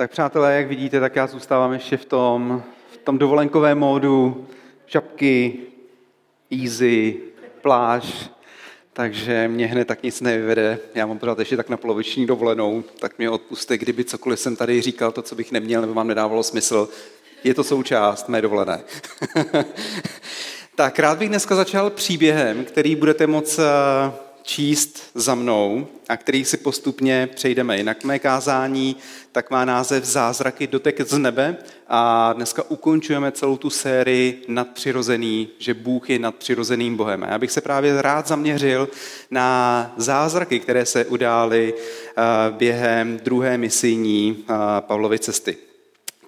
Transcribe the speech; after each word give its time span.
Tak 0.00 0.10
přátelé, 0.10 0.56
jak 0.56 0.68
vidíte, 0.68 1.00
tak 1.00 1.16
já 1.16 1.26
zůstávám 1.26 1.72
ještě 1.72 1.96
v 1.96 2.04
tom, 2.04 2.62
v 2.92 2.96
tom 2.96 3.18
dovolenkovém 3.18 3.78
módu, 3.78 4.46
šapky, 4.86 5.56
easy, 6.62 7.16
pláž, 7.62 8.30
takže 8.92 9.48
mě 9.48 9.66
hned 9.66 9.88
tak 9.88 10.02
nic 10.02 10.20
nevyvede. 10.20 10.78
Já 10.94 11.06
mám 11.06 11.18
pořád 11.18 11.38
ještě 11.38 11.56
tak 11.56 11.68
na 11.68 11.76
poloviční 11.76 12.26
dovolenou, 12.26 12.84
tak 13.00 13.18
mě 13.18 13.30
odpuste, 13.30 13.78
kdyby 13.78 14.04
cokoliv 14.04 14.40
jsem 14.40 14.56
tady 14.56 14.82
říkal, 14.82 15.12
to, 15.12 15.22
co 15.22 15.34
bych 15.34 15.52
neměl, 15.52 15.80
nebo 15.80 15.94
vám 15.94 16.08
nedávalo 16.08 16.42
smysl. 16.42 16.88
Je 17.44 17.54
to 17.54 17.64
součást 17.64 18.28
mé 18.28 18.42
dovolené. 18.42 18.80
tak 20.74 20.98
rád 20.98 21.18
bych 21.18 21.28
dneska 21.28 21.54
začal 21.54 21.90
příběhem, 21.90 22.64
který 22.64 22.96
budete 22.96 23.26
moc 23.26 23.58
eh, 23.58 23.62
číst 24.50 25.02
za 25.14 25.34
mnou 25.34 25.86
a 26.08 26.16
který 26.16 26.44
si 26.44 26.56
postupně 26.56 27.28
přejdeme. 27.34 27.76
Jinak 27.76 28.04
mé 28.04 28.18
kázání 28.18 28.96
tak 29.32 29.50
má 29.50 29.64
název 29.64 30.04
Zázraky 30.04 30.66
dotek 30.66 31.00
z 31.00 31.18
nebe 31.18 31.56
a 31.88 32.32
dneska 32.32 32.62
ukončujeme 32.68 33.32
celou 33.32 33.56
tu 33.56 33.70
sérii 33.70 34.44
nadpřirozený, 34.48 35.48
že 35.58 35.74
Bůh 35.74 36.10
je 36.10 36.18
nadpřirozeným 36.18 36.96
Bohem. 36.96 37.24
A 37.24 37.26
já 37.26 37.38
bych 37.38 37.50
se 37.50 37.60
právě 37.60 38.02
rád 38.02 38.26
zaměřil 38.26 38.88
na 39.30 39.94
zázraky, 39.96 40.60
které 40.60 40.86
se 40.86 41.04
udály 41.04 41.74
eh, 41.74 42.22
během 42.50 43.20
druhé 43.24 43.58
misijní 43.58 44.36
eh, 44.38 44.54
Pavlovy 44.80 45.18
cesty. 45.18 45.56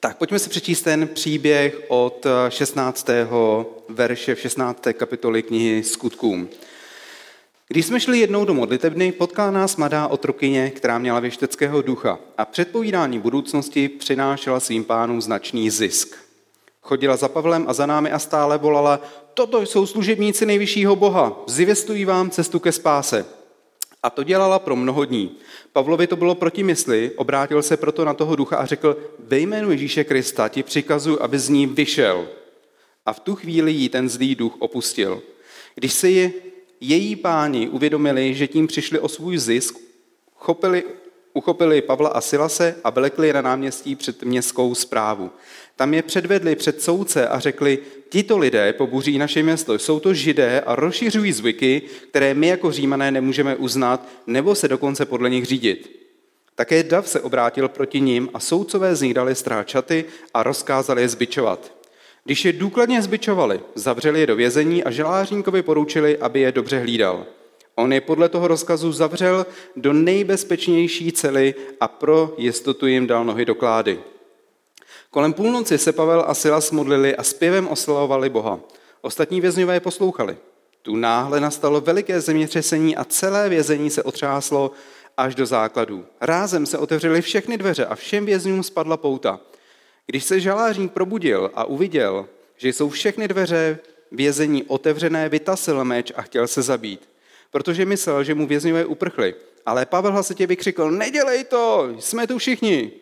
Tak 0.01 0.16
pojďme 0.16 0.38
si 0.38 0.51
přečíst 0.51 0.82
ten 0.82 1.09
příběh 1.09 1.80
od 1.88 2.27
16. 2.48 3.07
verše 3.88 4.34
v 4.34 4.41
16. 4.41 4.82
kapitoli 4.93 5.43
knihy 5.43 5.82
Skutkům. 5.82 6.48
Když 7.72 7.86
jsme 7.86 8.00
šli 8.00 8.18
jednou 8.18 8.44
do 8.44 8.54
modlitebny, 8.54 9.12
potkala 9.12 9.50
nás 9.50 9.76
mladá 9.76 10.06
otrokyně, 10.06 10.70
která 10.70 10.98
měla 10.98 11.20
věšteckého 11.20 11.82
ducha 11.82 12.18
a 12.38 12.45
předpovídání 12.45 13.18
budoucnosti 13.18 13.88
přinášela 13.88 14.60
svým 14.60 14.84
pánům 14.84 15.23
značný 15.23 15.70
zisk. 15.70 16.16
Chodila 16.82 17.16
za 17.16 17.29
Pavlem 17.29 17.64
a 17.68 17.73
za 17.73 17.87
námi 17.87 18.10
a 18.10 18.18
stále 18.18 18.59
volala, 18.59 19.01
toto 19.34 19.62
jsou 19.62 19.87
služebníci 19.87 20.46
nejvyššího 20.46 20.96
Boha, 20.96 21.42
zvěstují 21.46 22.04
vám 22.04 22.30
cestu 22.30 22.59
ke 22.59 22.73
spáse. 22.73 23.26
A 24.02 24.10
to 24.10 24.23
dělala 24.23 24.59
pro 24.59 24.76
mnoho 24.76 25.04
dní. 25.04 25.30
Pavlovi 25.73 26.07
to 26.07 26.16
bylo 26.16 26.34
proti 26.34 26.62
mysli, 26.62 27.10
obrátil 27.16 27.62
se 27.62 27.76
proto 27.76 28.04
na 28.04 28.14
toho 28.14 28.36
ducha 28.36 28.57
a 28.57 28.66
řekl, 28.66 28.96
ve 29.18 29.38
jménu 29.38 29.70
Ježíše 29.70 30.04
Krista 30.04 30.48
ti 30.48 30.62
přikazu, 30.62 31.23
aby 31.23 31.38
z 31.38 31.48
ní 31.48 31.66
vyšel. 31.66 32.29
A 33.07 33.12
v 33.12 33.20
tu 33.20 33.34
chvíli 33.34 33.73
jí 33.73 33.88
ten 33.88 34.09
zlý 34.09 34.34
duch 34.34 34.57
opustil. 34.59 35.23
Když 35.74 35.92
se 35.92 36.09
ji 36.09 36.51
její 36.83 37.16
páni 37.16 37.69
uvědomili, 37.69 38.35
že 38.35 38.47
tím 38.47 38.66
přišli 38.66 38.99
o 38.99 39.09
svůj 39.09 39.38
zisk, 39.38 39.79
chopili, 40.35 40.85
uchopili 41.33 41.83
Pavla 41.83 42.09
a 42.09 42.21
Silase 42.21 42.77
a 42.85 42.91
vlekli 42.91 43.33
na 43.33 43.43
náměstí 43.43 43.97
před 43.97 44.23
městskou 44.23 44.75
zprávu. 44.75 45.30
Tam 45.77 45.95
je 45.95 46.03
předvedli 46.03 46.57
před 46.57 46.83
soudce 46.83 47.29
a 47.29 47.38
řekli, 47.38 47.79
tito 48.09 48.38
lidé 48.38 48.73
pobuří 48.73 49.19
naše 49.19 49.43
město, 49.43 49.75
jsou 49.75 50.01
to 50.01 50.15
židé 50.15 50.60
a 50.60 50.75
rozšiřují 50.75 51.33
zvyky, 51.33 51.83
které 52.09 52.35
my 52.35 52.47
jako 52.47 52.73
římané 52.73 53.10
nemůžeme 53.10 53.57
uznat, 53.57 54.09
nebo 54.27 54.55
se 54.55 54.69
dokonce 54.69 55.07
podle 55.07 55.30
nich 55.30 55.45
řídit. 55.45 56.03
Také 56.55 56.83
Dav 56.83 57.09
se 57.09 57.21
obrátil 57.21 57.69
proti 57.69 58.01
ním 58.01 58.29
a 58.35 58.41
soudcové 58.41 58.97
z 58.97 59.03
nich 59.03 59.15
dali 59.15 59.35
stráčaty 59.35 60.05
a 60.35 60.43
rozkázali 60.43 61.03
je 61.03 61.09
zbičovat. 61.09 61.82
Když 62.24 62.45
je 62.45 62.52
důkladně 62.52 63.02
zbičovali, 63.02 63.60
zavřeli 63.74 64.20
je 64.20 64.26
do 64.26 64.37
vězení 64.37 64.84
a 64.84 64.91
želářníkovi 64.91 65.62
poručili, 65.62 66.19
aby 66.19 66.41
je 66.41 66.53
dobře 66.53 66.78
hlídal. 66.78 67.26
On 67.75 67.92
je 67.92 68.00
podle 68.00 68.28
toho 68.28 68.48
rozkazu 68.48 68.92
zavřel 68.92 69.47
do 69.76 69.92
nejbezpečnější 69.92 71.12
cely 71.12 71.54
a 71.81 71.88
pro 71.88 72.34
jistotu 72.38 72.87
jim 72.87 73.06
dal 73.06 73.25
nohy 73.25 73.44
do 73.44 73.54
klády. 73.54 74.00
Kolem 75.10 75.32
půlnoci 75.32 75.78
se 75.78 75.92
Pavel 75.92 76.25
a 76.26 76.34
Silas 76.34 76.70
modlili 76.70 77.16
a 77.16 77.22
zpěvem 77.22 77.69
oslavovali 77.69 78.28
Boha. 78.28 78.60
Ostatní 79.00 79.41
vězňové 79.41 79.80
poslouchali. 79.80 80.36
Tu 80.82 80.97
náhle 80.97 81.41
nastalo 81.41 81.80
veliké 81.80 82.20
zemětřesení 82.20 82.97
a 82.97 83.04
celé 83.04 83.48
vězení 83.48 83.91
se 83.91 84.02
otřáslo 84.02 84.70
až 85.16 85.34
do 85.34 85.47
základů. 85.47 86.04
Rázem 86.20 86.66
se 86.66 86.78
otevřely 86.78 87.22
všechny 87.22 87.58
dveře 87.58 87.86
a 87.86 87.94
všem 87.94 88.26
vězňům 88.26 88.62
spadla 88.62 88.97
pouta. 88.97 89.41
Když 90.06 90.24
se 90.24 90.40
žalářník 90.40 90.92
probudil 90.92 91.50
a 91.54 91.64
uviděl, 91.64 92.28
že 92.56 92.68
jsou 92.68 92.88
všechny 92.88 93.28
dveře 93.28 93.78
vězení 94.12 94.64
otevřené, 94.64 95.28
vytasil 95.28 95.84
meč 95.84 96.12
a 96.16 96.22
chtěl 96.22 96.46
se 96.48 96.62
zabít, 96.62 97.08
protože 97.50 97.84
myslel, 97.84 98.24
že 98.24 98.34
mu 98.34 98.46
vězňové 98.46 98.84
uprchli. 98.84 99.34
Ale 99.66 99.86
Pavel 99.86 100.12
hlasitě 100.12 100.46
vykřikl, 100.46 100.91
nedělej 100.91 101.44
to, 101.44 101.88
jsme 101.98 102.26
tu 102.26 102.38
všichni. 102.38 102.92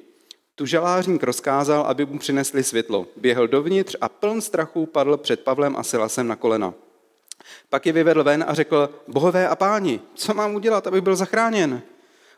Tu 0.55 0.67
žalářník 0.67 1.23
rozkázal, 1.23 1.83
aby 1.83 2.07
mu 2.07 2.19
přinesli 2.19 2.65
světlo. 2.65 3.07
Běhl 3.17 3.49
dovnitř 3.49 3.97
a 4.01 4.09
pln 4.09 4.41
strachu 4.41 4.87
padl 4.87 5.17
před 5.17 5.41
Pavlem 5.41 5.77
a 5.77 5.83
Silasem 5.83 6.29
na 6.29 6.37
kolena. 6.37 6.75
Pak 7.69 7.87
je 7.87 7.93
vyvedl 7.93 8.25
ven 8.25 8.45
a 8.49 8.55
řekl, 8.55 8.91
bohové 9.09 9.49
a 9.49 9.57
páni, 9.57 10.01
co 10.15 10.35
mám 10.35 10.55
udělat, 10.55 10.87
aby 10.87 11.01
byl 11.01 11.17
zachráněn? 11.17 11.83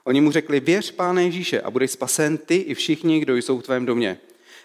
Oni 0.05 0.21
mu 0.21 0.31
řekli, 0.31 0.61
věř 0.61 0.91
Páne 0.91 1.25
Ježíše 1.25 1.61
a 1.61 1.71
budeš 1.71 1.91
spasen 1.91 2.39
ty 2.39 2.57
i 2.57 2.75
všichni, 2.75 3.21
kdo 3.21 3.37
jsou 3.37 3.59
v 3.59 3.63
tvém 3.63 3.87
domě. 3.87 4.19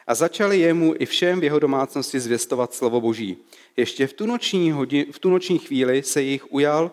A 0.07 0.16
začali 0.16 0.59
jemu 0.59 0.94
i 1.00 1.06
všem 1.06 1.40
v 1.40 1.44
jeho 1.44 1.59
domácnosti 1.59 2.19
zvěstovat 2.19 2.73
slovo 2.73 3.01
Boží. 3.01 3.38
Ještě 3.78 4.07
v 4.07 4.13
tu 4.13 4.25
noční, 4.25 4.72
hodin, 4.72 5.06
v 5.12 5.19
tu 5.19 5.29
noční 5.29 5.59
chvíli 5.59 6.03
se 6.03 6.22
jich 6.22 6.51
ujal, 6.51 6.91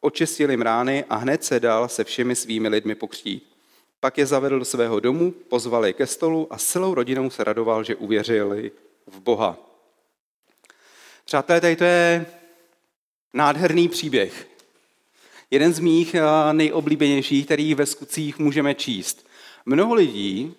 očistil 0.00 0.50
jim 0.50 0.62
rány 0.62 1.04
a 1.08 1.16
hned 1.16 1.44
se 1.44 1.60
dal 1.60 1.88
se 1.88 2.04
všemi 2.04 2.36
svými 2.36 2.68
lidmi 2.68 2.94
pokřtít. 2.94 3.50
Pak 4.00 4.18
je 4.18 4.26
zavedl 4.26 4.58
do 4.58 4.64
svého 4.64 5.00
domu, 5.00 5.30
pozval 5.30 5.86
je 5.86 5.92
ke 5.92 6.06
stolu 6.06 6.46
a 6.50 6.58
s 6.58 6.64
celou 6.64 6.94
rodinou 6.94 7.30
se 7.30 7.44
radoval, 7.44 7.84
že 7.84 7.96
uvěřili 7.96 8.70
v 9.06 9.20
Boha. 9.20 9.56
Přátelé, 11.24 11.60
tady 11.60 11.76
to 11.76 11.84
je 11.84 12.26
nádherný 13.32 13.88
příběh. 13.88 14.48
Jeden 15.50 15.74
z 15.74 15.78
mých 15.78 16.14
eh, 16.14 16.22
nejoblíbenějších, 16.52 17.44
který 17.44 17.74
ve 17.74 17.86
skutcích 17.86 18.38
můžeme 18.38 18.74
číst. 18.74 19.26
Mnoho 19.66 19.94
lidí 19.94 20.54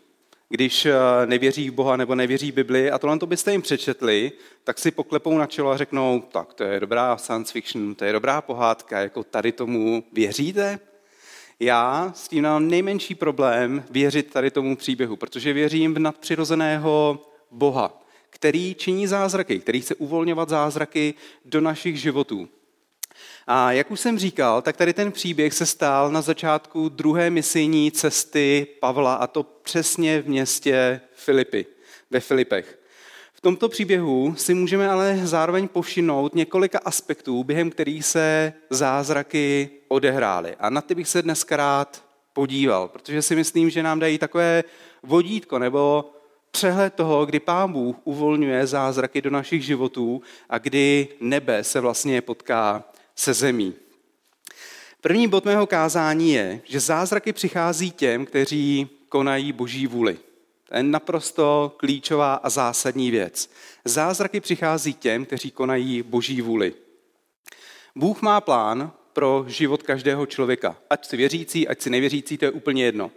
když 0.51 0.85
eh, 0.85 0.93
nevěří 1.25 1.69
v 1.69 1.73
Boha 1.73 1.97
nebo 1.97 2.15
nevěří 2.15 2.51
Bibli 2.51 2.91
a 2.91 2.99
tohle 2.99 3.19
to 3.19 3.25
byste 3.25 3.51
jim 3.51 3.61
přečetli, 3.61 4.31
tak 4.63 4.79
si 4.79 4.91
poklepou 4.91 5.37
na 5.37 5.45
čelo 5.45 5.71
a 5.71 5.77
řeknou, 5.77 6.23
tak 6.31 6.53
to 6.53 6.63
je 6.63 6.79
dobrá 6.79 7.17
science 7.17 7.53
fiction, 7.53 7.95
to 7.95 8.05
je 8.05 8.13
dobrá 8.13 8.41
pohádka, 8.41 8.99
jako 8.99 9.23
tady 9.23 9.51
tomu 9.51 10.03
věříte? 10.13 10.79
Já 11.59 12.11
s 12.15 12.27
tím 12.27 12.43
mám 12.43 12.67
nejmenší 12.67 13.15
problém 13.15 13.83
věřit 13.91 14.33
tady 14.33 14.51
tomu 14.51 14.75
příběhu, 14.75 15.15
protože 15.15 15.53
věřím 15.53 15.93
v 15.93 15.99
nadpřirozeného 15.99 17.19
Boha, 17.51 18.01
který 18.29 18.75
činí 18.75 19.07
zázraky, 19.07 19.59
který 19.59 19.81
chce 19.81 19.95
uvolňovat 19.95 20.49
zázraky 20.49 21.13
do 21.45 21.61
našich 21.61 22.01
životů. 22.01 22.49
A 23.47 23.71
jak 23.71 23.91
už 23.91 23.99
jsem 23.99 24.19
říkal, 24.19 24.61
tak 24.61 24.77
tady 24.77 24.93
ten 24.93 25.11
příběh 25.11 25.53
se 25.53 25.65
stál 25.65 26.11
na 26.11 26.21
začátku 26.21 26.89
druhé 26.89 27.29
misijní 27.29 27.91
cesty 27.91 28.67
Pavla, 28.79 29.15
a 29.15 29.27
to 29.27 29.43
přesně 29.43 30.21
v 30.21 30.27
městě 30.27 31.01
Filipy, 31.13 31.65
ve 32.09 32.19
Filipech. 32.19 32.79
V 33.33 33.41
tomto 33.41 33.69
příběhu 33.69 34.35
si 34.37 34.53
můžeme 34.53 34.89
ale 34.89 35.19
zároveň 35.23 35.67
povšimnout 35.67 36.35
několika 36.35 36.79
aspektů, 36.85 37.43
během 37.43 37.69
kterých 37.69 38.05
se 38.05 38.53
zázraky 38.69 39.69
odehrály. 39.87 40.55
A 40.59 40.69
na 40.69 40.81
ty 40.81 40.95
bych 40.95 41.07
se 41.07 41.21
dneska 41.21 41.57
rád 41.57 42.03
podíval, 42.33 42.87
protože 42.87 43.21
si 43.21 43.35
myslím, 43.35 43.69
že 43.69 43.83
nám 43.83 43.99
dají 43.99 44.17
takové 44.17 44.63
vodítko 45.03 45.59
nebo 45.59 46.11
přehled 46.51 46.93
toho, 46.93 47.25
kdy 47.25 47.39
Pán 47.39 47.71
Bůh 47.71 47.95
uvolňuje 48.03 48.67
zázraky 48.67 49.21
do 49.21 49.29
našich 49.29 49.65
životů 49.65 50.21
a 50.49 50.57
kdy 50.57 51.07
nebe 51.19 51.63
se 51.63 51.79
vlastně 51.79 52.21
potká 52.21 52.83
se 53.21 53.33
zemí. 53.33 53.73
První 55.01 55.27
bod 55.27 55.45
mého 55.45 55.67
kázání 55.67 56.33
je, 56.33 56.61
že 56.65 56.79
zázraky 56.79 57.33
přichází 57.33 57.91
těm, 57.91 58.25
kteří 58.25 58.89
konají 59.09 59.51
boží 59.51 59.87
vůli. 59.87 60.17
To 60.69 60.77
je 60.77 60.83
naprosto 60.83 61.75
klíčová 61.77 62.33
a 62.33 62.49
zásadní 62.49 63.11
věc. 63.11 63.51
Zázraky 63.85 64.39
přichází 64.39 64.93
těm, 64.93 65.25
kteří 65.25 65.51
konají 65.51 66.03
boží 66.03 66.41
vůli. 66.41 66.73
Bůh 67.95 68.21
má 68.21 68.41
plán 68.41 68.91
pro 69.13 69.45
život 69.47 69.83
každého 69.83 70.25
člověka. 70.25 70.77
Ať 70.89 71.07
si 71.07 71.17
věřící, 71.17 71.67
ať 71.67 71.81
si 71.81 71.89
nevěřící, 71.89 72.37
to 72.37 72.45
je 72.45 72.51
úplně 72.51 72.83
jedno. 72.83 73.11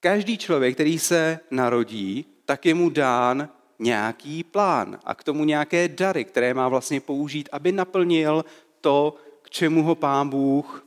Každý 0.00 0.38
člověk, 0.38 0.74
který 0.74 0.98
se 0.98 1.40
narodí, 1.50 2.26
tak 2.44 2.66
je 2.66 2.74
mu 2.74 2.90
dán 2.90 3.48
nějaký 3.78 4.44
plán 4.44 4.98
a 5.04 5.14
k 5.14 5.24
tomu 5.24 5.44
nějaké 5.44 5.88
dary, 5.88 6.24
které 6.24 6.54
má 6.54 6.68
vlastně 6.68 7.00
použít, 7.00 7.48
aby 7.52 7.72
naplnil 7.72 8.44
to, 8.80 9.14
čemu 9.50 9.82
ho 9.82 9.94
pán 9.94 10.28
Bůh 10.28 10.86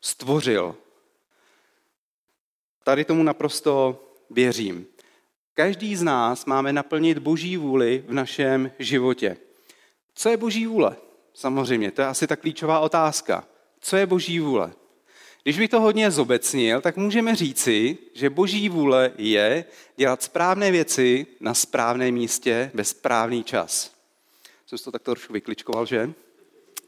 stvořil. 0.00 0.76
Tady 2.84 3.04
tomu 3.04 3.22
naprosto 3.22 4.04
věřím. 4.30 4.86
Každý 5.54 5.96
z 5.96 6.02
nás 6.02 6.44
máme 6.44 6.72
naplnit 6.72 7.18
boží 7.18 7.56
vůli 7.56 8.04
v 8.08 8.12
našem 8.12 8.72
životě. 8.78 9.36
Co 10.14 10.28
je 10.28 10.36
boží 10.36 10.66
vůle? 10.66 10.96
Samozřejmě, 11.34 11.90
to 11.90 12.02
je 12.02 12.08
asi 12.08 12.26
ta 12.26 12.36
klíčová 12.36 12.80
otázka. 12.80 13.44
Co 13.80 13.96
je 13.96 14.06
boží 14.06 14.40
vůle? 14.40 14.72
Když 15.42 15.58
bych 15.58 15.70
to 15.70 15.80
hodně 15.80 16.10
zobecnil, 16.10 16.80
tak 16.80 16.96
můžeme 16.96 17.36
říci, 17.36 17.98
že 18.14 18.30
boží 18.30 18.68
vůle 18.68 19.12
je 19.18 19.64
dělat 19.96 20.22
správné 20.22 20.70
věci 20.70 21.26
na 21.40 21.54
správném 21.54 22.14
místě 22.14 22.70
ve 22.74 22.84
správný 22.84 23.44
čas. 23.44 23.94
Jsem 24.66 24.78
to 24.78 24.92
tak 24.92 25.02
trošku 25.02 25.32
vykličkoval, 25.32 25.86
že? 25.86 26.12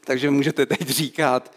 Takže 0.07 0.31
můžete 0.31 0.67
teď 0.67 0.89
říkat, 0.89 1.53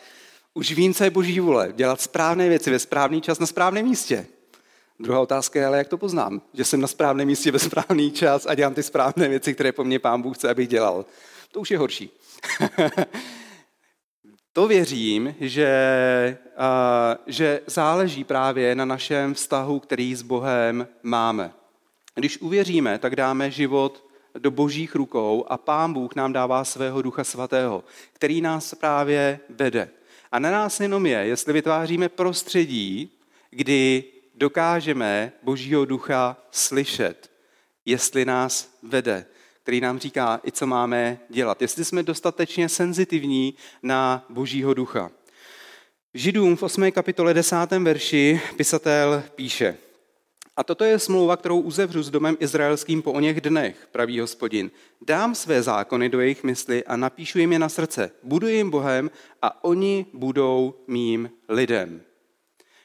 už 0.53 0.71
vím, 0.71 0.93
co 0.93 1.03
je 1.03 1.09
boží 1.09 1.39
vůle, 1.39 1.73
dělat 1.75 2.01
správné 2.01 2.49
věci 2.49 2.71
ve 2.71 2.79
správný 2.79 3.21
čas 3.21 3.39
na 3.39 3.45
správném 3.45 3.85
místě. 3.85 4.27
Druhá 4.99 5.19
otázka 5.19 5.59
je, 5.59 5.65
ale 5.65 5.77
jak 5.77 5.87
to 5.87 5.97
poznám, 5.97 6.41
že 6.53 6.65
jsem 6.65 6.81
na 6.81 6.87
správném 6.87 7.27
místě 7.27 7.51
ve 7.51 7.59
správný 7.59 8.11
čas 8.11 8.45
a 8.45 8.55
dělám 8.55 8.73
ty 8.73 8.83
správné 8.83 9.27
věci, 9.27 9.53
které 9.53 9.71
po 9.71 9.83
mně 9.83 9.99
pán 9.99 10.21
Bůh 10.21 10.37
chce, 10.37 10.49
abych 10.49 10.67
dělal. 10.67 11.05
To 11.51 11.59
už 11.59 11.71
je 11.71 11.77
horší. 11.77 12.09
to 14.53 14.67
věřím, 14.67 15.35
že, 15.39 16.37
uh, 16.57 17.23
že 17.27 17.61
záleží 17.67 18.23
právě 18.23 18.75
na 18.75 18.85
našem 18.85 19.33
vztahu, 19.33 19.79
který 19.79 20.15
s 20.15 20.21
Bohem 20.21 20.87
máme. 21.03 21.53
Když 22.15 22.41
uvěříme, 22.41 22.99
tak 22.99 23.15
dáme 23.15 23.51
život 23.51 24.08
do 24.37 24.51
božích 24.51 24.95
rukou 24.95 25.45
a 25.47 25.57
pán 25.57 25.93
Bůh 25.93 26.15
nám 26.15 26.33
dává 26.33 26.63
svého 26.63 27.01
ducha 27.01 27.23
svatého, 27.23 27.83
který 28.13 28.41
nás 28.41 28.73
právě 28.73 29.39
vede. 29.49 29.89
A 30.31 30.39
na 30.39 30.51
nás 30.51 30.79
jenom 30.79 31.05
je, 31.05 31.17
jestli 31.17 31.53
vytváříme 31.53 32.09
prostředí, 32.09 33.11
kdy 33.49 34.03
dokážeme 34.35 35.31
božího 35.43 35.85
ducha 35.85 36.37
slyšet, 36.51 37.31
jestli 37.85 38.25
nás 38.25 38.77
vede, 38.83 39.25
který 39.63 39.81
nám 39.81 39.99
říká 39.99 40.41
i 40.47 40.51
co 40.51 40.67
máme 40.67 41.19
dělat, 41.29 41.61
jestli 41.61 41.85
jsme 41.85 42.03
dostatečně 42.03 42.69
senzitivní 42.69 43.53
na 43.83 44.25
božího 44.29 44.73
ducha. 44.73 45.11
Židům 46.13 46.55
v 46.55 46.63
8. 46.63 46.91
kapitole 46.91 47.33
10. 47.33 47.55
verši 47.71 48.41
pisatel 48.57 49.23
píše– 49.35 49.77
a 50.59 50.63
toto 50.63 50.83
je 50.83 50.99
smlouva, 50.99 51.37
kterou 51.37 51.59
uzevřu 51.59 52.03
s 52.03 52.09
domem 52.09 52.37
izraelským 52.39 53.01
po 53.01 53.11
o 53.11 53.19
něch 53.19 53.41
dnech, 53.41 53.87
praví 53.91 54.19
hospodin. 54.19 54.71
Dám 55.01 55.35
své 55.35 55.63
zákony 55.63 56.09
do 56.09 56.19
jejich 56.19 56.43
mysli 56.43 56.85
a 56.85 56.97
napíšu 56.97 57.39
jim 57.39 57.53
je 57.53 57.59
na 57.59 57.69
srdce. 57.69 58.11
Budu 58.23 58.47
jim 58.47 58.69
Bohem 58.69 59.11
a 59.41 59.63
oni 59.63 60.05
budou 60.13 60.73
mým 60.87 61.31
lidem. 61.49 62.01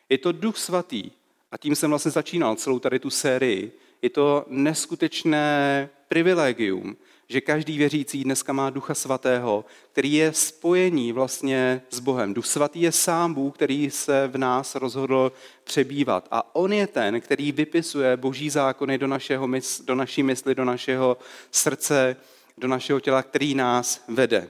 Je 0.08 0.18
to 0.18 0.32
duch 0.32 0.56
svatý, 0.56 1.10
a 1.50 1.56
tím 1.56 1.74
jsem 1.74 1.90
vlastně 1.90 2.10
začínal 2.10 2.56
celou 2.56 2.78
tady 2.78 2.98
tu 2.98 3.10
sérii. 3.10 3.72
Je 4.02 4.10
to 4.10 4.44
neskutečné 4.48 5.88
privilegium, 6.08 6.96
že 7.28 7.40
každý 7.40 7.78
věřící 7.78 8.24
dneska 8.24 8.52
má 8.52 8.70
Ducha 8.70 8.94
Svatého, 8.94 9.64
který 9.92 10.12
je 10.12 10.32
spojení 10.32 11.12
vlastně 11.12 11.82
s 11.90 12.00
Bohem. 12.00 12.34
Duch 12.34 12.46
Svatý 12.46 12.80
je 12.80 12.92
sám 12.92 13.34
Bůh, 13.34 13.54
který 13.54 13.90
se 13.90 14.28
v 14.28 14.38
nás 14.38 14.74
rozhodl 14.74 15.32
přebývat. 15.64 16.28
A 16.30 16.54
on 16.54 16.72
je 16.72 16.86
ten, 16.86 17.20
který 17.20 17.52
vypisuje 17.52 18.16
boží 18.16 18.50
zákony 18.50 18.98
do, 18.98 19.06
našeho 19.06 19.46
mysl, 19.46 19.84
do 19.84 19.94
naší 19.94 20.22
mysli, 20.22 20.54
do 20.54 20.64
našeho 20.64 21.16
srdce, 21.50 22.16
do 22.58 22.68
našeho 22.68 23.00
těla, 23.00 23.22
který 23.22 23.54
nás 23.54 24.04
vede. 24.08 24.48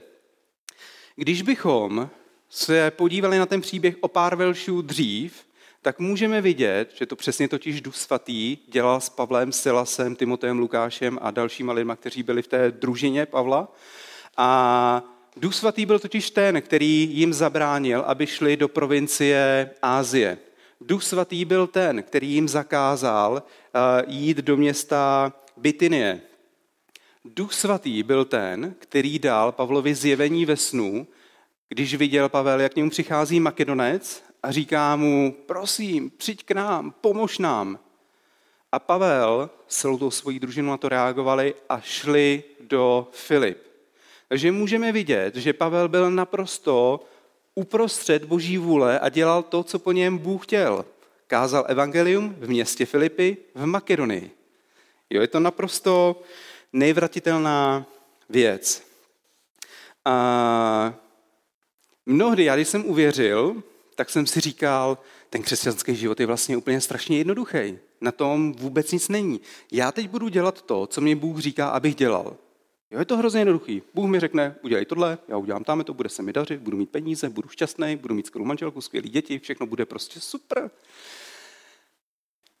Když 1.15 1.41
bychom 1.41 2.09
se 2.49 2.91
podívali 2.91 3.39
na 3.39 3.45
ten 3.45 3.61
příběh 3.61 3.95
o 4.01 4.07
pár 4.07 4.35
velšů 4.35 4.81
dřív, 4.81 5.45
tak 5.85 5.99
můžeme 5.99 6.41
vidět, 6.41 6.91
že 6.97 7.05
to 7.05 7.15
přesně 7.15 7.47
totiž 7.47 7.81
Duch 7.81 7.95
Svatý 7.95 8.57
dělal 8.67 9.01
s 9.01 9.09
Pavlem, 9.09 9.51
Silasem, 9.51 10.15
Timoteem, 10.15 10.59
Lukášem 10.59 11.19
a 11.21 11.31
dalšíma 11.31 11.73
lidma, 11.73 11.95
kteří 11.95 12.23
byli 12.23 12.41
v 12.41 12.47
té 12.47 12.71
družině 12.71 13.25
Pavla. 13.25 13.71
A 14.37 15.03
Duch 15.37 15.55
Svatý 15.55 15.85
byl 15.85 15.99
totiž 15.99 16.29
ten, 16.29 16.61
který 16.61 17.09
jim 17.11 17.33
zabránil, 17.33 18.01
aby 18.01 18.27
šli 18.27 18.57
do 18.57 18.67
provincie 18.67 19.69
Ázie. 19.81 20.37
Duch 20.81 21.03
Svatý 21.03 21.45
byl 21.45 21.67
ten, 21.67 22.03
který 22.03 22.31
jim 22.31 22.47
zakázal 22.47 23.43
eh, 23.43 24.03
jít 24.07 24.37
do 24.37 24.57
města 24.57 25.33
Bitynie. 25.57 26.21
Duch 27.25 27.53
Svatý 27.53 28.03
byl 28.03 28.25
ten, 28.25 28.75
který 28.79 29.19
dal 29.19 29.51
Pavlovi 29.51 29.95
zjevení 29.95 30.45
ve 30.45 30.57
snu, 30.57 31.07
když 31.69 31.95
viděl 31.95 32.29
Pavel, 32.29 32.61
jak 32.61 32.71
k 32.71 32.75
němu 32.75 32.89
přichází 32.89 33.39
Makedonec 33.39 34.25
a 34.45 34.51
říká 34.51 34.95
mu, 34.95 35.35
prosím, 35.45 36.09
přijď 36.17 36.45
k 36.45 36.51
nám, 36.51 36.91
pomož 37.01 37.37
nám. 37.37 37.79
A 38.71 38.79
Pavel 38.79 39.49
s 39.67 39.77
celou 39.77 39.97
tou 39.97 40.11
svojí 40.11 40.39
družinou 40.39 40.69
na 40.69 40.77
to 40.77 40.89
reagovali 40.89 41.55
a 41.69 41.79
šli 41.79 42.43
do 42.59 43.07
Filip. 43.11 43.57
Takže 44.29 44.51
můžeme 44.51 44.91
vidět, 44.91 45.35
že 45.35 45.53
Pavel 45.53 45.87
byl 45.87 46.11
naprosto 46.11 46.99
uprostřed 47.55 48.25
boží 48.25 48.57
vůle 48.57 48.99
a 48.99 49.09
dělal 49.09 49.43
to, 49.43 49.63
co 49.63 49.79
po 49.79 49.91
něm 49.91 50.17
Bůh 50.17 50.43
chtěl. 50.43 50.85
Kázal 51.27 51.65
evangelium 51.67 52.35
v 52.39 52.49
městě 52.49 52.85
Filipy 52.85 53.37
v 53.55 53.65
Makedonii. 53.65 54.31
Jo, 55.09 55.21
je 55.21 55.27
to 55.27 55.39
naprosto 55.39 56.21
nejvratitelná 56.73 57.85
věc. 58.29 58.83
A 60.05 60.93
mnohdy, 62.05 62.43
já 62.43 62.55
když 62.55 62.67
jsem 62.67 62.85
uvěřil, 62.85 63.63
tak 63.95 64.09
jsem 64.09 64.27
si 64.27 64.39
říkal, 64.39 64.97
ten 65.29 65.43
křesťanský 65.43 65.95
život 65.95 66.19
je 66.19 66.25
vlastně 66.25 66.57
úplně 66.57 66.81
strašně 66.81 67.17
jednoduchý. 67.17 67.77
Na 68.01 68.11
tom 68.11 68.53
vůbec 68.53 68.91
nic 68.91 69.07
není. 69.09 69.41
Já 69.71 69.91
teď 69.91 70.09
budu 70.09 70.27
dělat 70.27 70.61
to, 70.61 70.87
co 70.87 71.01
mě 71.01 71.15
Bůh 71.15 71.39
říká, 71.39 71.69
abych 71.69 71.95
dělal. 71.95 72.37
Jo, 72.91 72.99
je 72.99 73.05
to 73.05 73.17
hrozně 73.17 73.41
jednoduchý. 73.41 73.81
Bůh 73.93 74.09
mi 74.09 74.19
řekne, 74.19 74.55
udělej 74.61 74.85
tohle, 74.85 75.17
já 75.27 75.37
udělám 75.37 75.63
tam 75.63 75.83
to, 75.83 75.93
bude 75.93 76.09
se 76.09 76.21
mi 76.21 76.33
dařit, 76.33 76.59
budu 76.59 76.77
mít 76.77 76.89
peníze, 76.89 77.29
budu 77.29 77.49
šťastný, 77.49 77.95
budu 77.95 78.15
mít 78.15 78.27
skvělou 78.27 78.45
manželku, 78.45 78.81
skvělé 78.81 79.07
děti, 79.07 79.39
všechno 79.39 79.65
bude 79.65 79.85
prostě 79.85 80.19
super. 80.19 80.71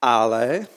Ale, 0.01 0.67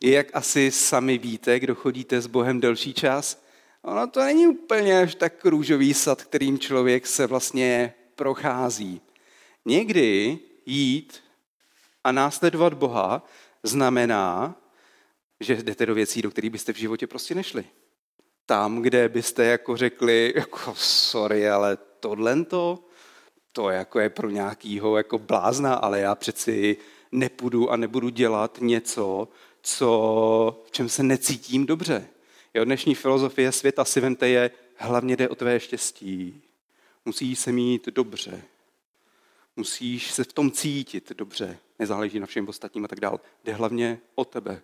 jak 0.00 0.26
asi 0.32 0.70
sami 0.70 1.18
víte, 1.18 1.60
kdo 1.60 1.74
chodíte 1.74 2.20
s 2.20 2.26
Bohem 2.26 2.60
delší 2.60 2.94
čas, 2.94 3.42
ono 3.82 4.06
to 4.06 4.20
není 4.20 4.46
úplně 4.46 5.00
až 5.00 5.14
tak 5.14 5.44
růžový 5.44 5.94
sad, 5.94 6.22
kterým 6.22 6.58
člověk 6.58 7.06
se 7.06 7.26
vlastně 7.26 7.94
prochází. 8.14 9.00
Někdy 9.64 10.38
jít 10.66 11.20
a 12.04 12.12
následovat 12.12 12.74
Boha 12.74 13.26
znamená, 13.62 14.56
že 15.40 15.54
jdete 15.54 15.86
do 15.86 15.94
věcí, 15.94 16.22
do 16.22 16.30
kterých 16.30 16.50
byste 16.50 16.72
v 16.72 16.76
životě 16.76 17.06
prostě 17.06 17.34
nešli. 17.34 17.64
Tam, 18.46 18.82
kde 18.82 19.08
byste 19.08 19.44
jako 19.44 19.76
řekli, 19.76 20.32
jako 20.36 20.74
sorry, 20.76 21.50
ale 21.50 21.78
tohle 22.00 22.44
to, 22.44 22.84
to 23.52 23.70
jako 23.70 24.00
je 24.00 24.10
pro 24.10 24.30
nějakýho 24.30 24.96
jako 24.96 25.18
blázna, 25.18 25.74
ale 25.74 26.00
já 26.00 26.14
přeci 26.14 26.76
nepůjdu 27.12 27.70
a 27.70 27.76
nebudu 27.76 28.08
dělat 28.08 28.58
něco, 28.60 29.28
co, 29.62 30.62
v 30.66 30.70
čem 30.70 30.88
se 30.88 31.02
necítím 31.02 31.66
dobře. 31.66 32.08
Jo, 32.54 32.64
dnešní 32.64 32.94
filozofie 32.94 33.52
světa 33.52 33.84
Sivente 33.84 34.28
je, 34.28 34.50
hlavně 34.76 35.16
jde 35.16 35.28
o 35.28 35.34
tvé 35.34 35.60
štěstí. 35.60 36.42
Musí 37.04 37.36
se 37.36 37.52
mít 37.52 37.86
dobře. 37.86 38.42
Musíš 39.56 40.10
se 40.12 40.24
v 40.24 40.32
tom 40.32 40.50
cítit 40.50 41.12
dobře, 41.12 41.58
nezáleží 41.78 42.20
na 42.20 42.26
všem 42.26 42.48
ostatním 42.48 42.84
a 42.84 42.88
tak 42.88 43.00
dál. 43.00 43.20
Jde 43.44 43.52
hlavně 43.52 44.00
o 44.14 44.24
tebe. 44.24 44.62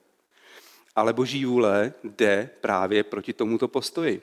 Ale 0.96 1.12
boží 1.12 1.44
vůle 1.44 1.92
jde 2.04 2.50
právě 2.60 3.04
proti 3.04 3.32
tomuto 3.32 3.68
postoji. 3.68 4.22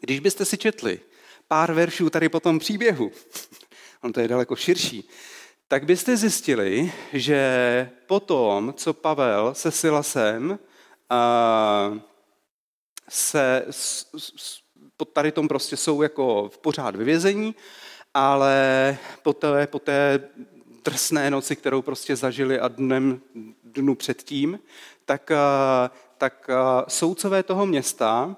Když 0.00 0.20
byste 0.20 0.44
si 0.44 0.58
četli 0.58 1.00
pár 1.48 1.72
veršů 1.72 2.10
tady 2.10 2.28
po 2.28 2.40
tom 2.40 2.58
příběhu, 2.58 3.12
on 4.02 4.12
to 4.12 4.20
je 4.20 4.28
daleko 4.28 4.56
širší, 4.56 5.08
tak 5.68 5.84
byste 5.84 6.16
zjistili, 6.16 6.92
že 7.12 7.90
potom, 8.06 8.74
co 8.76 8.94
Pavel 8.94 9.54
se 9.54 9.70
Silasem 9.70 10.58
se 13.08 13.66
pod 14.96 15.08
tady 15.12 15.32
tom 15.32 15.48
prostě 15.48 15.76
jsou 15.76 16.02
jako 16.02 16.48
v 16.48 16.58
pořád 16.58 16.96
vyvězení 16.96 17.54
ale 18.14 18.98
po 19.22 19.32
té, 19.32 19.66
po 19.66 19.78
té 19.78 20.28
drsné 20.84 21.30
noci, 21.30 21.56
kterou 21.56 21.82
prostě 21.82 22.16
zažili 22.16 22.60
a 22.60 22.68
dnem, 22.68 23.20
dnu 23.64 23.94
předtím, 23.94 24.58
tak, 25.04 25.30
eh, 25.30 25.90
tak 26.18 26.50
eh, 26.50 26.54
soudcové 26.88 27.42
toho 27.42 27.66
města 27.66 28.36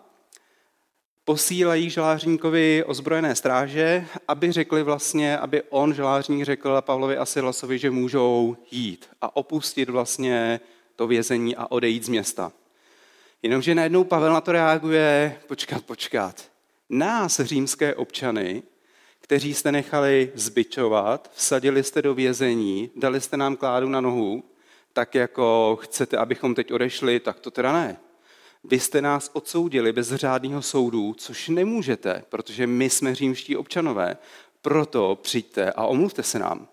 posílají 1.25 1.91
žalářníkovi 1.91 2.85
ozbrojené 2.87 3.35
stráže, 3.35 4.07
aby 4.29 4.53
řekli 4.53 4.83
vlastně, 4.83 5.39
aby 5.39 5.63
on, 5.63 5.95
žalářník, 5.95 6.45
řekl 6.45 6.81
Pavlovi 6.81 7.17
a 7.17 7.27
Silasovi, 7.27 7.79
že 7.79 7.91
můžou 7.91 8.57
jít 8.71 9.09
a 9.21 9.37
opustit 9.37 9.91
vlastně 9.91 10.61
to 10.97 11.07
vězení 11.07 11.57
a 11.57 11.71
odejít 11.71 12.05
z 12.05 12.09
města. 12.09 12.53
Jenomže 13.43 13.75
najednou 13.75 14.05
Pavel 14.05 14.33
na 14.33 14.41
to 14.41 14.53
reaguje, 14.53 15.41
počkat, 15.47 15.85
počkat. 15.85 16.51
Nás, 16.91 17.41
římské 17.41 17.95
občany, 17.95 18.63
kteří 19.33 19.55
jste 19.55 19.73
nechali 19.73 20.33
zbyčovat, 20.35 21.31
vsadili 21.35 21.85
jste 21.85 22.03
do 22.03 22.15
vězení, 22.15 22.91
dali 22.97 23.21
jste 23.21 23.37
nám 23.37 23.57
kládu 23.57 23.89
na 23.89 24.01
nohu, 24.01 24.45
tak 24.93 25.15
jako 25.15 25.79
chcete, 25.83 26.17
abychom 26.17 26.55
teď 26.55 26.73
odešli, 26.73 27.21
tak 27.21 27.41
to 27.41 27.51
teda 27.51 27.73
ne. 27.73 27.97
Vy 28.65 28.81
jste 28.81 29.03
nás 29.03 29.31
odsoudili 29.33 29.93
bez 29.93 30.09
řádného 30.15 30.63
soudu, 30.63 31.15
což 31.19 31.49
nemůžete, 31.49 32.25
protože 32.29 32.67
my 32.67 32.91
jsme 32.91 33.15
římští 33.15 33.57
občanové. 33.57 34.17
Proto 34.63 35.19
přijďte 35.23 35.73
a 35.73 35.87
omluvte 35.87 36.23
se 36.23 36.39
nám. 36.39 36.69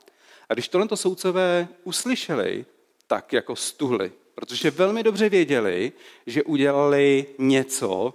A 0.49 0.53
když 0.53 0.67
tohle 0.67 0.87
soudcové 0.95 1.67
uslyšeli, 1.83 2.65
tak 3.07 3.33
jako 3.33 3.55
stuhli, 3.55 4.11
protože 4.35 4.71
velmi 4.71 5.03
dobře 5.03 5.29
věděli, 5.29 5.91
že 6.25 6.43
udělali 6.43 7.25
něco, 7.37 8.13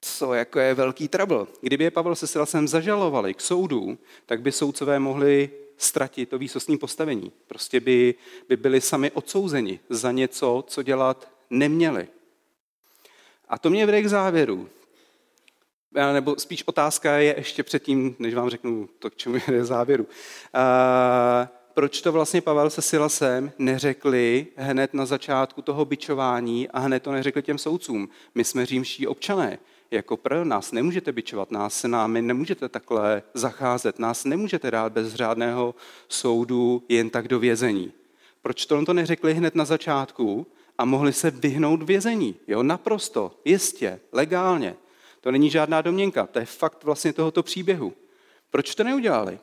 co 0.00 0.34
jako 0.34 0.58
je 0.58 0.74
velký 0.74 1.08
trouble. 1.08 1.46
Kdyby 1.60 1.84
je 1.84 1.90
Pavel 1.90 2.14
se 2.14 2.26
Silasem 2.26 2.68
zažalovali 2.68 3.34
k 3.34 3.40
soudu, 3.40 3.98
tak 4.26 4.42
by 4.42 4.52
soudcové 4.52 4.98
mohli 4.98 5.50
ztratit 5.76 6.28
to 6.28 6.38
výsostní 6.38 6.78
postavení. 6.78 7.32
Prostě 7.46 7.80
by, 7.80 8.14
by 8.48 8.56
byli 8.56 8.80
sami 8.80 9.10
odsouzeni 9.10 9.80
za 9.88 10.12
něco, 10.12 10.64
co 10.66 10.82
dělat 10.82 11.30
neměli. 11.50 12.08
A 13.48 13.58
to 13.58 13.70
mě 13.70 13.86
vede 13.86 14.02
k 14.02 14.08
závěru. 14.08 14.68
Nebo 16.12 16.36
spíš 16.38 16.62
otázka 16.66 17.16
je 17.16 17.34
ještě 17.36 17.62
předtím, 17.62 18.16
než 18.18 18.34
vám 18.34 18.50
řeknu 18.50 18.88
to, 18.98 19.10
k 19.10 19.16
čemu 19.16 19.36
je 19.52 19.64
závěru. 19.64 20.06
A 20.54 21.48
proč 21.74 22.00
to 22.00 22.12
vlastně 22.12 22.40
Pavel 22.40 22.70
se 22.70 22.82
Silasem 22.82 23.52
neřekli 23.58 24.46
hned 24.56 24.94
na 24.94 25.06
začátku 25.06 25.62
toho 25.62 25.84
byčování 25.84 26.68
a 26.68 26.78
hned 26.78 27.02
to 27.02 27.12
neřekli 27.12 27.42
těm 27.42 27.58
soudcům? 27.58 28.08
My 28.34 28.44
jsme 28.44 28.66
římští 28.66 29.06
občané 29.06 29.58
jako 29.90 30.16
pro 30.16 30.44
nás 30.44 30.72
nemůžete 30.72 31.12
bičovat, 31.12 31.50
nás 31.50 31.74
se 31.74 31.88
námi 31.88 32.22
nemůžete 32.22 32.68
takhle 32.68 33.22
zacházet, 33.34 33.98
nás 33.98 34.24
nemůžete 34.24 34.70
dát 34.70 34.92
bez 34.92 35.14
řádného 35.14 35.74
soudu 36.08 36.82
jen 36.88 37.10
tak 37.10 37.28
do 37.28 37.38
vězení. 37.38 37.92
Proč 38.42 38.66
to 38.66 38.84
to 38.84 38.92
neřekli 38.92 39.34
hned 39.34 39.54
na 39.54 39.64
začátku 39.64 40.46
a 40.78 40.84
mohli 40.84 41.12
se 41.12 41.30
vyhnout 41.30 41.82
vězení? 41.82 42.36
Jo, 42.46 42.62
naprosto, 42.62 43.32
jistě, 43.44 44.00
legálně. 44.12 44.76
To 45.20 45.30
není 45.30 45.50
žádná 45.50 45.82
domněnka, 45.82 46.26
to 46.26 46.38
je 46.38 46.44
fakt 46.44 46.84
vlastně 46.84 47.12
tohoto 47.12 47.42
příběhu. 47.42 47.92
Proč 48.50 48.74
to 48.74 48.84
neudělali? 48.84 49.38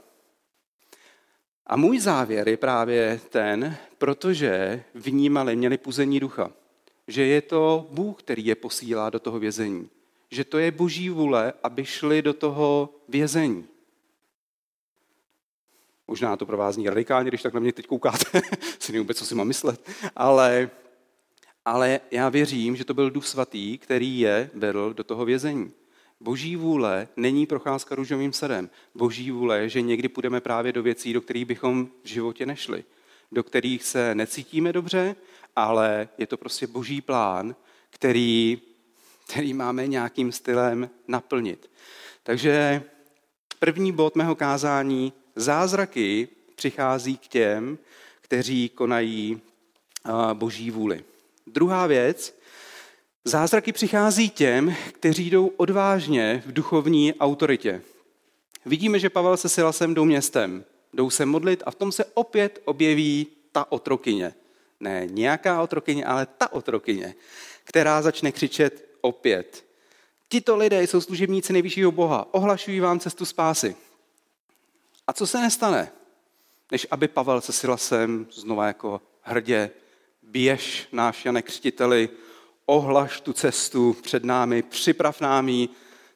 A 1.67 1.75
můj 1.75 1.99
závěr 1.99 2.49
je 2.49 2.57
právě 2.57 3.19
ten, 3.29 3.77
protože 3.97 4.83
vnímali, 4.93 5.55
měli 5.55 5.77
puzení 5.77 6.19
ducha, 6.19 6.51
že 7.07 7.25
je 7.25 7.41
to 7.41 7.87
Bůh, 7.91 8.19
který 8.19 8.45
je 8.45 8.55
posílá 8.55 9.09
do 9.09 9.19
toho 9.19 9.39
vězení 9.39 9.89
že 10.31 10.43
to 10.43 10.57
je 10.57 10.71
boží 10.71 11.09
vůle, 11.09 11.53
aby 11.63 11.85
šli 11.85 12.21
do 12.21 12.33
toho 12.33 12.89
vězení. 13.07 13.67
Možná 16.07 16.37
to 16.37 16.45
pro 16.45 16.57
vás 16.57 16.77
radikálně, 16.77 17.29
když 17.29 17.41
tak 17.41 17.53
na 17.53 17.59
mě 17.59 17.73
teď 17.73 17.87
koukáte, 17.87 18.41
si 18.79 18.91
nevím 18.91 19.03
vůbec, 19.03 19.17
co 19.17 19.25
si 19.25 19.35
mám 19.35 19.47
myslet, 19.47 19.89
ale, 20.15 20.69
ale 21.65 21.99
já 22.11 22.29
věřím, 22.29 22.75
že 22.75 22.85
to 22.85 22.93
byl 22.93 23.11
Duch 23.11 23.27
Svatý, 23.27 23.77
který 23.77 24.19
je 24.19 24.49
vedl 24.53 24.93
do 24.93 25.03
toho 25.03 25.25
vězení. 25.25 25.71
Boží 26.19 26.55
vůle 26.55 27.07
není 27.17 27.45
procházka 27.45 27.95
růžovým 27.95 28.33
sadem. 28.33 28.69
Boží 28.95 29.31
vůle 29.31 29.59
je, 29.59 29.69
že 29.69 29.81
někdy 29.81 30.07
půjdeme 30.07 30.41
právě 30.41 30.71
do 30.73 30.83
věcí, 30.83 31.13
do 31.13 31.21
kterých 31.21 31.45
bychom 31.45 31.89
v 32.03 32.07
životě 32.07 32.45
nešli. 32.45 32.83
Do 33.31 33.43
kterých 33.43 33.83
se 33.83 34.15
necítíme 34.15 34.73
dobře, 34.73 35.15
ale 35.55 36.09
je 36.17 36.27
to 36.27 36.37
prostě 36.37 36.67
boží 36.67 37.01
plán, 37.01 37.55
který 37.89 38.61
který 39.27 39.53
máme 39.53 39.87
nějakým 39.87 40.31
stylem 40.31 40.89
naplnit. 41.07 41.71
Takže 42.23 42.83
první 43.59 43.91
bod 43.91 44.15
mého 44.15 44.35
kázání, 44.35 45.13
zázraky 45.35 46.27
přichází 46.55 47.17
k 47.17 47.27
těm, 47.27 47.77
kteří 48.21 48.69
konají 48.69 49.41
boží 50.33 50.71
vůli. 50.71 51.03
Druhá 51.47 51.87
věc, 51.87 52.39
zázraky 53.25 53.71
přichází 53.71 54.29
těm, 54.29 54.75
kteří 54.91 55.29
jdou 55.29 55.47
odvážně 55.47 56.43
v 56.45 56.53
duchovní 56.53 57.13
autoritě. 57.13 57.81
Vidíme, 58.65 58.99
že 58.99 59.09
Pavel 59.09 59.37
se 59.37 59.49
Silasem 59.49 59.93
jdou 59.93 60.05
městem, 60.05 60.63
jdou 60.93 61.09
se 61.09 61.25
modlit 61.25 61.63
a 61.65 61.71
v 61.71 61.75
tom 61.75 61.91
se 61.91 62.05
opět 62.05 62.61
objeví 62.65 63.27
ta 63.51 63.71
otrokyně. 63.71 64.33
Ne 64.79 65.07
nějaká 65.09 65.61
otrokyně, 65.61 66.05
ale 66.05 66.25
ta 66.25 66.53
otrokyně, 66.53 67.15
která 67.63 68.01
začne 68.01 68.31
křičet, 68.31 68.94
opět. 69.05 69.65
Tito 70.29 70.55
lidé 70.55 70.83
jsou 70.83 71.01
služebníci 71.01 71.53
nejvyššího 71.53 71.91
Boha, 71.91 72.33
ohlašují 72.33 72.79
vám 72.79 72.99
cestu 72.99 73.25
spásy. 73.25 73.75
A 75.07 75.13
co 75.13 75.27
se 75.27 75.41
nestane, 75.41 75.91
než 76.71 76.87
aby 76.91 77.07
Pavel 77.07 77.41
se 77.41 77.53
Silasem 77.53 78.27
znova 78.31 78.67
jako 78.67 79.01
hrdě 79.21 79.71
běž 80.23 80.87
náš 80.91 81.25
Jane 81.25 81.41
Křtiteli, 81.41 82.09
ohlaš 82.65 83.21
tu 83.21 83.33
cestu 83.33 83.97
před 84.03 84.23
námi, 84.23 84.61
připrav 84.61 85.21
nám 85.21 85.49
ji, 85.49 85.69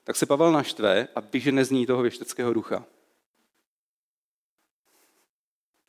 tak 0.03 0.15
se 0.15 0.25
Pavel 0.25 0.51
naštve 0.51 1.07
a 1.15 1.21
běžene 1.21 1.65
z 1.65 1.71
ní 1.71 1.85
toho 1.85 2.01
věšteckého 2.01 2.53
ducha. 2.53 2.85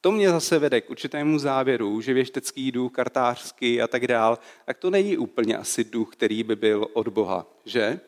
To 0.01 0.13
mě 0.13 0.31
zase 0.31 0.59
vede 0.59 0.81
k 0.81 0.91
určitému 0.91 1.39
závěru, 1.39 2.01
že 2.01 2.15
věštecký 2.15 2.73
duch, 2.73 2.93
kartářský 2.93 3.83
a 3.83 3.87
tak 3.87 4.07
dál, 4.07 4.39
tak 4.67 4.79
to 4.79 4.91
není 4.91 5.17
úplně 5.17 5.57
asi 5.57 5.85
duch, 5.85 6.09
který 6.13 6.43
by 6.43 6.57
byl 6.57 6.87
od 6.93 7.09
Boha, 7.09 7.47
že? 7.65 8.01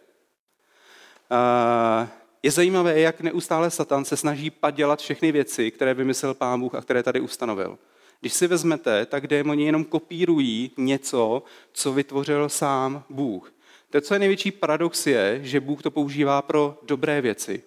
Je 2.42 2.50
zajímavé, 2.50 3.00
jak 3.00 3.20
neustále 3.20 3.70
Satan 3.70 4.04
se 4.04 4.16
snaží 4.16 4.50
padělat 4.50 5.00
všechny 5.00 5.32
věci, 5.32 5.70
které 5.70 5.94
vymyslel 5.94 6.34
Pán 6.34 6.60
Bůh 6.60 6.74
a 6.74 6.80
které 6.80 7.02
tady 7.02 7.20
ustanovil. 7.20 7.78
Když 8.20 8.32
si 8.32 8.46
vezmete, 8.46 9.06
tak 9.06 9.26
démoni 9.26 9.66
jenom 9.66 9.84
kopírují 9.84 10.70
něco, 10.76 11.42
co 11.72 11.92
vytvořil 11.92 12.48
sám 12.48 13.04
Bůh. 13.10 13.54
To, 13.90 14.00
co 14.00 14.14
je 14.14 14.20
největší 14.20 14.50
paradox, 14.50 15.06
je, 15.06 15.40
že 15.42 15.60
Bůh 15.60 15.82
to 15.82 15.90
používá 15.90 16.42
pro 16.42 16.78
dobré 16.82 17.20
věci. 17.20 17.62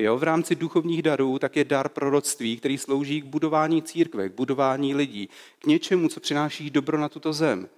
Jo, 0.00 0.18
v 0.18 0.22
rámci 0.22 0.54
duchovních 0.54 1.02
darů 1.02 1.38
tak 1.38 1.56
je 1.56 1.64
dar 1.64 1.88
proroctví, 1.88 2.56
který 2.56 2.78
slouží 2.78 3.20
k 3.20 3.24
budování 3.24 3.82
církve, 3.82 4.28
k 4.28 4.34
budování 4.34 4.94
lidí, 4.94 5.28
k 5.58 5.66
něčemu, 5.66 6.08
co 6.08 6.20
přináší 6.20 6.70
dobro 6.70 6.98
na 6.98 7.08
tuto 7.08 7.32
zem. 7.32 7.68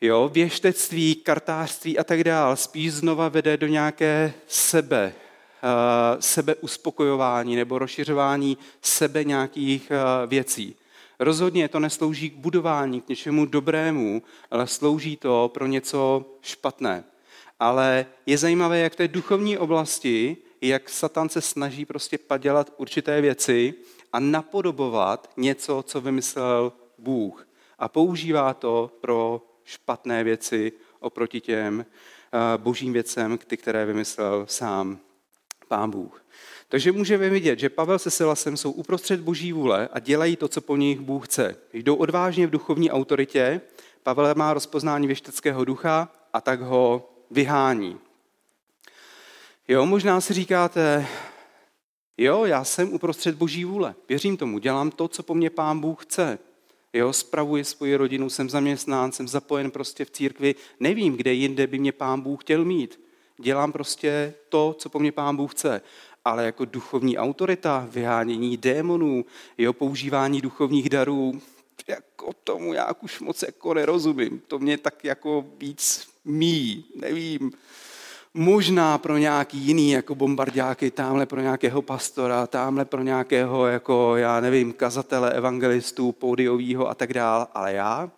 Jo, 0.00 0.30
věštectví, 0.32 1.14
kartářství 1.14 1.98
a 1.98 2.04
tak 2.04 2.24
dál 2.24 2.56
spíš 2.56 2.92
znova 2.92 3.28
vede 3.28 3.56
do 3.56 3.66
nějaké 3.66 4.32
sebe, 4.46 5.12
uh, 5.62 6.20
sebeuspokojování 6.20 7.56
nebo 7.56 7.78
rozšiřování 7.78 8.58
sebe 8.82 9.24
nějakých 9.24 9.90
uh, 9.90 10.30
věcí. 10.30 10.76
Rozhodně 11.18 11.68
to 11.68 11.80
neslouží 11.80 12.30
k 12.30 12.36
budování, 12.36 13.00
k 13.00 13.08
něčemu 13.08 13.46
dobrému, 13.46 14.22
ale 14.50 14.66
slouží 14.66 15.16
to 15.16 15.50
pro 15.54 15.66
něco 15.66 16.24
špatné. 16.42 17.04
Ale 17.60 18.06
je 18.26 18.38
zajímavé, 18.38 18.78
jak 18.78 18.92
v 18.92 18.96
té 18.96 19.08
duchovní 19.08 19.58
oblasti 19.58 20.36
jak 20.60 20.88
Satan 20.88 21.28
se 21.28 21.40
snaží 21.40 21.84
prostě 21.84 22.18
padělat 22.18 22.72
určité 22.76 23.20
věci 23.20 23.74
a 24.12 24.20
napodobovat 24.20 25.30
něco, 25.36 25.84
co 25.86 26.00
vymyslel 26.00 26.72
Bůh. 26.98 27.48
A 27.78 27.88
používá 27.88 28.54
to 28.54 28.90
pro 29.00 29.42
špatné 29.64 30.24
věci 30.24 30.72
oproti 31.00 31.40
těm 31.40 31.86
eh, 31.86 32.38
božím 32.58 32.92
věcem, 32.92 33.38
ty, 33.38 33.56
které 33.56 33.86
vymyslel 33.86 34.46
sám 34.48 34.98
Pán 35.68 35.90
Bůh. 35.90 36.24
Takže 36.68 36.92
můžeme 36.92 37.28
vidět, 37.28 37.58
že 37.58 37.68
Pavel 37.68 37.98
se 37.98 38.10
Silasem 38.10 38.56
jsou 38.56 38.70
uprostřed 38.70 39.20
boží 39.20 39.52
vůle 39.52 39.88
a 39.92 39.98
dělají 39.98 40.36
to, 40.36 40.48
co 40.48 40.60
po 40.60 40.76
nich 40.76 41.00
Bůh 41.00 41.26
chce. 41.26 41.56
Jdou 41.72 41.94
odvážně 41.94 42.46
v 42.46 42.50
duchovní 42.50 42.90
autoritě, 42.90 43.60
Pavel 44.02 44.34
má 44.34 44.54
rozpoznání 44.54 45.06
věšteckého 45.06 45.64
ducha 45.64 46.12
a 46.32 46.40
tak 46.40 46.60
ho 46.60 47.10
vyhání. 47.30 47.98
Jo, 49.70 49.86
možná 49.86 50.20
si 50.20 50.34
říkáte, 50.34 51.06
jo, 52.18 52.44
já 52.44 52.64
jsem 52.64 52.92
uprostřed 52.92 53.34
boží 53.34 53.64
vůle, 53.64 53.94
věřím 54.08 54.36
tomu, 54.36 54.58
dělám 54.58 54.90
to, 54.90 55.08
co 55.08 55.22
po 55.22 55.34
mně 55.34 55.50
pán 55.50 55.80
Bůh 55.80 56.04
chce. 56.04 56.38
Jo, 56.92 57.12
spravuji 57.12 57.64
svoji 57.64 57.96
rodinu, 57.96 58.30
jsem 58.30 58.50
zaměstnán, 58.50 59.12
jsem 59.12 59.28
zapojen 59.28 59.70
prostě 59.70 60.04
v 60.04 60.10
církvi, 60.10 60.54
nevím, 60.80 61.16
kde 61.16 61.32
jinde 61.32 61.66
by 61.66 61.78
mě 61.78 61.92
pán 61.92 62.20
Bůh 62.20 62.42
chtěl 62.42 62.64
mít. 62.64 63.00
Dělám 63.40 63.72
prostě 63.72 64.34
to, 64.48 64.74
co 64.78 64.88
po 64.88 64.98
mně 64.98 65.12
pán 65.12 65.36
Bůh 65.36 65.52
chce. 65.52 65.80
Ale 66.24 66.44
jako 66.44 66.64
duchovní 66.64 67.18
autorita, 67.18 67.88
vyhánění 67.90 68.56
démonů, 68.56 69.24
jeho 69.58 69.72
používání 69.72 70.40
duchovních 70.40 70.88
darů, 70.88 71.40
jako 71.88 72.32
tomu 72.44 72.72
já 72.72 72.92
už 73.02 73.20
moc 73.20 73.42
jako 73.42 73.74
nerozumím. 73.74 74.42
To 74.46 74.58
mě 74.58 74.78
tak 74.78 75.04
jako 75.04 75.44
víc 75.58 76.08
mí, 76.24 76.84
nevím 76.94 77.52
možná 78.38 78.98
pro 78.98 79.16
nějaký 79.16 79.58
jiný 79.58 79.90
jako 79.90 80.14
bombardáky, 80.14 80.90
tamhle 80.90 81.26
pro 81.26 81.40
nějakého 81.40 81.82
pastora, 81.82 82.46
tamhle 82.46 82.84
pro 82.84 83.02
nějakého, 83.02 83.66
jako 83.66 84.16
já 84.16 84.40
nevím, 84.40 84.72
kazatele, 84.72 85.32
evangelistů, 85.32 86.12
pódiovýho 86.12 86.88
a 86.88 86.94
tak 86.94 87.12
dál, 87.12 87.48
ale 87.54 87.72
já 87.72 88.10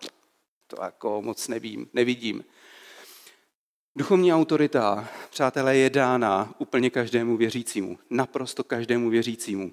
to 0.67 0.83
jako 0.83 1.23
moc 1.23 1.49
nevím, 1.49 1.87
nevidím. 1.93 2.45
Duchovní 3.97 4.35
autorita, 4.35 5.09
přátelé, 5.31 5.77
je 5.77 5.91
dána 5.91 6.55
úplně 6.59 6.91
každému 6.91 7.37
věřícímu, 7.37 7.99
naprosto 8.11 8.65
každému 8.65 9.11
věřícímu. 9.11 9.73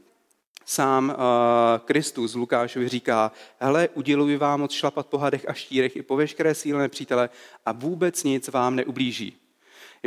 Sám 0.66 1.10
uh, 1.10 1.16
Kristus 1.86 2.36
Lukášovi 2.36 2.88
říká, 2.88 3.32
hele, 3.60 3.90
uděluji 3.94 4.38
vám 4.38 4.60
moc 4.60 4.72
šlapat 4.72 5.08
po 5.08 5.18
hadech 5.18 5.50
a 5.50 5.54
štírech 5.54 5.96
i 5.96 6.02
po 6.02 6.16
veškeré 6.16 6.56
síle 6.56 6.80
nepřítele 6.80 7.30
a 7.66 7.72
vůbec 7.72 8.24
nic 8.24 8.48
vám 8.48 8.76
neublíží. 8.76 9.47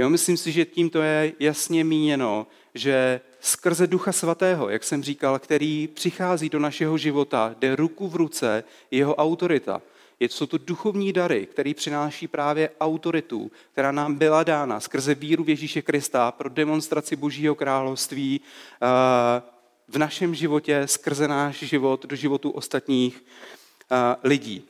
Jo, 0.01 0.09
myslím 0.11 0.37
si, 0.37 0.53
že 0.53 0.65
tímto 0.65 1.03
je 1.03 1.33
jasně 1.41 1.85
míněno, 1.85 2.47
že 2.75 3.21
skrze 3.41 3.87
Ducha 3.87 4.13
Svatého, 4.13 4.69
jak 4.69 4.85
jsem 4.85 5.03
říkal, 5.03 5.39
který 5.39 5.89
přichází 5.89 6.49
do 6.49 6.59
našeho 6.59 6.99
života, 6.99 7.55
jde 7.59 7.77
ruku 7.77 8.09
v 8.09 8.17
ruce 8.17 8.65
jeho 8.91 9.15
autorita. 9.15 9.83
Je, 10.21 10.29
jsou 10.29 10.47
to 10.47 10.59
duchovní 10.59 11.13
dary, 11.13 11.47
které 11.47 11.75
přináší 11.75 12.29
právě 12.29 12.71
autoritu, 12.81 13.51
která 13.73 13.93
nám 13.93 14.15
byla 14.15 14.43
dána 14.43 14.81
skrze 14.81 15.15
víru 15.15 15.45
v 15.45 15.49
Ježíše 15.49 15.83
Krista 15.83 16.33
pro 16.33 16.49
demonstraci 16.49 17.17
Božího 17.17 17.55
království 17.55 18.41
eh, 18.41 19.43
v 19.89 19.99
našem 19.99 20.35
životě, 20.35 20.83
skrze 20.87 21.29
náš 21.29 21.59
život 21.59 22.07
do 22.07 22.17
životu 22.17 22.51
ostatních 22.51 23.25
eh, 23.25 24.17
lidí. 24.25 24.65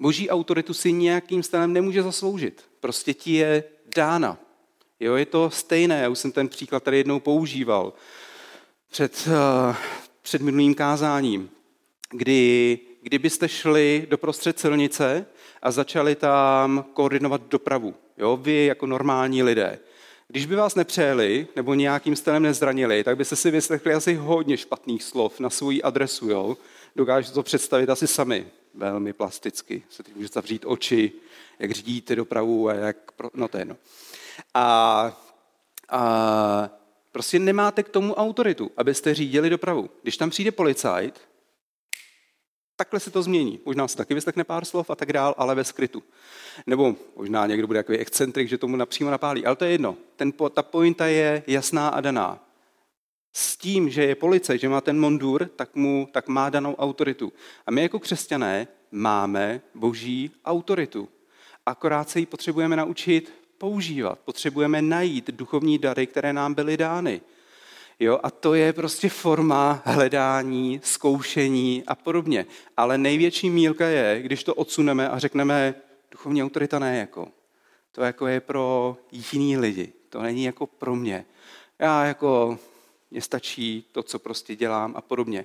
Boží 0.00 0.30
autoritu 0.30 0.74
si 0.74 0.92
nějakým 0.92 1.42
stylem 1.42 1.72
nemůže 1.72 2.02
zasloužit. 2.02 2.64
Prostě 2.80 3.14
ti 3.14 3.32
je 3.32 3.64
dána. 3.96 4.45
Jo, 5.00 5.14
je 5.14 5.26
to 5.26 5.50
stejné, 5.50 6.02
já 6.02 6.08
už 6.08 6.18
jsem 6.18 6.32
ten 6.32 6.48
příklad 6.48 6.82
tady 6.82 6.96
jednou 6.96 7.20
používal 7.20 7.92
před, 8.90 9.26
uh, 9.26 9.76
před 10.22 10.42
minulým 10.42 10.74
kázáním, 10.74 11.50
kdy 12.10 12.78
kdybyste 13.02 13.48
šli 13.48 14.06
do 14.10 14.18
prostřed 14.18 14.58
silnice 14.58 15.26
a 15.62 15.70
začali 15.70 16.14
tam 16.14 16.84
koordinovat 16.92 17.42
dopravu, 17.48 17.94
jo, 18.18 18.36
vy 18.36 18.64
jako 18.64 18.86
normální 18.86 19.42
lidé. 19.42 19.78
Když 20.28 20.46
by 20.46 20.56
vás 20.56 20.74
nepřejeli 20.74 21.46
nebo 21.56 21.74
nějakým 21.74 22.16
stylem 22.16 22.42
nezranili, 22.42 23.04
tak 23.04 23.16
byste 23.16 23.36
si 23.36 23.50
vyslechli 23.50 23.94
asi 23.94 24.14
hodně 24.14 24.56
špatných 24.56 25.02
slov 25.02 25.40
na 25.40 25.50
svou 25.50 25.72
adresu. 25.82 26.30
Jo? 26.30 26.56
Dokážete 26.96 27.34
to 27.34 27.42
představit 27.42 27.90
asi 27.90 28.06
sami, 28.06 28.46
velmi 28.74 29.12
plasticky. 29.12 29.82
Se 29.90 30.02
teď 30.02 30.14
můžete 30.16 30.32
zavřít 30.32 30.62
oči, 30.66 31.12
jak 31.58 31.70
řídíte 31.70 32.16
dopravu 32.16 32.68
a 32.68 32.74
jak... 32.74 32.96
No 33.34 33.48
to 33.48 33.58
je 33.58 33.64
no. 33.64 33.76
A, 34.54 35.12
a 35.88 36.70
prostě 37.12 37.38
nemáte 37.38 37.82
k 37.82 37.88
tomu 37.88 38.14
autoritu, 38.14 38.70
abyste 38.76 39.14
řídili 39.14 39.50
dopravu. 39.50 39.90
Když 40.02 40.16
tam 40.16 40.30
přijde 40.30 40.52
policajt, 40.52 41.20
takhle 42.76 43.00
se 43.00 43.10
to 43.10 43.22
změní. 43.22 43.60
Možná 43.64 43.88
se 43.88 43.96
taky 43.96 44.14
vyslechne 44.14 44.44
pár 44.44 44.64
slov 44.64 44.90
a 44.90 44.94
tak 44.94 45.12
dál, 45.12 45.34
ale 45.38 45.54
ve 45.54 45.64
skrytu. 45.64 46.02
Nebo 46.66 46.96
možná 47.16 47.46
někdo 47.46 47.66
bude 47.66 47.78
takový 47.78 47.98
excentrik, 47.98 48.48
že 48.48 48.58
tomu 48.58 48.76
napřímo 48.76 49.10
napálí. 49.10 49.46
Ale 49.46 49.56
to 49.56 49.64
je 49.64 49.70
jedno. 49.70 49.96
Ten, 50.16 50.32
ta 50.32 50.62
pointa 50.62 51.06
je 51.06 51.42
jasná 51.46 51.88
a 51.88 52.00
daná. 52.00 52.42
S 53.32 53.56
tím, 53.56 53.90
že 53.90 54.04
je 54.04 54.14
policajt, 54.14 54.60
že 54.60 54.68
má 54.68 54.80
ten 54.80 55.00
mondur, 55.00 55.50
tak, 55.56 55.74
mu, 55.74 56.08
tak 56.12 56.28
má 56.28 56.50
danou 56.50 56.74
autoritu. 56.74 57.32
A 57.66 57.70
my 57.70 57.82
jako 57.82 57.98
křesťané 57.98 58.68
máme 58.90 59.60
boží 59.74 60.30
autoritu. 60.44 61.08
Akorát 61.66 62.10
se 62.10 62.20
ji 62.20 62.26
potřebujeme 62.26 62.76
naučit 62.76 63.32
používat. 63.58 64.18
Potřebujeme 64.18 64.82
najít 64.82 65.30
duchovní 65.30 65.78
dary, 65.78 66.06
které 66.06 66.32
nám 66.32 66.54
byly 66.54 66.76
dány. 66.76 67.20
Jo, 68.00 68.20
a 68.22 68.30
to 68.30 68.54
je 68.54 68.72
prostě 68.72 69.08
forma 69.08 69.82
hledání, 69.84 70.80
zkoušení 70.84 71.84
a 71.86 71.94
podobně. 71.94 72.46
Ale 72.76 72.98
největší 72.98 73.50
mílka 73.50 73.86
je, 73.86 74.22
když 74.22 74.44
to 74.44 74.54
odsuneme 74.54 75.08
a 75.08 75.18
řekneme, 75.18 75.74
duchovní 76.10 76.42
autorita 76.42 76.78
ne 76.78 76.98
jako. 76.98 77.28
To 77.92 78.02
jako 78.02 78.26
je 78.26 78.40
pro 78.40 78.96
jiný 79.12 79.56
lidi. 79.56 79.92
To 80.08 80.22
není 80.22 80.44
jako 80.44 80.66
pro 80.66 80.96
mě. 80.96 81.24
Já 81.78 82.04
jako, 82.04 82.58
mě 83.10 83.20
stačí 83.20 83.84
to, 83.92 84.02
co 84.02 84.18
prostě 84.18 84.56
dělám 84.56 84.94
a 84.96 85.00
podobně. 85.00 85.44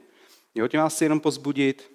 Jo, 0.55 0.67
tím 0.67 0.79
vás 0.79 0.95
chci 0.95 1.05
jenom 1.05 1.19
pozbudit. 1.19 1.91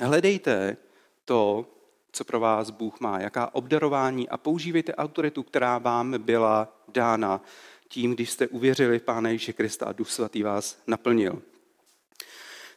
Hledejte 0.00 0.76
to, 1.24 1.66
co 2.12 2.24
pro 2.24 2.40
vás 2.40 2.70
Bůh 2.70 3.00
má, 3.00 3.20
jaká 3.20 3.54
obdarování 3.54 4.28
a 4.28 4.36
používejte 4.36 4.94
autoritu, 4.94 5.42
která 5.42 5.78
vám 5.78 6.14
byla 6.18 6.82
dána 6.88 7.40
tím, 7.88 8.14
když 8.14 8.30
jste 8.30 8.48
uvěřili 8.48 8.98
v 8.98 9.02
Pána 9.02 9.28
Ježíše 9.28 9.52
Krista 9.52 9.86
a 9.86 9.92
Duch 9.92 10.10
Svatý 10.10 10.42
vás 10.42 10.78
naplnil. 10.86 11.42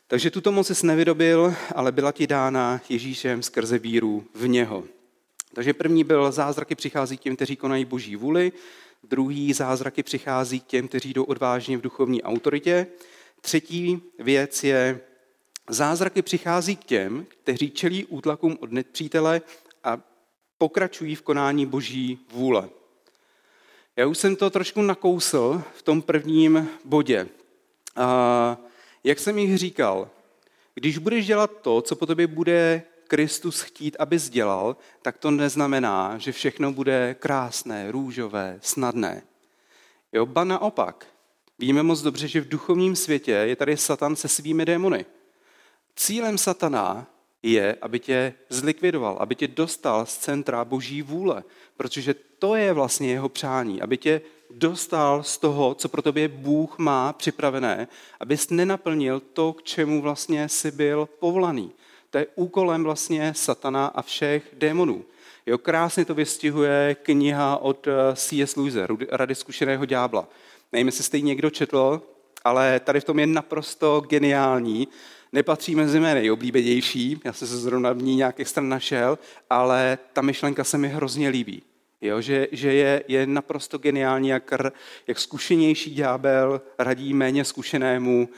Takže 0.07 0.31
tuto 0.31 0.51
moc 0.51 0.67
jsi 0.67 0.85
nevydobil, 0.85 1.53
ale 1.75 1.91
byla 1.91 2.11
ti 2.11 2.27
dána 2.27 2.81
Ježíšem 2.89 3.43
skrze 3.43 3.79
víru 3.79 4.25
v 4.35 4.47
něho. 4.47 4.83
Takže 5.53 5.73
první 5.73 6.03
byl 6.03 6.31
zázraky 6.31 6.75
přichází 6.75 7.17
těm, 7.17 7.35
kteří 7.35 7.55
konají 7.55 7.85
boží 7.85 8.15
vůli, 8.15 8.51
druhý 9.03 9.53
zázraky 9.53 10.03
přichází 10.03 10.59
těm, 10.59 10.87
kteří 10.87 11.13
jdou 11.13 11.23
odvážně 11.23 11.77
v 11.77 11.81
duchovní 11.81 12.23
autoritě, 12.23 12.87
třetí 13.41 14.01
věc 14.19 14.63
je 14.63 14.99
zázraky 15.69 16.21
přichází 16.21 16.75
k 16.75 16.83
těm, 16.83 17.25
kteří 17.29 17.71
čelí 17.71 18.05
útlakům 18.05 18.57
od 18.61 18.71
nepřítele 18.71 19.41
a 19.83 19.99
pokračují 20.57 21.15
v 21.15 21.21
konání 21.21 21.65
boží 21.65 22.19
vůle. 22.31 22.69
Já 23.95 24.07
už 24.07 24.17
jsem 24.17 24.35
to 24.35 24.49
trošku 24.49 24.81
nakousl 24.81 25.63
v 25.75 25.81
tom 25.81 26.01
prvním 26.01 26.69
bodě. 26.85 27.27
A 27.95 28.57
jak 29.03 29.19
jsem 29.19 29.37
jich 29.37 29.57
říkal, 29.57 30.09
když 30.75 30.97
budeš 30.97 31.25
dělat 31.25 31.51
to, 31.61 31.81
co 31.81 31.95
po 31.95 32.05
tobě 32.05 32.27
bude 32.27 32.83
Kristus 33.07 33.61
chtít, 33.61 33.95
aby 33.99 34.19
dělal, 34.29 34.77
tak 35.01 35.17
to 35.17 35.31
neznamená, 35.31 36.17
že 36.17 36.31
všechno 36.31 36.73
bude 36.73 37.15
krásné, 37.19 37.91
růžové, 37.91 38.59
snadné. 38.61 39.23
Jo, 40.13 40.25
ba 40.25 40.43
naopak. 40.43 41.07
Víme 41.59 41.83
moc 41.83 42.01
dobře, 42.01 42.27
že 42.27 42.41
v 42.41 42.47
duchovním 42.47 42.95
světě 42.95 43.31
je 43.31 43.55
tady 43.55 43.77
Satan 43.77 44.15
se 44.15 44.27
svými 44.27 44.65
démony. 44.65 45.05
Cílem 45.95 46.37
satana 46.37 47.07
je, 47.43 47.77
aby 47.81 47.99
tě 47.99 48.33
zlikvidoval, 48.49 49.17
aby 49.19 49.35
tě 49.35 49.47
dostal 49.47 50.05
z 50.05 50.17
centra 50.17 50.65
boží 50.65 51.01
vůle, 51.01 51.43
protože 51.77 52.15
to 52.39 52.55
je 52.55 52.73
vlastně 52.73 53.11
jeho 53.11 53.29
přání, 53.29 53.81
aby 53.81 53.97
tě 53.97 54.21
dostal 54.51 55.23
z 55.23 55.37
toho, 55.37 55.75
co 55.75 55.89
pro 55.89 56.01
tobě 56.01 56.27
Bůh 56.27 56.77
má 56.77 57.13
připravené, 57.13 57.87
abys 58.19 58.49
nenaplnil 58.49 59.19
to, 59.19 59.53
k 59.53 59.63
čemu 59.63 60.01
vlastně 60.01 60.49
jsi 60.49 60.71
byl 60.71 61.09
povolaný. 61.19 61.71
To 62.09 62.17
je 62.17 62.27
úkolem 62.35 62.83
vlastně 62.83 63.33
satana 63.35 63.85
a 63.85 64.01
všech 64.01 64.43
démonů. 64.53 65.05
Jo, 65.45 65.57
krásně 65.57 66.05
to 66.05 66.13
vystihuje 66.13 66.95
kniha 67.03 67.57
od 67.57 67.87
eh, 67.87 68.15
C.S. 68.15 68.55
Lewise, 68.55 68.87
Rady 69.11 69.35
zkušeného 69.35 69.85
ďábla. 69.85 70.27
Nevím, 70.71 70.87
jestli 70.87 71.03
jste 71.03 71.17
ji 71.17 71.23
někdo 71.23 71.49
četl, 71.49 72.01
ale 72.43 72.79
tady 72.79 72.99
v 72.99 73.03
tom 73.03 73.19
je 73.19 73.27
naprosto 73.27 74.01
geniální, 74.01 74.87
nepatří 75.33 75.75
mezi 75.75 75.99
mé 75.99 76.13
nejoblíbenější, 76.13 77.21
já 77.23 77.33
jsem 77.33 77.47
se 77.47 77.57
zrovna 77.57 77.93
v 77.93 78.01
ní 78.01 78.15
nějak 78.15 78.39
extra 78.39 78.63
našel, 78.63 79.19
ale 79.49 79.97
ta 80.13 80.21
myšlenka 80.21 80.63
se 80.63 80.77
mi 80.77 80.87
hrozně 80.87 81.29
líbí. 81.29 81.63
Jo, 82.01 82.21
že, 82.21 82.47
že 82.51 82.73
je, 82.73 83.03
je 83.07 83.27
naprosto 83.27 83.77
geniální, 83.77 84.29
jak, 84.29 84.53
jak 85.07 85.19
zkušenější 85.19 85.95
ďábel 85.95 86.61
radí 86.79 87.13
méně 87.13 87.45
zkušenému, 87.45 88.29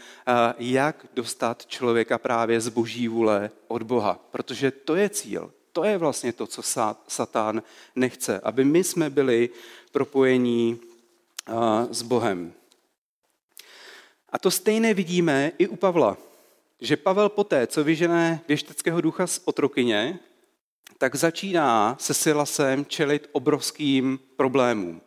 jak 0.58 1.06
dostat 1.14 1.66
člověka 1.66 2.18
právě 2.18 2.62
z 2.62 2.70
boží 2.70 3.08
vůle 3.08 3.52
od 3.68 3.84
Boha. 3.84 4.20
Protože 4.32 4.72
to 4.72 4.96
je 4.96 5.10
cíl, 5.10 5.52
to 5.72 5.84
je 5.84 5.98
vlastně 5.98 6.34
to, 6.34 6.48
co 6.48 6.62
Satán 7.08 7.64
nechce, 7.96 8.40
aby 8.40 8.64
my 8.64 8.84
jsme 8.84 9.10
byli 9.10 9.50
propojení 9.92 10.80
s 11.92 12.02
Bohem. 12.02 12.54
A 14.30 14.40
to 14.40 14.52
stejné 14.52 14.94
vidíme 14.94 15.52
i 15.58 15.68
u 15.68 15.76
Pavla 15.76 16.18
že 16.82 16.98
Pavel 16.98 17.30
poté, 17.30 17.68
co 17.68 17.84
vyžené 17.84 18.42
věšteckého 18.48 19.02
ducha 19.02 19.28
z 19.28 19.42
otrokyně, 19.46 20.20
tak 20.98 21.16
začíná 21.16 21.98
se 22.00 22.14
Silasem 22.14 22.86
čelit 22.86 23.30
obrovským 23.32 24.20
problémům. 24.36 25.02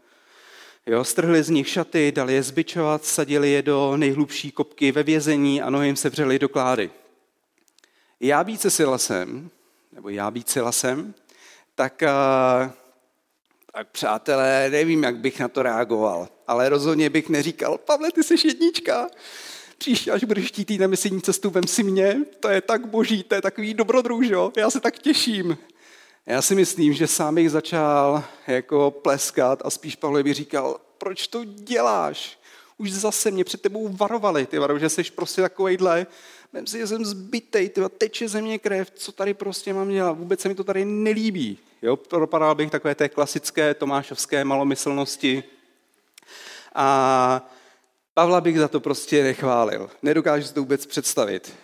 Jo, 0.86 1.04
strhli 1.04 1.42
z 1.42 1.50
nich 1.50 1.68
šaty, 1.68 2.12
dali 2.12 2.34
je 2.34 2.42
zbičovat, 2.42 3.04
sadili 3.04 3.50
je 3.50 3.62
do 3.62 3.96
nejhlubší 3.96 4.50
kopky 4.52 4.92
ve 4.92 5.02
vězení 5.02 5.62
a 5.62 5.70
nohy 5.70 5.86
jim 5.86 5.96
se 5.96 6.10
vřeli 6.10 6.38
do 6.38 6.48
klády. 6.48 6.90
Já 8.20 8.44
být 8.44 8.60
se 8.60 8.70
Silasem, 8.70 9.50
nebo 9.92 10.08
já 10.08 10.30
být 10.30 10.48
Silasem, 10.48 11.14
tak, 11.74 12.02
eh, 12.02 12.10
tak 13.72 13.88
přátelé, 13.88 14.70
nevím, 14.70 15.02
jak 15.02 15.16
bych 15.16 15.40
na 15.40 15.48
to 15.48 15.62
reagoval, 15.62 16.28
ale 16.46 16.68
rozhodně 16.68 17.10
bych 17.10 17.28
neříkal, 17.28 17.78
Pavle, 17.78 18.12
ty 18.12 18.22
jsi 18.22 18.48
jednička, 18.48 19.08
příště, 19.78 20.10
až 20.10 20.24
budeš 20.24 20.46
chtít 20.46 20.70
jít 20.70 20.78
na 20.78 20.86
misijní 20.86 21.22
cestu, 21.22 21.50
vem 21.50 21.66
si 21.66 21.82
mě, 21.82 22.16
to 22.40 22.48
je 22.48 22.60
tak 22.60 22.86
boží, 22.86 23.22
to 23.22 23.34
je 23.34 23.42
takový 23.42 23.74
dobrodruž, 23.74 24.28
jo? 24.28 24.52
já 24.56 24.70
se 24.70 24.80
tak 24.80 24.98
těším. 24.98 25.58
Já 26.26 26.42
si 26.42 26.54
myslím, 26.54 26.92
že 26.92 27.06
sám 27.06 27.34
bych 27.34 27.50
začal 27.50 28.24
jako 28.46 28.90
pleskat 28.90 29.62
a 29.64 29.70
spíš 29.70 29.96
Pavlovi 29.96 30.34
říkal, 30.34 30.80
proč 30.98 31.26
to 31.26 31.44
děláš? 31.44 32.38
Už 32.78 32.92
zase 32.92 33.30
mě 33.30 33.44
před 33.44 33.62
tebou 33.62 33.88
varovali, 33.88 34.46
ty 34.46 34.58
varo, 34.58 34.78
že 34.78 34.88
jsi 34.88 35.04
prostě 35.04 35.42
takovejhle, 35.42 36.06
vem 36.52 36.66
si, 36.66 36.78
že 36.78 36.86
jsem 36.86 37.04
zbytej, 37.04 37.68
ty 37.68 37.80
teče 37.98 38.28
ze 38.28 38.42
mě 38.42 38.58
krev, 38.58 38.90
co 38.90 39.12
tady 39.12 39.34
prostě 39.34 39.74
mám 39.74 39.88
dělat, 39.88 40.12
vůbec 40.12 40.40
se 40.40 40.48
mi 40.48 40.54
to 40.54 40.64
tady 40.64 40.84
nelíbí. 40.84 41.58
Jo, 41.82 41.96
propadal 41.96 42.54
bych 42.54 42.70
takové 42.70 42.94
té 42.94 43.08
klasické 43.08 43.74
tomášovské 43.74 44.44
malomyslnosti. 44.44 45.44
A 46.74 47.50
Pavla 48.18 48.40
bych 48.40 48.58
za 48.58 48.68
to 48.68 48.80
prostě 48.80 49.22
nechválil. 49.22 49.90
Nedokážu 50.02 50.46
si 50.46 50.54
to 50.54 50.60
vůbec 50.60 50.86
představit. 50.86 51.54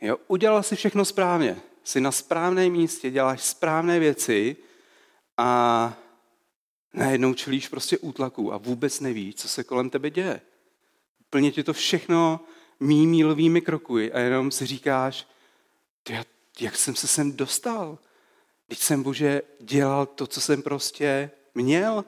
Jo, 0.00 0.16
udělal 0.26 0.62
si 0.62 0.76
všechno 0.76 1.04
správně. 1.04 1.56
Jsi 1.84 2.00
na 2.00 2.12
správném 2.12 2.72
místě, 2.72 3.10
děláš 3.10 3.44
správné 3.44 3.98
věci 3.98 4.56
a 5.36 5.92
najednou 6.94 7.34
čelíš 7.34 7.68
prostě 7.68 7.98
útlaku 7.98 8.52
a 8.52 8.56
vůbec 8.56 9.00
nevíš, 9.00 9.34
co 9.34 9.48
se 9.48 9.64
kolem 9.64 9.90
tebe 9.90 10.10
děje. 10.10 10.40
Úplně 11.26 11.52
ti 11.52 11.62
to 11.62 11.72
všechno 11.72 12.40
mý 12.80 13.06
mílovými 13.06 13.60
kroky 13.60 14.12
a 14.12 14.18
jenom 14.18 14.50
si 14.50 14.66
říkáš, 14.66 15.26
jak 16.60 16.76
jsem 16.76 16.94
se 16.94 17.06
sem 17.06 17.36
dostal? 17.36 17.98
Když 18.66 18.78
jsem, 18.78 19.02
Bože, 19.02 19.42
dělal 19.60 20.06
to, 20.06 20.26
co 20.26 20.40
jsem 20.40 20.62
prostě 20.62 21.30
měl. 21.54 22.04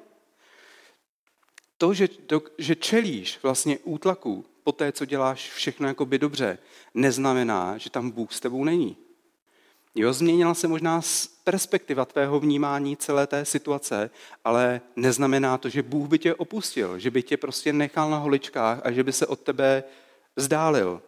To, 1.81 1.95
že, 1.95 2.09
to, 2.09 2.43
že 2.59 2.75
čelíš 2.75 3.39
vlastně 3.43 3.79
útlaku 3.79 4.45
po 4.65 4.73
té, 4.73 4.93
co 4.93 5.05
děláš 5.05 5.51
všechno 5.51 5.89
jakoby 5.89 6.19
dobře, 6.19 6.59
neznamená, 6.95 7.79
že 7.79 7.91
tam 7.91 8.11
Bůh 8.11 8.33
s 8.33 8.41
tebou 8.41 8.65
není. 8.65 8.97
Jo, 9.95 10.13
změnila 10.13 10.55
se 10.55 10.69
možná 10.69 11.01
perspektiva 11.45 12.05
tvého 12.05 12.41
vnímání 12.41 12.97
celé 12.97 13.27
té 13.27 13.45
situace, 13.45 14.11
ale 14.45 14.81
neznamená 14.97 15.59
to, 15.59 15.69
že 15.69 15.83
Bůh 15.83 16.09
by 16.09 16.19
tě 16.19 16.35
opustil, 16.35 16.99
že 16.99 17.11
by 17.11 17.23
tě 17.23 17.37
prostě 17.37 17.73
nechal 17.73 18.11
na 18.11 18.19
holičkách 18.19 18.81
a 18.85 18.93
že 18.93 19.05
by 19.05 19.13
se 19.13 19.27
od 19.27 19.41
tebe 19.41 19.85
vzdálil. 20.37 21.03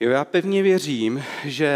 Jo, 0.00 0.10
já 0.10 0.24
pevně 0.24 0.62
věřím, 0.62 1.24
že 1.44 1.72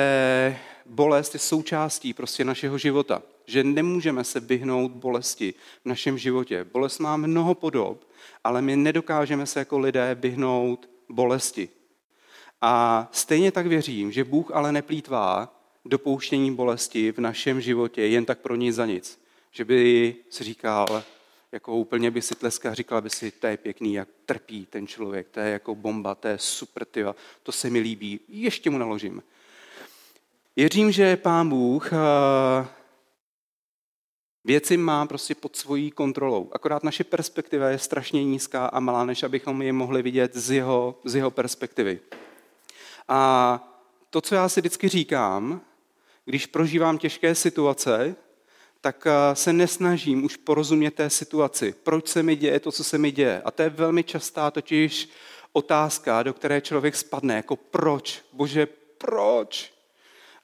bolest 0.87 1.35
je 1.35 1.41
součástí 1.41 2.13
prostě 2.13 2.45
našeho 2.45 2.79
života. 2.79 3.23
Že 3.47 3.65
nemůžeme 3.65 4.25
se 4.25 4.41
vyhnout 4.41 4.93
bolesti 4.93 5.55
v 5.85 5.89
našem 5.89 6.19
životě. 6.19 6.67
Bolest 6.73 6.99
má 6.99 7.17
mnoho 7.17 7.55
podob, 7.55 8.09
ale 8.45 8.63
my 8.63 8.77
nedokážeme 8.77 9.47
se 9.47 9.59
jako 9.59 9.79
lidé 9.79 10.17
vyhnout 10.21 10.89
bolesti. 11.09 11.69
A 12.61 13.09
stejně 13.13 13.53
tak 13.53 13.67
věřím, 13.67 14.13
že 14.13 14.25
Bůh 14.25 14.51
ale 14.55 14.73
neplýtvá 14.73 15.61
dopouštění 15.85 16.55
bolesti 16.55 17.13
v 17.13 17.19
našem 17.19 17.61
životě 17.61 18.03
jen 18.03 18.25
tak 18.25 18.39
pro 18.39 18.57
ní 18.57 18.73
za 18.73 18.87
nic. 18.87 19.21
Že 19.51 19.65
by 19.65 20.17
si 20.31 20.45
říkal, 20.45 21.03
jako 21.53 21.77
úplně 21.77 22.11
by 22.11 22.23
si 22.23 22.35
tleskal 22.35 22.75
říkal 22.75 23.03
by 23.03 23.11
si, 23.11 23.31
to 23.31 23.47
je 23.47 23.57
pěkný, 23.57 23.95
jak 23.95 24.09
trpí 24.27 24.67
ten 24.67 24.87
člověk, 24.87 25.29
to 25.29 25.41
je 25.41 25.51
jako 25.53 25.75
bomba, 25.75 26.15
to 26.15 26.29
je 26.29 26.39
super, 26.39 26.85
tyva, 26.85 27.15
to 27.43 27.53
se 27.53 27.71
mi 27.71 27.79
líbí, 27.79 28.21
ještě 28.29 28.71
mu 28.71 28.79
naložím. 28.79 29.23
Věřím, 30.57 30.93
že 30.93 31.17
Pán 31.17 31.49
Bůh 31.49 31.93
eh, 31.93 31.97
věci 34.45 34.77
má 34.77 35.07
prostě 35.07 35.35
pod 35.35 35.57
svojí 35.57 35.91
kontrolou. 35.91 36.51
Akorát 36.53 36.85
naše 36.85 37.05
perspektiva 37.05 37.69
je 37.69 37.79
strašně 37.79 38.25
nízká 38.25 38.67
a 38.67 38.81
malá, 38.81 39.05
než 39.05 39.23
abychom 39.23 39.63
je 39.63 39.73
mohli 39.73 40.03
vidět 40.03 40.37
z 40.37 40.51
jeho, 40.51 40.99
z 41.05 41.15
jeho 41.15 41.31
perspektivy. 41.31 42.01
A 43.09 43.61
to, 44.11 44.21
co 44.21 44.35
já 44.35 44.49
si 44.49 44.61
vždycky 44.61 44.89
říkám, 44.89 45.61
když 46.25 46.47
prožívám 46.47 46.99
těžké 46.99 47.35
situace, 47.35 48.17
tak 48.81 49.07
eh, 49.07 49.37
se 49.37 49.53
nesnažím 49.53 50.25
už 50.25 50.37
porozumět 50.37 50.91
té 50.91 51.11
situaci. 51.11 51.75
Proč 51.83 52.09
se 52.09 52.23
mi 52.23 52.37
děje 52.37 52.61
to, 52.61 52.73
co 52.73 52.85
se 52.85 52.99
mi 52.99 53.11
děje? 53.11 53.43
A 53.45 53.51
to 53.51 53.63
je 53.63 53.69
velmi 53.71 54.05
častá 54.05 54.51
totiž 54.51 55.09
otázka, 55.53 56.23
do 56.23 56.35
které 56.35 56.61
člověk 56.61 56.97
spadne, 56.97 57.35
jako 57.35 57.57
proč? 57.57 58.23
Bože, 58.33 58.67
proč? 58.99 59.73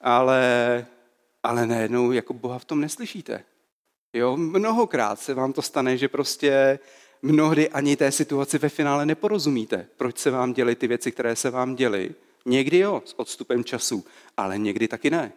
Ale, 0.00 0.86
ale 1.42 1.66
najednou 1.66 2.12
jako 2.12 2.32
Boha 2.34 2.58
v 2.58 2.64
tom 2.64 2.80
neslyšíte. 2.80 3.44
Jo, 4.12 4.36
mnohokrát 4.36 5.20
se 5.20 5.34
vám 5.34 5.52
to 5.52 5.62
stane, 5.62 5.96
že 5.96 6.08
prostě 6.08 6.78
mnohdy 7.22 7.68
ani 7.68 7.96
té 7.96 8.12
situaci 8.12 8.58
ve 8.58 8.68
finále 8.68 9.06
neporozumíte. 9.06 9.86
Proč 9.96 10.18
se 10.18 10.30
vám 10.30 10.52
děly 10.52 10.74
ty 10.74 10.86
věci, 10.86 11.12
které 11.12 11.36
se 11.36 11.50
vám 11.50 11.74
děly? 11.74 12.14
Někdy 12.46 12.78
jo, 12.78 13.02
s 13.04 13.18
odstupem 13.18 13.64
času, 13.64 14.04
ale 14.36 14.58
někdy 14.58 14.88
taky 14.88 15.10
ne. 15.10 15.32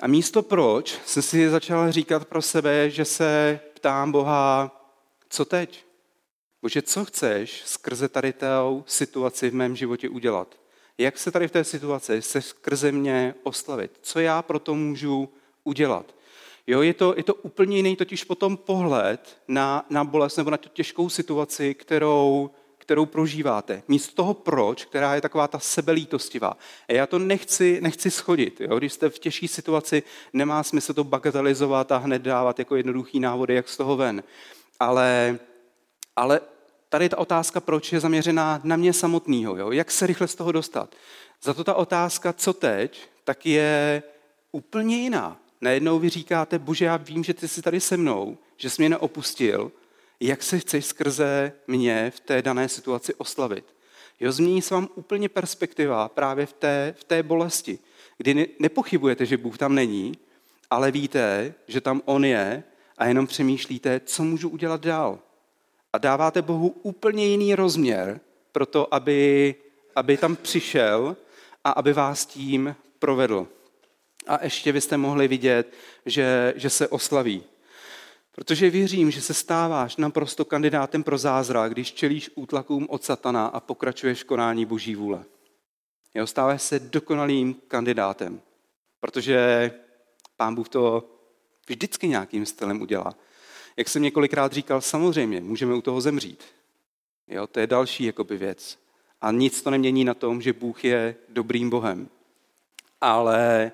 A 0.00 0.06
místo 0.06 0.42
proč 0.42 0.98
jsem 1.06 1.22
si 1.22 1.50
začal 1.50 1.92
říkat 1.92 2.24
pro 2.24 2.42
sebe, 2.42 2.90
že 2.90 3.04
se 3.04 3.60
ptám 3.74 4.12
Boha, 4.12 4.74
co 5.28 5.44
teď? 5.44 5.84
Bože, 6.62 6.82
co 6.82 7.04
chceš 7.04 7.62
skrze 7.64 8.08
tady 8.08 8.32
tou 8.32 8.84
situaci 8.86 9.50
v 9.50 9.54
mém 9.54 9.76
životě 9.76 10.08
udělat? 10.08 10.54
Jak 10.98 11.18
se 11.18 11.30
tady 11.30 11.48
v 11.48 11.50
té 11.50 11.64
situaci 11.64 12.22
se 12.22 12.42
skrze 12.42 12.92
mě 12.92 13.34
oslavit? 13.42 13.98
Co 14.02 14.20
já 14.20 14.42
pro 14.42 14.58
to 14.58 14.74
můžu 14.74 15.28
udělat? 15.64 16.14
Jo, 16.70 16.82
je 16.82 16.94
to, 16.94 17.14
je 17.16 17.22
to 17.22 17.34
úplně 17.34 17.76
jiný 17.76 17.96
totiž 17.96 18.24
potom 18.24 18.56
pohled 18.56 19.38
na, 19.48 19.86
na 19.90 20.04
bolest 20.04 20.36
nebo 20.36 20.50
na 20.50 20.56
tu 20.56 20.68
těžkou 20.68 21.08
situaci, 21.08 21.74
kterou, 21.74 22.50
kterou 22.78 23.06
prožíváte. 23.06 23.82
Místo 23.88 24.14
toho 24.14 24.34
proč, 24.34 24.84
která 24.84 25.14
je 25.14 25.20
taková 25.20 25.48
ta 25.48 25.58
sebelítostivá. 25.58 26.56
A 26.88 26.92
já 26.92 27.06
to 27.06 27.18
nechci, 27.18 27.78
nechci 27.80 28.10
schodit. 28.10 28.60
Jo? 28.60 28.78
Když 28.78 28.92
jste 28.92 29.10
v 29.10 29.18
těžké 29.18 29.48
situaci, 29.48 30.02
nemá 30.32 30.62
smysl 30.62 30.94
to 30.94 31.04
bagatelizovat 31.04 31.92
a 31.92 31.96
hned 31.96 32.22
dávat 32.22 32.58
jako 32.58 32.76
jednoduchý 32.76 33.20
návody, 33.20 33.54
jak 33.54 33.68
z 33.68 33.76
toho 33.76 33.96
ven. 33.96 34.22
Ale, 34.80 35.38
ale 36.16 36.40
tady 36.88 37.08
ta 37.08 37.18
otázka 37.18 37.60
proč 37.60 37.92
je 37.92 38.00
zaměřená 38.00 38.60
na 38.64 38.76
mě 38.76 38.92
samotného. 38.92 39.56
Jo? 39.56 39.70
Jak 39.70 39.90
se 39.90 40.06
rychle 40.06 40.28
z 40.28 40.34
toho 40.34 40.52
dostat? 40.52 40.94
Za 41.42 41.54
to 41.54 41.64
ta 41.64 41.74
otázka 41.74 42.32
co 42.32 42.52
teď, 42.52 43.08
tak 43.24 43.46
je 43.46 44.02
úplně 44.52 44.96
jiná. 44.96 45.40
Najednou 45.60 45.98
vy 45.98 46.08
říkáte, 46.08 46.58
bože, 46.58 46.84
já 46.84 46.96
vím, 46.96 47.24
že 47.24 47.34
ty 47.34 47.48
jsi 47.48 47.62
tady 47.62 47.80
se 47.80 47.96
mnou, 47.96 48.38
že 48.56 48.70
jsi 48.70 48.82
mě 48.82 48.88
neopustil, 48.88 49.72
jak 50.20 50.42
se 50.42 50.58
chceš 50.58 50.84
skrze 50.84 51.52
mě 51.66 52.12
v 52.16 52.20
té 52.20 52.42
dané 52.42 52.68
situaci 52.68 53.14
oslavit. 53.14 53.64
Jo, 54.20 54.32
změní 54.32 54.62
se 54.62 54.74
vám 54.74 54.88
úplně 54.94 55.28
perspektiva 55.28 56.08
právě 56.08 56.46
v 56.46 56.52
té, 56.52 56.94
v 56.98 57.04
té 57.04 57.22
bolesti, 57.22 57.78
kdy 58.18 58.34
ne, 58.34 58.46
nepochybujete, 58.58 59.26
že 59.26 59.36
Bůh 59.36 59.58
tam 59.58 59.74
není, 59.74 60.12
ale 60.70 60.90
víte, 60.90 61.54
že 61.68 61.80
tam 61.80 62.02
On 62.04 62.24
je 62.24 62.62
a 62.98 63.06
jenom 63.06 63.26
přemýšlíte, 63.26 64.00
co 64.04 64.24
můžu 64.24 64.48
udělat 64.48 64.80
dál. 64.80 65.18
A 65.92 65.98
dáváte 65.98 66.42
Bohu 66.42 66.68
úplně 66.82 67.26
jiný 67.26 67.54
rozměr 67.54 68.20
pro 68.52 68.66
to, 68.66 68.94
aby, 68.94 69.54
aby 69.96 70.16
tam 70.16 70.36
přišel 70.36 71.16
a 71.64 71.70
aby 71.70 71.92
vás 71.92 72.26
tím 72.26 72.76
provedl. 72.98 73.48
A 74.28 74.44
ještě 74.44 74.72
byste 74.72 74.96
mohli 74.96 75.28
vidět, 75.28 75.72
že, 76.06 76.54
že 76.56 76.70
se 76.70 76.88
oslaví. 76.88 77.44
Protože 78.32 78.70
věřím, 78.70 79.10
že 79.10 79.20
se 79.20 79.34
stáváš 79.34 79.96
naprosto 79.96 80.44
kandidátem 80.44 81.02
pro 81.02 81.18
zázrak, 81.18 81.72
když 81.72 81.92
čelíš 81.92 82.30
útlakům 82.34 82.86
od 82.90 83.04
satana 83.04 83.46
a 83.46 83.60
pokračuješ 83.60 84.22
konání 84.22 84.64
boží 84.64 84.94
vůle. 84.94 85.24
Jo, 86.14 86.26
stáváš 86.26 86.62
se 86.62 86.78
dokonalým 86.78 87.54
kandidátem, 87.68 88.40
protože 89.00 89.70
pán 90.36 90.54
Bůh 90.54 90.68
to 90.68 91.10
vždycky 91.68 92.08
nějakým 92.08 92.46
stylem 92.46 92.82
udělá. 92.82 93.14
Jak 93.76 93.88
jsem 93.88 94.02
několikrát 94.02 94.52
říkal, 94.52 94.80
samozřejmě, 94.80 95.40
můžeme 95.40 95.74
u 95.74 95.82
toho 95.82 96.00
zemřít. 96.00 96.44
Jo, 97.28 97.46
to 97.46 97.60
je 97.60 97.66
další 97.66 98.04
jakoby 98.04 98.36
věc. 98.36 98.78
A 99.20 99.30
nic 99.32 99.62
to 99.62 99.70
nemění 99.70 100.04
na 100.04 100.14
tom, 100.14 100.42
že 100.42 100.52
Bůh 100.52 100.84
je 100.84 101.16
dobrým 101.28 101.70
Bohem. 101.70 102.08
Ale 103.00 103.72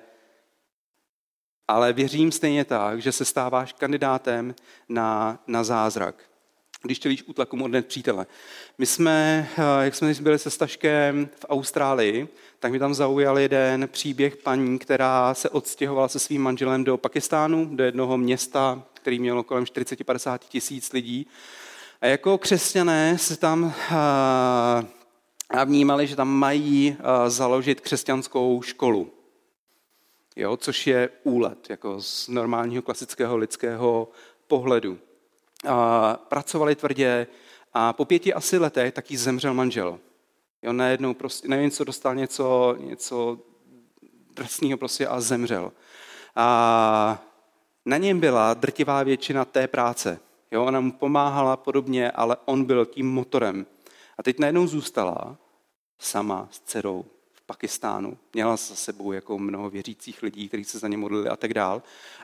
ale 1.67 1.93
věřím 1.93 2.31
stejně 2.31 2.65
tak, 2.65 3.01
že 3.01 3.11
se 3.11 3.25
stáváš 3.25 3.73
kandidátem 3.73 4.55
na, 4.89 5.39
na 5.47 5.63
zázrak, 5.63 6.15
když 6.83 6.99
čelíš 6.99 7.23
útlakům 7.23 7.61
od 7.61 7.71
přítele. 7.81 8.25
My 8.77 8.85
jsme, 8.85 9.47
eh, 9.57 9.85
jak 9.85 9.95
jsme 9.95 10.13
byli 10.21 10.39
se 10.39 10.49
Staškem 10.49 11.29
v 11.39 11.45
Austrálii, 11.49 12.27
tak 12.59 12.71
mi 12.71 12.79
tam 12.79 12.93
zaujal 12.93 13.39
jeden 13.39 13.87
příběh 13.91 14.37
paní, 14.37 14.79
která 14.79 15.33
se 15.33 15.49
odstěhovala 15.49 16.07
se 16.07 16.19
svým 16.19 16.41
manželem 16.41 16.83
do 16.83 16.97
Pakistánu, 16.97 17.65
do 17.75 17.83
jednoho 17.83 18.17
města, 18.17 18.83
který 18.93 19.19
mělo 19.19 19.43
kolem 19.43 19.63
40-50 19.63 20.39
tisíc 20.49 20.93
lidí. 20.93 21.27
A 22.01 22.05
jako 22.05 22.37
křesťané 22.37 23.17
se 23.17 23.37
tam 23.37 23.73
eh, 23.91 23.95
a 25.49 25.63
vnímali, 25.63 26.07
že 26.07 26.15
tam 26.15 26.29
mají 26.29 26.97
eh, 26.99 27.29
založit 27.29 27.81
křesťanskou 27.81 28.61
školu 28.61 29.14
jo, 30.35 30.57
což 30.57 30.87
je 30.87 31.09
úlet 31.23 31.69
jako 31.69 32.01
z 32.01 32.27
normálního 32.27 32.81
klasického 32.81 33.37
lidského 33.37 34.09
pohledu. 34.47 34.99
A 35.67 36.13
pracovali 36.13 36.75
tvrdě 36.75 37.27
a 37.73 37.93
po 37.93 38.05
pěti 38.05 38.33
asi 38.33 38.57
letech 38.57 38.93
taky 38.93 39.17
zemřel 39.17 39.53
manžel. 39.53 39.99
Jo, 40.61 40.73
najednou 40.73 41.13
prostě, 41.13 41.47
nevím, 41.47 41.71
co 41.71 41.83
dostal 41.83 42.15
něco, 42.15 42.75
něco 42.79 43.39
drsného 44.35 44.77
prostě 44.77 45.07
a 45.07 45.21
zemřel. 45.21 45.71
A 46.35 47.23
na 47.85 47.97
něm 47.97 48.19
byla 48.19 48.53
drtivá 48.53 49.03
většina 49.03 49.45
té 49.45 49.67
práce. 49.67 50.19
Jo, 50.51 50.65
ona 50.65 50.79
mu 50.79 50.91
pomáhala 50.91 51.57
podobně, 51.57 52.11
ale 52.11 52.37
on 52.45 52.65
byl 52.65 52.85
tím 52.85 53.13
motorem. 53.13 53.65
A 54.17 54.23
teď 54.23 54.39
najednou 54.39 54.67
zůstala 54.67 55.37
sama 55.99 56.47
s 56.51 56.59
dcerou 56.59 57.05
Pakistánu. 57.45 58.17
Měla 58.33 58.55
za 58.55 58.75
sebou 58.75 59.11
jako 59.11 59.39
mnoho 59.39 59.69
věřících 59.69 60.23
lidí, 60.23 60.47
kteří 60.47 60.63
se 60.63 60.79
za 60.79 60.87
ně 60.87 60.97
modlili 60.97 61.29
a 61.29 61.35
tak 61.35 61.53
dál. 61.53 61.83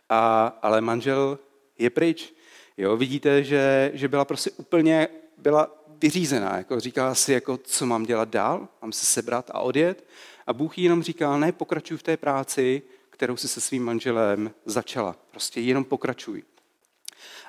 A, 0.10 0.47
ale 0.62 0.81
manžel 0.81 1.39
je 1.77 1.89
pryč. 1.89 2.34
Jo, 2.77 2.97
vidíte, 2.97 3.43
že, 3.43 3.91
že 3.93 4.07
byla 4.07 4.25
prostě 4.25 4.51
úplně 4.51 5.07
byla 5.38 5.84
vyřízená. 5.88 6.57
Jako 6.57 6.79
říkala 6.79 7.15
si, 7.15 7.34
jako, 7.34 7.57
co 7.57 7.86
mám 7.86 8.03
dělat 8.03 8.29
dál, 8.29 8.67
mám 8.81 8.91
se 8.91 9.05
sebrat 9.05 9.51
a 9.53 9.60
odjet. 9.60 10.07
A 10.47 10.53
Bůh 10.53 10.77
jí 10.77 10.84
jenom 10.84 11.03
říkal, 11.03 11.39
ne, 11.39 11.51
pokračuj 11.51 11.97
v 11.97 12.03
té 12.03 12.17
práci, 12.17 12.81
kterou 13.10 13.38
si 13.38 13.47
se 13.47 13.62
svým 13.62 13.84
manželem 13.84 14.51
začala. 14.65 15.15
Prostě 15.31 15.62
jenom 15.62 15.84
pokračuj. 15.84 16.43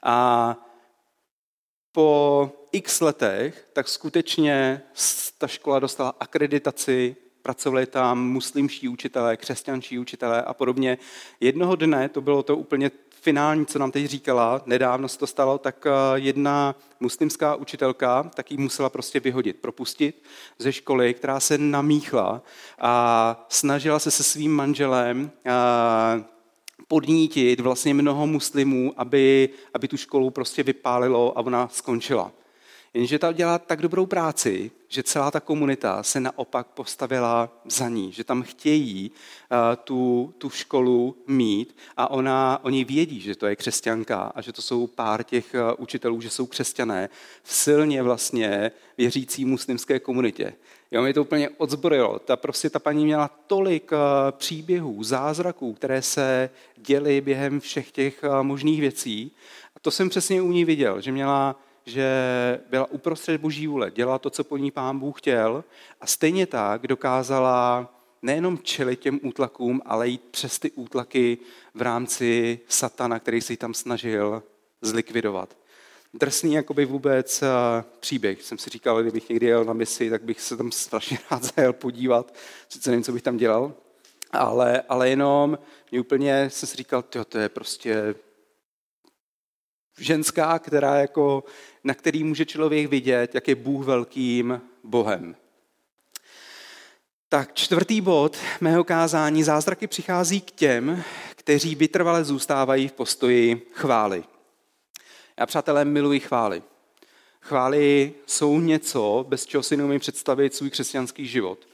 A 0.03 0.57
po 1.93 2.51
x 2.73 3.01
letech, 3.01 3.69
tak 3.73 3.89
skutečně 3.89 4.83
ta 5.39 5.47
škola 5.47 5.79
dostala 5.79 6.15
akreditaci, 6.21 7.17
pracovali 7.43 7.87
tam 7.87 8.31
muslimští 8.31 8.89
učitelé, 8.89 9.37
křesťanští 9.37 9.99
učitelé 9.99 10.43
a 10.43 10.55
podobně. 10.55 10.99
Jednoho 11.41 11.77
dne, 11.77 12.09
to 12.09 12.21
bylo 12.21 12.43
to 12.43 12.57
úplně 12.57 12.91
finální, 13.11 13.67
co 13.67 13.79
nám 13.79 13.91
teď 13.91 14.07
říkala, 14.07 14.63
nedávno 14.67 15.09
se 15.09 15.19
to 15.19 15.27
stalo, 15.27 15.59
tak 15.59 15.87
eh, 15.87 15.91
jedna 16.15 16.75
muslimská 17.01 17.55
učitelka 17.55 18.31
tak 18.35 18.51
ji 18.51 18.57
musela 18.57 18.89
prostě 18.89 19.21
vyhodit, 19.21 19.57
propustit 19.57 20.23
ze 20.59 20.73
školy, 20.73 21.15
která 21.15 21.41
se 21.41 21.59
namíchla 21.59 22.43
a 22.81 23.47
snažila 23.49 23.99
se 23.99 24.11
se 24.11 24.23
svým 24.23 24.53
manželem 24.53 25.31
eh, 25.47 25.53
podnítit 26.89 27.61
vlastně 27.61 27.95
mnoho 27.95 28.27
muslimů, 28.27 28.93
aby, 28.97 29.49
aby 29.75 29.89
tu 29.89 29.97
školu 29.97 30.31
prostě 30.31 30.63
vypálilo 30.63 31.39
a 31.39 31.41
ona 31.41 31.69
skončila. 31.73 32.33
Jenže 32.95 33.19
ta 33.19 33.33
dělá 33.33 33.59
tak 33.59 33.83
dobrou 33.83 34.07
práci, 34.07 34.71
že 34.89 35.03
celá 35.03 35.31
ta 35.31 35.41
komunita 35.41 36.03
se 36.03 36.21
naopak 36.21 36.67
postavila 36.67 37.63
za 37.65 37.89
ní, 37.89 38.13
že 38.13 38.25
tam 38.25 38.43
chtějí 38.43 39.11
uh, 39.11 39.57
tu, 39.85 40.35
tu 40.39 40.51
školu 40.51 41.17
mít 41.27 41.77
a 41.97 42.11
ona, 42.11 42.61
oni 42.63 42.85
vědí, 42.85 43.21
že 43.21 43.35
to 43.35 43.47
je 43.47 43.57
křesťanka 43.57 44.33
a 44.35 44.41
že 44.41 44.53
to 44.53 44.63
jsou 44.63 44.87
pár 44.87 45.23
těch 45.23 45.55
uh, 45.55 45.75
učitelů, 45.79 46.21
že 46.21 46.31
jsou 46.31 46.47
křesťané 46.47 47.09
v 47.43 47.53
silně 47.53 48.03
vlastně 48.03 48.71
věřící 48.99 49.45
muslimské 49.45 50.01
komunitě. 50.01 50.55
Jo, 50.91 51.03
mě 51.03 51.15
to 51.15 51.23
úplně 51.23 51.49
odzbrojilo. 51.49 52.19
Ta, 52.19 52.37
prostě 52.37 52.71
ta 52.71 52.79
paní 52.79 53.05
měla 53.05 53.31
tolik 53.47 53.93
uh, 53.93 53.99
příběhů, 54.31 55.03
zázraků, 55.03 55.73
které 55.75 56.03
se 56.03 56.51
děly 56.77 57.21
během 57.21 57.61
všech 57.61 57.93
těch 57.93 58.25
možných 58.43 58.81
věcí. 58.81 59.33
A 59.77 59.81
to 59.81 59.91
jsem 59.91 60.09
přesně 60.09 60.43
u 60.43 60.53
ní 60.53 60.65
viděl, 60.65 61.01
že 61.01 61.13
měla 61.13 61.57
že 61.87 62.09
byla 62.71 62.91
uprostřed 62.91 63.41
boží 63.41 63.67
vůle, 63.67 63.91
dělala 63.91 64.19
to, 64.19 64.31
co 64.31 64.45
po 64.45 64.57
ní 64.57 64.71
pán 64.71 64.99
Bůh 64.99 65.19
chtěl 65.19 65.65
a 66.01 66.07
stejně 66.07 66.47
tak 66.47 66.87
dokázala 66.87 67.89
nejenom 68.23 68.59
čelit 68.59 69.01
těm 69.01 69.21
útlakům, 69.23 69.83
ale 69.85 70.09
jít 70.09 70.23
přes 70.31 70.59
ty 70.59 70.71
útlaky 70.71 71.39
v 71.75 71.83
rámci 71.83 72.61
satana, 72.69 73.19
který 73.19 73.41
si 73.41 73.57
tam 73.57 73.75
snažil 73.75 74.43
zlikvidovat. 74.83 75.57
Drsný 76.15 76.53
jakoby 76.53 76.85
vůbec 76.85 77.43
uh, 77.43 77.49
příběh. 78.01 78.43
Jsem 78.43 78.59
si 78.59 78.71
říkal, 78.71 79.03
kdybych 79.03 79.29
někdy 79.29 79.47
jel 79.47 79.65
na 79.65 79.73
misi, 79.73 80.11
tak 80.11 80.23
bych 80.23 80.41
se 80.41 80.57
tam 80.57 80.73
strašně 80.73 81.19
rád 81.31 81.45
zajel 81.45 81.73
podívat. 81.73 82.35
Sice 82.69 82.91
nevím, 82.91 83.05
co 83.05 83.13
bych 83.13 83.23
tam 83.23 83.37
dělal, 83.37 83.75
ale, 84.31 84.83
ale 84.89 85.09
jenom 85.09 85.59
mě 85.91 86.01
úplně 86.01 86.51
jsem 86.51 86.69
si 86.69 86.77
říkal, 86.77 87.03
to 87.03 87.39
je 87.39 87.49
prostě 87.49 88.15
ženská, 89.99 90.59
která 90.59 90.95
jako, 90.95 91.45
na 91.85 91.95
který 91.95 92.25
může 92.25 92.45
člověk 92.45 92.87
vidět, 92.87 93.35
jak 93.35 93.49
je 93.49 93.55
Bůh 93.55 93.87
velkým 93.87 94.61
Bohem. 94.85 95.37
Tak 97.29 97.55
čtvrtý 97.55 98.01
bod 98.01 98.37
mého 98.61 98.85
kázání. 98.85 99.43
Zázraky 99.43 99.87
přichází 99.87 100.41
k 100.41 100.51
těm, 100.51 101.03
kteří 101.37 101.75
vytrvale 101.75 102.25
zůstávají 102.25 102.89
v 102.89 102.93
postoji 102.93 103.71
chvály. 103.73 104.25
Já, 105.39 105.47
přátelé, 105.47 105.85
miluji 105.85 106.21
chvály. 106.21 106.63
Chvály 107.41 108.15
jsou 108.27 108.61
něco, 108.61 109.25
bez 109.29 109.47
čeho 109.47 109.63
si 109.63 109.77
neumím 109.77 110.01
představit 110.01 110.55
svůj 110.55 110.71
křesťanský 110.71 111.27
život. 111.27 111.69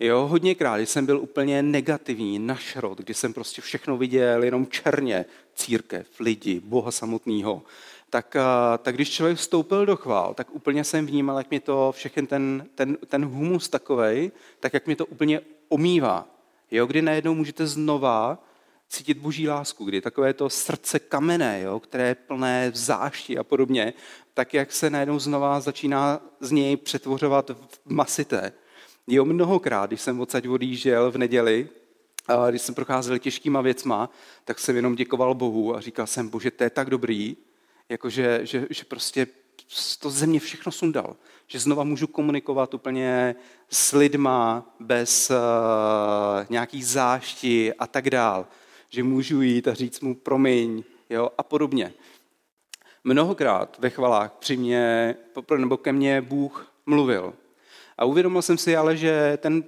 Jo, 0.00 0.26
hodněkrát, 0.26 0.80
jsem 0.80 1.06
byl 1.06 1.20
úplně 1.20 1.62
negativní, 1.62 2.38
našrot, 2.38 2.98
kdy 2.98 3.14
jsem 3.14 3.34
prostě 3.34 3.62
všechno 3.62 3.96
viděl 3.96 4.44
jenom 4.44 4.66
černě, 4.66 5.24
církev, 5.54 6.20
lidi, 6.20 6.60
Boha 6.60 6.90
samotného, 6.90 7.62
tak, 8.10 8.36
tak 8.82 8.94
když 8.94 9.10
člověk 9.10 9.38
vstoupil 9.38 9.86
do 9.86 9.96
chvál, 9.96 10.34
tak 10.34 10.54
úplně 10.54 10.84
jsem 10.84 11.06
vnímal, 11.06 11.38
jak 11.38 11.50
mi 11.50 11.60
to 11.60 11.92
všechny 11.92 12.26
ten, 12.26 12.66
ten, 12.74 12.96
ten 13.06 13.24
humus 13.24 13.68
takovej, 13.68 14.30
tak 14.60 14.74
jak 14.74 14.86
mi 14.86 14.96
to 14.96 15.06
úplně 15.06 15.40
omývá. 15.68 16.26
Jo, 16.70 16.86
kdy 16.86 17.02
najednou 17.02 17.34
můžete 17.34 17.66
znova 17.66 18.38
cítit 18.88 19.18
boží 19.18 19.48
lásku, 19.48 19.84
kdy 19.84 20.00
takové 20.00 20.32
to 20.32 20.50
srdce 20.50 20.98
kamenné, 20.98 21.60
jo, 21.60 21.80
které 21.80 22.08
je 22.08 22.14
plné 22.14 22.70
zášti 22.74 23.38
a 23.38 23.44
podobně, 23.44 23.94
tak 24.34 24.54
jak 24.54 24.72
se 24.72 24.90
najednou 24.90 25.18
znova 25.18 25.60
začíná 25.60 26.20
z 26.40 26.50
něj 26.50 26.76
přetvořovat 26.76 27.50
v 27.50 27.92
masité. 27.92 28.52
Jo, 29.06 29.24
mnohokrát, 29.24 29.90
když 29.90 30.00
jsem 30.00 30.20
odsaď 30.20 30.48
odjížděl 30.48 31.10
v 31.10 31.18
neděli, 31.18 31.68
když 32.50 32.62
jsem 32.62 32.74
procházel 32.74 33.18
těžkýma 33.18 33.60
věcma, 33.60 34.10
tak 34.44 34.58
jsem 34.58 34.76
jenom 34.76 34.94
děkoval 34.94 35.34
Bohu 35.34 35.76
a 35.76 35.80
říkal 35.80 36.06
jsem, 36.06 36.28
bože, 36.28 36.50
to 36.50 36.64
je 36.64 36.70
tak 36.70 36.90
dobrý, 36.90 37.36
jakože, 37.88 38.40
že, 38.42 38.66
že 38.70 38.84
prostě 38.84 39.26
to 39.98 40.10
ze 40.10 40.26
mě 40.26 40.40
všechno 40.40 40.72
sundal. 40.72 41.16
Že 41.46 41.58
znova 41.58 41.84
můžu 41.84 42.06
komunikovat 42.06 42.74
úplně 42.74 43.34
s 43.70 43.92
lidma 43.92 44.74
bez 44.80 45.30
uh, 45.30 45.36
nějaký 46.50 46.82
zášti 46.82 47.74
a 47.74 47.86
tak 47.86 48.10
dál. 48.10 48.46
Že 48.90 49.02
můžu 49.02 49.42
jít 49.42 49.68
a 49.68 49.74
říct 49.74 50.00
mu 50.00 50.14
promiň 50.14 50.84
jo, 51.10 51.30
a 51.38 51.42
podobně. 51.42 51.92
Mnohokrát 53.04 53.78
ve 53.78 53.90
chvalách 53.90 54.32
při 54.32 54.56
mě, 54.56 55.14
nebo 55.56 55.76
ke 55.76 55.92
mně 55.92 56.20
Bůh 56.22 56.72
mluvil. 56.86 57.34
A 57.98 58.04
uvědomil 58.04 58.42
jsem 58.42 58.58
si 58.58 58.76
ale, 58.76 58.96
že 58.96 59.38
ten 59.40 59.64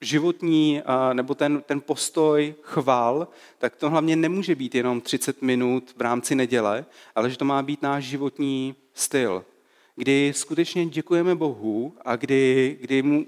životní 0.00 0.82
nebo 1.12 1.34
ten, 1.34 1.62
ten 1.66 1.80
postoj 1.80 2.54
chval, 2.62 3.28
tak 3.58 3.76
to 3.76 3.90
hlavně 3.90 4.16
nemůže 4.16 4.54
být 4.54 4.74
jenom 4.74 5.00
30 5.00 5.42
minut 5.42 5.94
v 5.96 6.00
rámci 6.00 6.34
neděle, 6.34 6.84
ale 7.14 7.30
že 7.30 7.38
to 7.38 7.44
má 7.44 7.62
být 7.62 7.82
náš 7.82 8.04
životní 8.04 8.74
styl, 8.94 9.44
kdy 9.96 10.32
skutečně 10.36 10.86
děkujeme 10.86 11.34
Bohu 11.34 11.96
a 12.04 12.16
kdy, 12.16 12.76
kdy 12.80 13.02
mu 13.02 13.26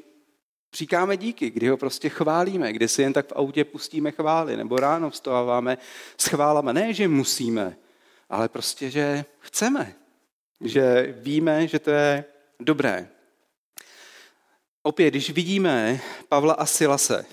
říkáme 0.74 1.16
díky, 1.16 1.50
kdy 1.50 1.68
ho 1.68 1.76
prostě 1.76 2.08
chválíme, 2.08 2.72
kdy 2.72 2.88
si 2.88 3.02
jen 3.02 3.12
tak 3.12 3.26
v 3.26 3.32
autě 3.36 3.64
pustíme 3.64 4.10
chvály, 4.10 4.56
nebo 4.56 4.76
ráno 4.76 5.10
vstáváme 5.10 5.78
s 6.18 6.26
chválama. 6.26 6.72
Ne, 6.72 6.92
že 6.92 7.08
musíme, 7.08 7.76
ale 8.30 8.48
prostě, 8.48 8.90
že 8.90 9.24
chceme, 9.38 9.94
že 10.60 11.14
víme, 11.18 11.68
že 11.68 11.78
to 11.78 11.90
je 11.90 12.24
dobré. 12.60 13.08
Opět, 14.82 15.10
když 15.10 15.30
vidíme 15.30 16.00
Pavla 16.28 16.54
a 16.54 16.66
Silase, 16.66 17.26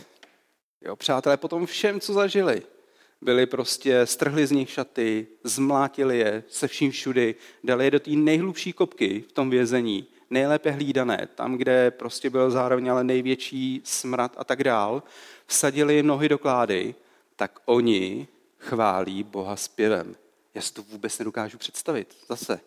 jo, 0.82 0.96
přátelé, 0.96 1.38
potom 1.38 1.66
všem, 1.66 2.00
co 2.00 2.14
zažili, 2.14 2.62
byli 3.22 3.46
prostě, 3.46 4.06
strhli 4.06 4.48
z 4.48 4.52
nich 4.52 4.70
šaty, 4.70 5.28
zmlátili 5.44 6.18
je 6.18 6.44
se 6.48 6.68
vším 6.68 6.92
všudy, 6.92 7.36
dali 7.64 7.86
je 7.86 7.92
do 7.92 8.00
té 8.00 8.12
nejhlubší 8.12 8.74
kopky 8.74 9.24
v 9.30 9.32
tom 9.32 9.50
vězení, 9.50 10.08
nejlépe 10.30 10.72
hlídané, 10.72 11.28
tam, 11.36 11.58
kde 11.58 11.92
prostě 11.92 12.30
byl 12.30 12.52
zároveň 12.52 12.92
ale 12.92 13.04
největší 13.04 13.82
smrad 13.84 14.36
a 14.38 14.44
tak 14.44 14.64
dál, 14.64 15.04
vsadili 15.46 16.04
nohy 16.04 16.30
do 16.30 16.38
klády, 16.38 16.96
tak 17.36 17.60
oni 17.66 18.28
chválí 18.58 19.24
Boha 19.24 19.56
zpěvem. 19.56 20.16
Já 20.54 20.62
si 20.62 20.74
to 20.74 20.84
vůbec 20.84 21.20
nedokážu 21.20 21.58
představit. 21.58 22.16
Zase. 22.28 22.60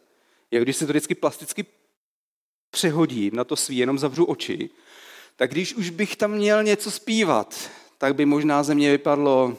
Jak 0.51 0.63
když 0.63 0.77
si 0.77 0.87
to 0.87 0.93
vždycky 0.93 1.15
plasticky 1.15 1.67
přehodím 2.73 3.37
na 3.37 3.45
to 3.45 3.57
svý, 3.57 3.77
jenom 3.77 3.99
zavřu 3.99 4.25
oči, 4.25 4.71
tak 5.37 5.51
když 5.51 5.75
už 5.75 5.91
bych 5.91 6.17
tam 6.17 6.31
měl 6.31 6.63
něco 6.63 6.91
zpívat, 6.91 7.71
tak 7.99 8.15
by 8.15 8.27
možná 8.27 8.63
ze 8.63 8.75
mě 8.75 8.91
vypadlo, 8.91 9.57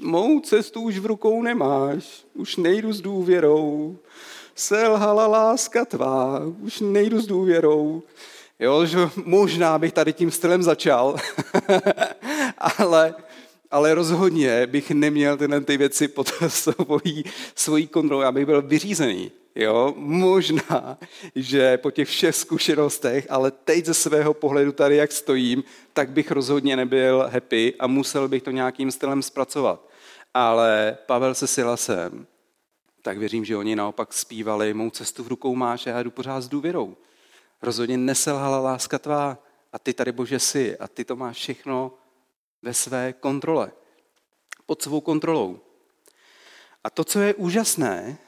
mou 0.00 0.40
cestu 0.40 0.80
už 0.80 0.98
v 0.98 1.06
rukou 1.06 1.42
nemáš, 1.42 2.24
už 2.34 2.56
nejdu 2.56 2.92
s 2.92 3.00
důvěrou, 3.00 3.98
selhala 4.54 5.26
láska 5.26 5.84
tvá, 5.84 6.42
už 6.62 6.80
nejdu 6.80 7.20
s 7.20 7.26
důvěrou. 7.26 8.02
Jo, 8.58 8.86
že 8.86 8.98
možná 9.24 9.78
bych 9.78 9.92
tady 9.92 10.12
tím 10.12 10.30
stylem 10.30 10.62
začal, 10.62 11.16
ale, 12.78 13.14
ale 13.70 13.94
rozhodně 13.94 14.66
bych 14.66 14.90
neměl 14.90 15.36
tyhle 15.36 15.60
ty 15.60 15.76
věci 15.76 16.08
pod 16.08 16.28
svojí, 16.48 17.24
svojí 17.54 17.86
kontrolou, 17.86 18.22
abych 18.22 18.46
byl 18.46 18.62
vyřízený. 18.62 19.30
Jo, 19.54 19.94
možná, 19.96 20.98
že 21.34 21.78
po 21.78 21.90
těch 21.90 22.08
všech 22.08 22.36
zkušenostech, 22.36 23.26
ale 23.30 23.50
teď 23.50 23.84
ze 23.84 23.94
svého 23.94 24.34
pohledu 24.34 24.72
tady, 24.72 24.96
jak 24.96 25.12
stojím, 25.12 25.64
tak 25.92 26.10
bych 26.10 26.30
rozhodně 26.30 26.76
nebyl 26.76 27.28
happy 27.32 27.74
a 27.78 27.86
musel 27.86 28.28
bych 28.28 28.42
to 28.42 28.50
nějakým 28.50 28.90
stylem 28.90 29.22
zpracovat. 29.22 29.88
Ale 30.34 30.98
Pavel 31.06 31.34
se 31.34 31.46
Silasem, 31.46 32.26
tak 33.02 33.18
věřím, 33.18 33.44
že 33.44 33.56
oni 33.56 33.76
naopak 33.76 34.12
zpívali, 34.12 34.74
mou 34.74 34.90
cestu 34.90 35.24
v 35.24 35.28
rukou 35.28 35.54
máš 35.54 35.86
a 35.86 35.90
já 35.90 36.02
jdu 36.02 36.10
pořád 36.10 36.40
s 36.40 36.48
důvěrou. 36.48 36.96
Rozhodně 37.62 37.98
neselhala 37.98 38.60
láska 38.60 38.98
tvá 38.98 39.38
a 39.72 39.78
ty 39.78 39.92
tady 39.94 40.12
Bože 40.12 40.38
jsi 40.38 40.78
a 40.78 40.88
ty 40.88 41.04
to 41.04 41.16
máš 41.16 41.36
všechno 41.36 41.92
ve 42.62 42.74
své 42.74 43.12
kontrole. 43.12 43.72
Pod 44.66 44.82
svou 44.82 45.00
kontrolou. 45.00 45.58
A 46.84 46.90
to, 46.90 47.04
co 47.04 47.20
je 47.20 47.34
úžasné, 47.34 48.18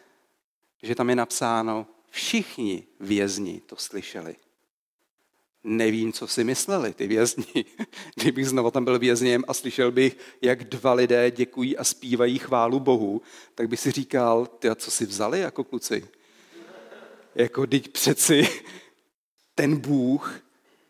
že 0.83 0.95
tam 0.95 1.11
je 1.11 1.17
napsáno, 1.17 1.87
všichni 2.11 2.87
vězni 3.01 3.63
to 3.67 3.77
slyšeli. 3.77 4.37
Nevím, 5.65 6.13
co 6.13 6.27
si 6.27 6.45
mysleli 6.45 6.95
ty 6.95 7.07
vězni. 7.07 7.65
Kdybych 8.15 8.49
znovu 8.49 8.71
tam 8.71 8.85
byl 8.85 8.99
vězněm 8.99 9.45
a 9.49 9.55
slyšel 9.55 9.93
bych, 9.93 10.17
jak 10.43 10.65
dva 10.65 10.93
lidé 10.93 11.31
děkují 11.31 11.77
a 11.77 11.85
zpívají 11.85 12.39
chválu 12.39 12.81
Bohu, 12.81 13.23
tak 13.55 13.69
bych 13.69 13.81
si 13.81 13.91
říkal, 13.91 14.47
ty 14.47 14.69
a 14.69 14.75
co 14.75 14.91
si 14.91 15.07
vzali 15.07 15.41
jako 15.41 15.65
kluci? 15.65 16.09
Jako, 17.35 17.67
teď 17.67 17.89
přeci 17.89 18.49
ten 19.55 19.77
Bůh, 19.77 20.41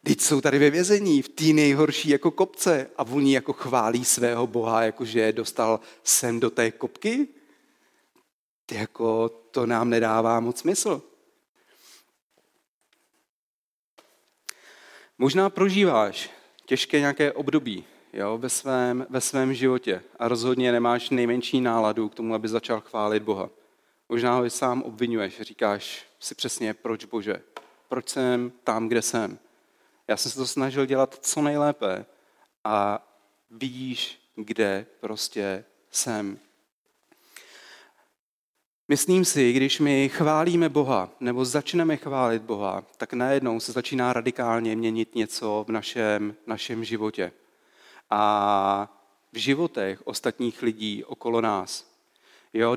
teď 0.02 0.20
jsou 0.20 0.40
tady 0.40 0.58
ve 0.58 0.70
vězení, 0.70 1.22
v 1.22 1.28
té 1.28 1.44
nejhorší 1.44 2.08
jako 2.08 2.30
kopce 2.30 2.90
a 2.96 3.02
oni 3.02 3.34
jako 3.34 3.52
chválí 3.52 4.04
svého 4.04 4.46
Boha, 4.46 4.82
jakože 4.82 5.32
dostal 5.32 5.80
sem 6.04 6.40
do 6.40 6.50
té 6.50 6.70
kopky. 6.70 7.28
Jako, 8.72 9.28
to 9.28 9.66
nám 9.66 9.90
nedává 9.90 10.40
moc 10.40 10.58
smysl. 10.58 11.02
Možná 15.18 15.50
prožíváš 15.50 16.30
těžké 16.66 17.00
nějaké 17.00 17.32
období 17.32 17.84
jo, 18.12 18.38
ve, 18.38 18.48
svém, 18.48 19.06
ve 19.10 19.20
svém 19.20 19.54
životě 19.54 20.02
a 20.18 20.28
rozhodně 20.28 20.72
nemáš 20.72 21.10
nejmenší 21.10 21.60
náladu 21.60 22.08
k 22.08 22.14
tomu, 22.14 22.34
aby 22.34 22.48
začal 22.48 22.80
chválit 22.80 23.22
Boha. 23.22 23.50
Možná 24.08 24.34
ho 24.34 24.44
i 24.44 24.50
sám 24.50 24.82
obvinuješ, 24.82 25.40
říkáš 25.40 26.06
si 26.20 26.34
přesně, 26.34 26.74
proč 26.74 27.04
Bože, 27.04 27.42
proč 27.88 28.08
jsem 28.08 28.52
tam, 28.64 28.88
kde 28.88 29.02
jsem. 29.02 29.38
Já 30.08 30.16
jsem 30.16 30.32
se 30.32 30.38
to 30.38 30.46
snažil 30.46 30.86
dělat 30.86 31.18
co 31.22 31.42
nejlépe 31.42 32.06
a 32.64 33.06
vidíš, 33.50 34.18
kde 34.36 34.86
prostě 35.00 35.64
jsem. 35.90 36.38
Myslím 38.88 39.24
si, 39.24 39.52
když 39.52 39.80
my 39.80 40.08
chválíme 40.08 40.68
Boha 40.68 41.10
nebo 41.20 41.44
začneme 41.44 41.96
chválit 41.96 42.42
Boha, 42.42 42.84
tak 42.96 43.12
najednou 43.12 43.60
se 43.60 43.72
začíná 43.72 44.12
radikálně 44.12 44.76
měnit 44.76 45.14
něco 45.14 45.64
v 45.68 45.70
našem, 45.70 46.34
našem 46.46 46.84
životě. 46.84 47.32
A 48.10 48.98
v 49.32 49.36
životech 49.36 50.06
ostatních 50.06 50.62
lidí 50.62 51.04
okolo 51.04 51.40
nás. 51.40 51.92
Jo, 52.54 52.76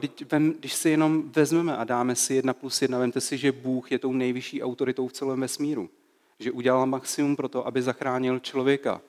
když 0.60 0.74
si 0.74 0.90
jenom 0.90 1.32
vezmeme 1.32 1.78
a 1.78 1.84
dáme 1.84 2.16
si 2.16 2.34
jedna 2.34 2.54
plus 2.54 2.82
jedna, 2.82 3.00
vemte 3.00 3.22
si, 3.22 3.38
že 3.38 3.52
Bůh 3.52 3.92
je 3.92 4.00
tou 4.00 4.14
nejvyšší 4.14 4.64
autoritou 4.64 5.08
v 5.08 5.14
celém 5.14 5.42
vesmíru. 5.42 5.90
Že 6.40 6.52
udělal 6.52 6.86
maximum 6.86 7.36
pro 7.36 7.50
to, 7.50 7.68
aby 7.68 7.82
zachránil 7.82 8.40
člověka. 8.40 9.02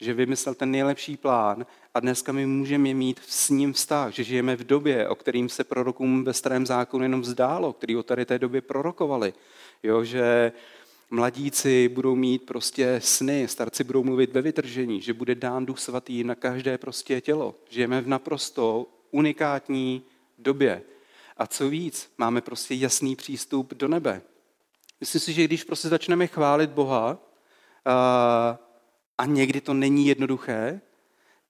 Že 0.00 0.14
vymyslel 0.14 0.54
ten 0.54 0.70
nejlepší 0.70 1.16
plán 1.16 1.66
a 1.94 2.00
dneska 2.00 2.32
my 2.32 2.46
můžeme 2.46 2.94
mít 2.94 3.20
s 3.26 3.50
ním 3.50 3.72
vztah, 3.72 4.12
že 4.12 4.24
žijeme 4.24 4.56
v 4.56 4.64
době, 4.64 5.08
o 5.08 5.14
kterým 5.14 5.48
se 5.48 5.64
prorokům 5.64 6.24
ve 6.24 6.32
starém 6.32 6.66
zákonu 6.66 7.02
jenom 7.02 7.20
vzdálo, 7.20 7.72
který 7.72 7.96
o 7.96 8.02
tady 8.02 8.24
té 8.24 8.38
době 8.38 8.60
prorokovali. 8.60 9.32
Jo, 9.82 10.04
že 10.04 10.52
mladíci 11.10 11.88
budou 11.88 12.16
mít 12.16 12.42
prostě 12.42 13.00
sny, 13.04 13.48
starci 13.48 13.84
budou 13.84 14.04
mluvit 14.04 14.32
ve 14.32 14.42
vytržení, 14.42 15.00
že 15.00 15.14
bude 15.14 15.34
dán 15.34 15.66
duch 15.66 15.78
svatý 15.78 16.24
na 16.24 16.34
každé 16.34 16.78
prostě 16.78 17.20
tělo. 17.20 17.54
Žijeme 17.70 18.00
v 18.00 18.08
naprosto 18.08 18.86
unikátní 19.10 20.02
době. 20.38 20.82
A 21.36 21.46
co 21.46 21.68
víc, 21.68 22.10
máme 22.18 22.40
prostě 22.40 22.74
jasný 22.74 23.16
přístup 23.16 23.74
do 23.74 23.88
nebe. 23.88 24.22
Myslím 25.00 25.20
si, 25.20 25.32
že 25.32 25.44
když 25.44 25.64
prostě 25.64 25.88
začneme 25.88 26.26
chválit 26.26 26.70
Boha, 26.70 27.18
a 29.20 29.26
někdy 29.26 29.60
to 29.60 29.74
není 29.74 30.06
jednoduché, 30.06 30.80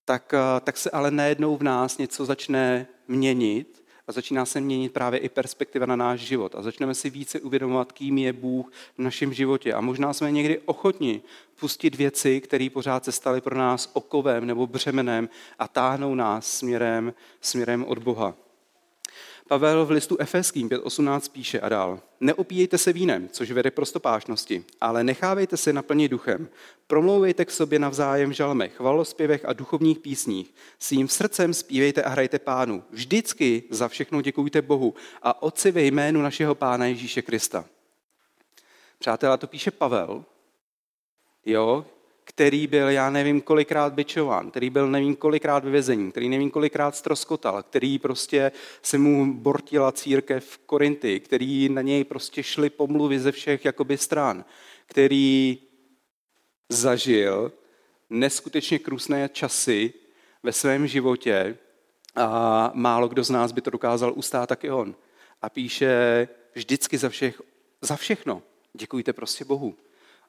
tak, 0.05 0.35
tak 0.65 0.77
se 0.77 0.91
ale 0.91 1.11
najednou 1.11 1.57
v 1.57 1.63
nás 1.63 1.99
něco 1.99 2.25
začne 2.25 2.87
měnit 3.09 3.85
a 4.07 4.13
začíná 4.13 4.47
se 4.47 4.61
měnit 4.61 4.93
právě 4.93 5.21
i 5.21 5.29
perspektiva 5.29 5.87
na 5.87 5.97
náš 5.97 6.21
život. 6.21 6.55
A 6.55 6.63
začneme 6.63 6.95
si 6.95 7.11
více 7.11 7.41
uvědomovat, 7.41 7.93
kým 7.93 8.19
je 8.19 8.33
Bůh 8.33 8.73
v 8.99 9.03
našem 9.03 9.33
životě. 9.33 9.75
A 9.75 9.81
možná 9.81 10.13
jsme 10.13 10.31
někdy 10.31 10.59
ochotni 10.59 11.23
pustit 11.61 11.95
věci, 11.95 12.41
které 12.41 12.69
pořád 12.73 13.05
se 13.05 13.13
staly 13.13 13.41
pro 13.41 13.59
nás 13.59 13.91
okovem 13.93 14.47
nebo 14.47 14.67
břemenem 14.67 15.29
a 15.59 15.69
táhnou 15.69 16.15
nás 16.15 16.47
směrem, 16.47 17.15
směrem 17.41 17.85
od 17.85 17.99
Boha. 17.99 18.35
Pavel 19.51 19.87
v 19.87 19.91
listu 19.91 20.17
Efeským 20.19 20.69
5.18 20.69 21.31
píše 21.33 21.61
a 21.61 21.69
dál. 21.69 22.01
Neopíjejte 22.21 22.79
se 22.79 22.93
vínem, 22.93 23.29
což 23.29 23.51
vede 23.51 23.71
prostopášnosti, 23.71 24.65
ale 24.81 25.05
nechávejte 25.05 25.57
se 25.57 25.73
naplnit 25.73 26.09
duchem. 26.09 26.49
Promlouvejte 26.87 27.45
k 27.45 27.51
sobě 27.51 27.79
navzájem 27.79 28.31
v 28.31 28.33
žalmech, 28.33 28.75
chvalospěvech 28.77 29.45
a 29.45 29.53
duchovních 29.53 29.99
písních. 29.99 30.55
Svým 30.79 31.09
srdcem 31.09 31.55
zpívejte 31.55 32.03
a 32.03 32.09
hrajte 32.09 32.39
pánu. 32.39 32.83
Vždycky 32.91 33.63
za 33.71 33.89
všechno 33.89 34.23
děkujte 34.23 34.63
Bohu 34.63 34.95
a 35.23 35.43
Otci 35.43 35.71
ve 35.71 35.83
jménu 35.83 36.23
našeho 36.23 36.55
pána 36.55 36.87
Ježíše 36.87 37.23
Krista. 37.23 37.65
Přátelé, 38.99 39.39
to 39.39 39.47
píše 39.47 39.71
Pavel, 39.71 40.25
jo, 41.47 41.85
který 42.35 42.67
byl, 42.67 42.89
já 42.89 43.11
nevím, 43.11 43.41
kolikrát 43.41 43.93
byčován, 43.93 44.51
který 44.51 44.71
byl 44.71 44.91
nevím 44.91 45.17
kolikrát 45.17 45.65
vyvezení, 45.65 46.11
který 46.11 46.29
nevím 46.29 46.51
kolikrát 46.51 46.97
stroskotal, 46.97 47.63
který 47.63 47.99
prostě 47.99 48.53
se 48.83 48.99
mu 48.99 49.35
bortila 49.35 49.93
církev 49.93 50.45
v 50.45 50.59
Korinty, 50.59 51.21
který 51.21 51.69
na 51.69 51.83
něj 51.83 52.05
prostě 52.05 52.43
šly 52.43 52.71
pomluvy 52.71 53.21
ze 53.21 53.33
všech 53.33 53.65
jakoby 53.65 53.99
stran, 53.99 54.45
který 54.87 55.59
zažil 56.69 57.53
neskutečně 58.11 58.79
krusné 58.79 59.29
časy 59.33 59.93
ve 60.43 60.53
svém 60.53 60.87
životě 60.87 61.57
a 62.17 62.71
málo 62.75 63.09
kdo 63.09 63.25
z 63.25 63.31
nás 63.31 63.53
by 63.53 63.61
to 63.61 63.71
dokázal 63.71 64.13
ustát, 64.17 64.49
tak 64.49 64.65
i 64.65 64.71
on. 64.71 64.95
A 65.43 65.49
píše 65.49 66.29
vždycky 66.55 66.99
za, 66.99 67.09
všech, 67.09 67.43
za 67.81 67.97
všechno. 67.97 68.43
Děkujte 68.73 69.13
prostě 69.13 69.45
Bohu. 69.45 69.77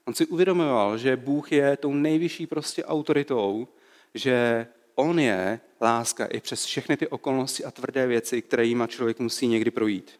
On 0.06 0.14
si 0.14 0.26
uvědomoval, 0.26 0.98
že 0.98 1.18
Bůh 1.18 1.52
je 1.52 1.78
tou 1.78 1.94
nejvyšší 1.94 2.48
prostě 2.48 2.86
autoritou, 2.86 3.68
že 4.14 4.68
on 4.96 5.20
je 5.20 5.60
láska 5.82 6.26
i 6.26 6.40
přes 6.40 6.66
všechny 6.66 6.98
ty 6.98 7.08
okolnosti 7.08 7.66
a 7.66 7.72
tvrdé 7.72 8.08
věci, 8.08 8.42
které 8.42 8.66
jima 8.66 8.88
člověk 8.88 9.20
musí 9.20 9.48
někdy 9.48 9.72
projít. 9.72 10.12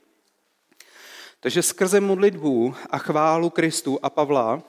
Takže 1.40 1.64
skrze 1.64 2.00
modlitbu 2.00 2.76
a 2.90 2.98
chválu 2.98 3.50
Kristu 3.50 4.00
a 4.04 4.10
Pavla 4.10 4.64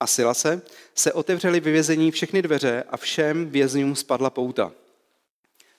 a 0.00 0.06
Silase 0.06 0.62
se 0.94 1.12
otevřely 1.12 1.60
vyvězení 1.60 2.10
všechny 2.10 2.42
dveře 2.42 2.84
a 2.90 2.96
všem 2.96 3.50
vězňům 3.50 3.96
spadla 3.96 4.30
pouta. 4.30 4.72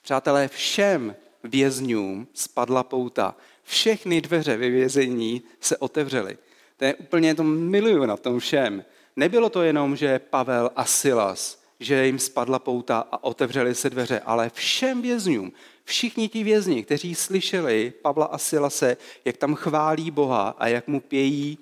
Přátelé, 0.01 0.47
všem 0.47 1.15
vězňům 1.43 2.27
spadla 2.33 2.83
pouta. 2.83 3.35
Všechny 3.63 4.21
dveře 4.21 4.57
vyvězení 4.57 5.43
se 5.59 5.77
otevřely. 5.77 6.37
To 6.77 6.85
je 6.85 6.95
úplně, 6.95 7.35
to 7.35 7.43
miluju 7.43 8.05
na 8.05 8.17
tom 8.17 8.39
všem. 8.39 8.85
Nebylo 9.15 9.49
to 9.49 9.61
jenom, 9.61 9.95
že 9.95 10.19
Pavel 10.19 10.71
a 10.75 10.85
Silas, 10.85 11.63
že 11.79 12.05
jim 12.05 12.19
spadla 12.19 12.59
pouta 12.59 12.99
a 13.11 13.23
otevřely 13.23 13.75
se 13.75 13.89
dveře, 13.89 14.19
ale 14.19 14.49
všem 14.49 15.01
vězňům, 15.01 15.51
všichni 15.83 16.29
ti 16.29 16.43
vězni, 16.43 16.83
kteří 16.83 17.15
slyšeli 17.15 17.93
Pavla 18.01 18.25
a 18.25 18.37
Silase, 18.37 18.97
jak 19.25 19.37
tam 19.37 19.55
chválí 19.55 20.11
Boha 20.11 20.55
a 20.57 20.67
jak 20.67 20.87
mu 20.87 20.99
pějí 20.99 21.57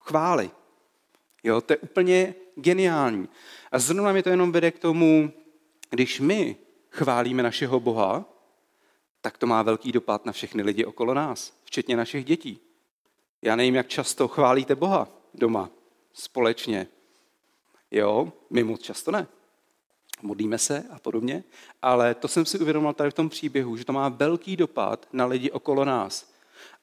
chvály. 0.00 0.50
Jo, 1.42 1.60
to 1.60 1.72
je 1.72 1.76
úplně 1.76 2.34
geniální. 2.54 3.28
A 3.72 3.78
zrovna 3.78 4.12
mi 4.12 4.22
to 4.22 4.28
jenom 4.28 4.52
vede 4.52 4.70
k 4.70 4.78
tomu, 4.78 5.32
když 5.90 6.20
my 6.20 6.56
chválíme 6.90 7.42
našeho 7.42 7.80
Boha, 7.80 8.24
tak 9.20 9.38
to 9.38 9.46
má 9.46 9.62
velký 9.62 9.92
dopad 9.92 10.26
na 10.26 10.32
všechny 10.32 10.62
lidi 10.62 10.84
okolo 10.84 11.14
nás, 11.14 11.60
včetně 11.64 11.96
našich 11.96 12.24
dětí. 12.24 12.69
Já 13.42 13.56
nevím, 13.56 13.74
jak 13.74 13.88
často 13.88 14.28
chválíte 14.28 14.74
Boha 14.74 15.08
doma, 15.34 15.70
společně. 16.12 16.86
Jo, 17.90 18.32
my 18.50 18.64
moc 18.64 18.80
často 18.80 19.10
ne. 19.10 19.26
Modlíme 20.22 20.58
se 20.58 20.84
a 20.90 20.98
podobně, 20.98 21.44
ale 21.82 22.14
to 22.14 22.28
jsem 22.28 22.46
si 22.46 22.58
uvědomil 22.58 22.92
tady 22.92 23.10
v 23.10 23.14
tom 23.14 23.28
příběhu, 23.28 23.76
že 23.76 23.84
to 23.84 23.92
má 23.92 24.08
velký 24.08 24.56
dopad 24.56 25.06
na 25.12 25.26
lidi 25.26 25.50
okolo 25.50 25.84
nás. 25.84 26.30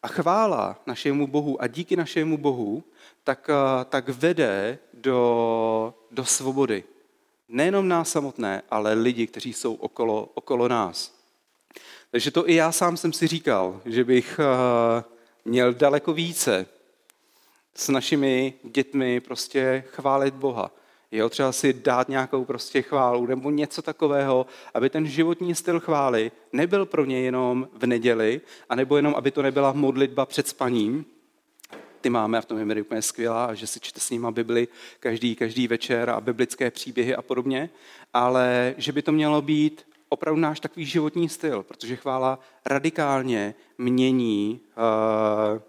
A 0.03 0.07
chvála 0.07 0.81
našemu 0.85 1.27
Bohu 1.27 1.61
a 1.61 1.67
díky 1.67 1.95
našemu 1.95 2.37
Bohu 2.37 2.83
tak, 3.23 3.49
eh, 3.49 3.85
tak 3.85 4.09
vede 4.09 4.79
do, 4.93 5.93
do 6.11 6.25
svobody. 6.25 6.83
Nejenom 7.49 7.87
nás 7.87 8.11
samotné, 8.11 8.61
ale 8.71 8.93
lidi, 8.93 9.27
kteří 9.27 9.53
jsou 9.53 9.73
okolo, 9.73 10.29
okolo 10.33 10.67
nás. 10.67 11.17
Takže 12.11 12.31
to 12.31 12.49
i 12.49 12.55
já 12.55 12.71
sám 12.71 12.97
jsem 12.97 13.13
si 13.13 13.27
říkal, 13.27 13.81
že 13.85 14.03
bych 14.03 14.39
eh, 14.39 15.03
měl 15.47 15.73
daleko 15.73 16.13
více 16.13 16.65
s 17.75 17.89
našimi 17.89 18.53
dětmi 18.63 19.19
prostě 19.19 19.83
chválit 19.87 20.33
Boha. 20.33 20.71
Jo, 21.11 21.29
třeba 21.29 21.51
si 21.51 21.73
dát 21.73 22.09
nějakou 22.09 22.45
prostě 22.45 22.81
chválu 22.81 23.25
nebo 23.25 23.51
něco 23.51 23.81
takového, 23.81 24.45
aby 24.73 24.89
ten 24.89 25.07
životní 25.07 25.55
styl 25.55 25.79
chvály 25.79 26.31
nebyl 26.53 26.85
pro 26.85 27.05
ně 27.05 27.21
jenom 27.21 27.67
v 27.73 27.85
neděli, 27.85 28.41
anebo 28.69 28.95
jenom, 28.95 29.15
aby 29.15 29.31
to 29.31 29.41
nebyla 29.41 29.71
modlitba 29.71 30.25
před 30.25 30.47
spaním. 30.47 31.05
Ty 32.01 32.09
máme 32.09 32.37
a 32.37 32.41
v 32.41 32.45
tom 32.45 32.71
je 32.71 32.81
úplně 32.81 33.01
skvělá, 33.01 33.53
že 33.53 33.67
si 33.67 33.79
čte 33.79 33.99
s 33.99 34.09
nima 34.09 34.31
Bibli 34.31 34.67
každý, 34.99 35.35
každý 35.35 35.67
večer 35.67 36.09
a 36.09 36.21
biblické 36.21 36.71
příběhy 36.71 37.15
a 37.15 37.21
podobně, 37.21 37.69
ale 38.13 38.75
že 38.77 38.91
by 38.91 39.01
to 39.01 39.11
mělo 39.11 39.41
být 39.41 39.85
opravdu 40.09 40.41
náš 40.41 40.59
takový 40.59 40.85
životní 40.85 41.29
styl, 41.29 41.63
protože 41.63 41.95
chvála 41.95 42.39
radikálně 42.65 43.55
mění, 43.77 44.61
uh, 44.77 45.61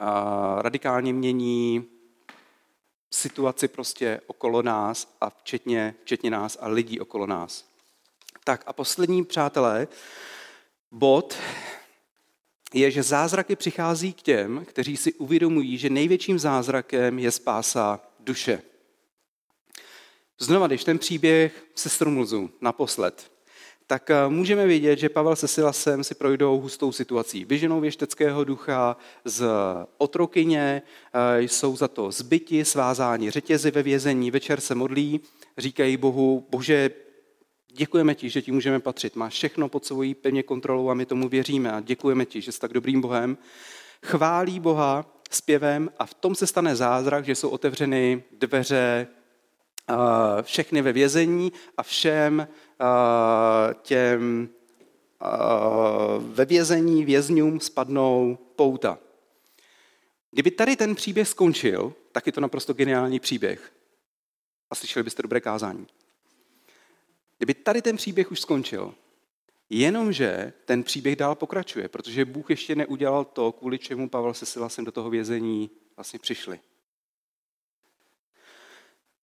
uh, 0.00 0.60
radikálně 0.60 1.12
mění 1.12 1.84
situaci 3.10 3.68
prostě 3.68 4.20
okolo 4.26 4.62
nás 4.62 5.16
a 5.20 5.30
včetně, 5.30 5.94
včetně 6.02 6.30
nás 6.30 6.58
a 6.60 6.68
lidí 6.68 7.00
okolo 7.00 7.26
nás. 7.26 7.64
Tak 8.44 8.62
a 8.66 8.72
poslední, 8.72 9.24
přátelé, 9.24 9.88
bod, 10.90 11.36
je, 12.74 12.90
že 12.90 13.02
zázraky 13.02 13.56
přichází 13.56 14.12
k 14.12 14.22
těm, 14.22 14.64
kteří 14.64 14.96
si 14.96 15.12
uvědomují, 15.12 15.78
že 15.78 15.90
největším 15.90 16.38
zázrakem 16.38 17.18
je 17.18 17.30
spása 17.30 18.00
duše. 18.20 18.62
Znova, 20.38 20.66
když 20.66 20.84
ten 20.84 20.98
příběh 20.98 21.64
se 21.74 21.88
stromluzu 21.88 22.50
naposled, 22.60 23.30
tak 23.86 24.10
eh, 24.10 24.28
můžeme 24.28 24.66
vidět, 24.66 24.98
že 24.98 25.08
Pavel 25.08 25.36
se 25.36 25.48
Silasem 25.48 26.04
si 26.04 26.14
projdou 26.14 26.60
hustou 26.60 26.92
situací. 26.92 27.44
Vyženou 27.44 27.80
věšteckého 27.80 28.44
ducha 28.44 28.96
z 29.24 29.46
otrokyně, 29.98 30.82
eh, 31.14 31.42
jsou 31.42 31.76
za 31.76 31.88
to 31.88 32.10
zbyti, 32.10 32.64
svázání 32.64 33.30
řetězy 33.30 33.70
ve 33.70 33.82
vězení, 33.82 34.30
večer 34.30 34.60
se 34.60 34.74
modlí, 34.74 35.20
říkají 35.58 35.96
Bohu, 35.96 36.46
bože, 36.50 36.90
děkujeme 37.72 38.14
ti, 38.14 38.30
že 38.30 38.42
ti 38.42 38.52
můžeme 38.52 38.80
patřit. 38.80 39.16
Máš 39.16 39.32
všechno 39.32 39.68
pod 39.68 39.84
svojí 39.84 40.14
pevně 40.14 40.42
kontrolou 40.42 40.90
a 40.90 40.94
my 40.94 41.06
tomu 41.06 41.28
věříme 41.28 41.72
a 41.72 41.80
děkujeme 41.80 42.26
ti, 42.26 42.40
že 42.40 42.52
jsi 42.52 42.60
tak 42.60 42.72
dobrým 42.72 43.00
Bohem. 43.00 43.38
Chválí 44.02 44.60
Boha 44.60 45.06
zpěvem 45.30 45.90
a 45.98 46.06
v 46.06 46.14
tom 46.14 46.34
se 46.34 46.46
stane 46.46 46.76
zázrak, 46.76 47.24
že 47.24 47.34
jsou 47.34 47.48
otevřeny 47.48 48.22
dveře 48.32 49.06
všechny 50.42 50.82
ve 50.82 50.92
vězení 50.92 51.52
a 51.76 51.82
všem 51.82 52.48
těm 53.82 54.48
ve 56.18 56.44
vězení 56.44 57.04
vězňům 57.04 57.60
spadnou 57.60 58.38
pouta. 58.56 58.98
Kdyby 60.30 60.50
tady 60.50 60.76
ten 60.76 60.94
příběh 60.94 61.28
skončil, 61.28 61.92
tak 62.12 62.26
je 62.26 62.32
to 62.32 62.40
naprosto 62.40 62.72
geniální 62.72 63.20
příběh. 63.20 63.72
A 64.70 64.74
slyšeli 64.74 65.02
byste 65.02 65.22
dobré 65.22 65.40
kázání. 65.40 65.86
Kdyby 67.38 67.54
tady 67.54 67.82
ten 67.82 67.96
příběh 67.96 68.32
už 68.32 68.40
skončil, 68.40 68.94
jenomže 69.70 70.52
ten 70.64 70.82
příběh 70.82 71.16
dál 71.16 71.34
pokračuje, 71.34 71.88
protože 71.88 72.24
Bůh 72.24 72.50
ještě 72.50 72.74
neudělal 72.74 73.24
to, 73.24 73.52
kvůli 73.52 73.78
čemu 73.78 74.08
Pavel 74.08 74.34
se 74.34 74.46
Silasem 74.46 74.84
do 74.84 74.92
toho 74.92 75.10
vězení 75.10 75.70
vlastně 75.96 76.18
přišli. 76.18 76.60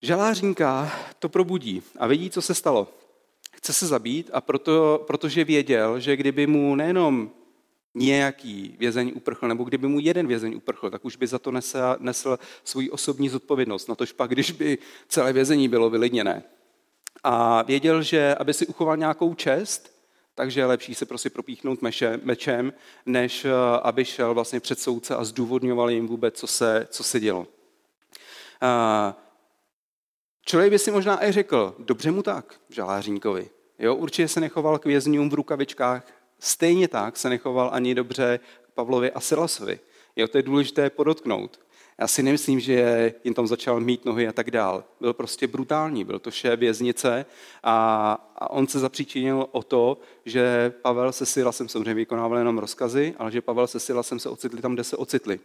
Žalářínka 0.04 0.92
to 1.18 1.28
probudí 1.28 1.82
a 1.98 2.06
vidí, 2.06 2.30
co 2.30 2.42
se 2.42 2.54
stalo. 2.54 2.88
Chce 3.52 3.72
se 3.72 3.86
zabít 3.86 4.30
a 4.32 4.40
proto, 4.40 5.04
protože 5.06 5.44
věděl, 5.44 6.00
že 6.00 6.16
kdyby 6.16 6.46
mu 6.46 6.74
nejenom 6.74 7.30
nějaký 7.94 8.76
vězeň 8.78 9.12
uprchl, 9.14 9.48
nebo 9.48 9.64
kdyby 9.64 9.88
mu 9.88 10.00
jeden 10.00 10.26
vězeň 10.26 10.54
uprchl, 10.56 10.90
tak 10.90 11.04
už 11.04 11.16
by 11.16 11.26
za 11.26 11.38
to 11.38 11.50
nesl, 11.50 11.78
nesl 11.98 12.38
svoji 12.64 12.90
osobní 12.90 13.28
zodpovědnost. 13.28 13.88
Na 13.88 13.94
tož 13.94 14.12
pak, 14.12 14.30
když 14.30 14.50
by 14.50 14.78
celé 15.08 15.32
vězení 15.32 15.68
bylo 15.68 15.90
vylidněné. 15.90 16.42
A 17.22 17.62
věděl, 17.62 18.02
že 18.02 18.34
aby 18.34 18.54
si 18.54 18.66
uchoval 18.66 18.96
nějakou 18.96 19.34
čest, 19.34 19.96
takže 20.34 20.60
je 20.60 20.66
lepší 20.66 20.94
se 20.94 21.06
prostě 21.06 21.30
propíchnout 21.30 21.82
meše, 21.82 22.20
mečem, 22.22 22.72
než 23.06 23.44
eh, 23.44 23.50
aby 23.82 24.04
šel 24.04 24.34
vlastně 24.34 24.60
před 24.60 24.80
soudce 24.80 25.16
a 25.16 25.24
zdůvodňoval 25.24 25.90
jim 25.90 26.06
vůbec, 26.06 26.38
co 26.38 26.46
se, 26.46 26.88
co 26.90 27.04
se 27.04 27.20
dělo. 27.20 27.46
A 28.60 29.23
člověk 30.44 30.70
by 30.70 30.78
si 30.78 30.90
možná 30.90 31.26
i 31.26 31.32
řekl, 31.32 31.74
dobře 31.78 32.10
mu 32.10 32.22
tak, 32.22 32.54
žalářníkovi. 32.68 33.50
Jo, 33.78 33.94
určitě 33.94 34.28
se 34.28 34.40
nechoval 34.40 34.78
k 34.78 34.84
vězňům 34.84 35.30
v 35.30 35.34
rukavičkách, 35.34 36.06
stejně 36.38 36.88
tak 36.88 37.16
se 37.16 37.28
nechoval 37.28 37.70
ani 37.72 37.94
dobře 37.94 38.40
Pavlovi 38.74 39.12
a 39.12 39.20
Silasovi. 39.20 39.80
Jo, 40.16 40.28
to 40.28 40.38
je 40.38 40.42
důležité 40.42 40.90
podotknout. 40.90 41.60
Já 41.98 42.08
si 42.08 42.22
nemyslím, 42.22 42.60
že 42.60 43.14
jim 43.24 43.34
tam 43.34 43.46
začal 43.46 43.80
mít 43.80 44.04
nohy 44.04 44.28
a 44.28 44.32
tak 44.32 44.50
dál. 44.50 44.84
Byl 45.00 45.12
prostě 45.12 45.46
brutální, 45.46 46.04
byl 46.04 46.18
to 46.18 46.30
šéf 46.30 46.60
věznice 46.60 47.26
a, 47.62 48.12
a 48.36 48.50
on 48.50 48.66
se 48.66 48.78
zapříčinil 48.78 49.46
o 49.52 49.62
to, 49.62 49.98
že 50.24 50.72
Pavel 50.82 51.12
se 51.12 51.26
Silasem 51.26 51.68
samozřejmě 51.68 51.94
vykonával 51.94 52.38
jenom 52.38 52.58
rozkazy, 52.58 53.14
ale 53.18 53.32
že 53.32 53.40
Pavel 53.40 53.66
se 53.66 53.80
Silasem 53.80 54.18
se 54.18 54.28
ocitli 54.28 54.62
tam, 54.62 54.74
kde 54.74 54.84
se 54.84 54.96
ocitli. 54.96 55.40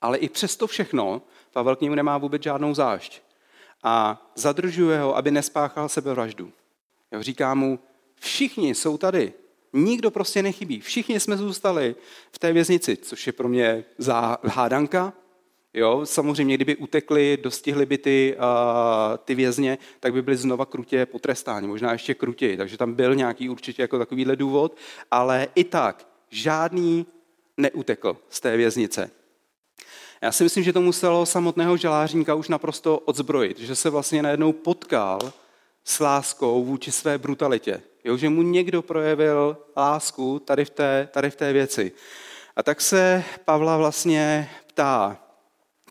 Ale 0.00 0.18
i 0.18 0.28
přesto 0.28 0.66
všechno 0.66 1.22
Pavel 1.52 1.76
k 1.76 1.80
němu 1.80 1.94
nemá 1.94 2.18
vůbec 2.18 2.42
žádnou 2.42 2.74
zášť. 2.74 3.22
A 3.82 4.30
zadržuje 4.34 5.00
ho, 5.00 5.16
aby 5.16 5.30
nespáchal 5.30 5.88
sebevraždu. 5.88 6.52
Jo, 7.12 7.22
říká 7.22 7.54
mu, 7.54 7.78
všichni 8.20 8.74
jsou 8.74 8.98
tady, 8.98 9.32
nikdo 9.72 10.10
prostě 10.10 10.42
nechybí, 10.42 10.80
všichni 10.80 11.20
jsme 11.20 11.36
zůstali 11.36 11.96
v 12.32 12.38
té 12.38 12.52
věznici, 12.52 12.96
což 12.96 13.26
je 13.26 13.32
pro 13.32 13.48
mě 13.48 13.84
hádanka, 14.44 15.12
Jo, 15.74 16.06
samozřejmě, 16.06 16.54
kdyby 16.54 16.76
utekli, 16.76 17.38
dostihli 17.42 17.86
by 17.86 17.98
ty, 17.98 18.36
uh, 18.38 19.16
ty 19.24 19.34
vězně, 19.34 19.78
tak 20.00 20.12
by 20.12 20.22
byli 20.22 20.36
znova 20.36 20.66
krutě 20.66 21.06
potrestáni, 21.06 21.66
možná 21.66 21.92
ještě 21.92 22.14
krutěji. 22.14 22.56
Takže 22.56 22.76
tam 22.76 22.94
byl 22.94 23.14
nějaký 23.14 23.48
určitě 23.48 23.82
jako 23.82 23.98
takovýhle 23.98 24.36
důvod, 24.36 24.76
ale 25.10 25.48
i 25.54 25.64
tak 25.64 26.08
žádný 26.30 27.06
neutekl 27.56 28.16
z 28.28 28.40
té 28.40 28.56
věznice. 28.56 29.10
Já 30.22 30.32
si 30.32 30.44
myslím, 30.44 30.64
že 30.64 30.72
to 30.72 30.80
muselo 30.80 31.26
samotného 31.26 31.76
žalářníka 31.76 32.34
už 32.34 32.48
naprosto 32.48 32.98
odzbrojit, 32.98 33.58
že 33.58 33.76
se 33.76 33.90
vlastně 33.90 34.22
najednou 34.22 34.52
potkal 34.52 35.32
s 35.84 36.00
láskou 36.00 36.64
vůči 36.64 36.92
své 36.92 37.18
brutalitě. 37.18 37.82
Jo, 38.04 38.16
že 38.16 38.28
mu 38.28 38.42
někdo 38.42 38.82
projevil 38.82 39.56
lásku 39.76 40.38
tady 40.38 40.64
v 40.64 40.70
té, 40.70 41.08
tady 41.12 41.30
v 41.30 41.36
té 41.36 41.52
věci. 41.52 41.92
A 42.56 42.62
tak 42.62 42.80
se 42.80 43.24
Pavla 43.44 43.76
vlastně 43.76 44.50
ptá, 44.66 45.16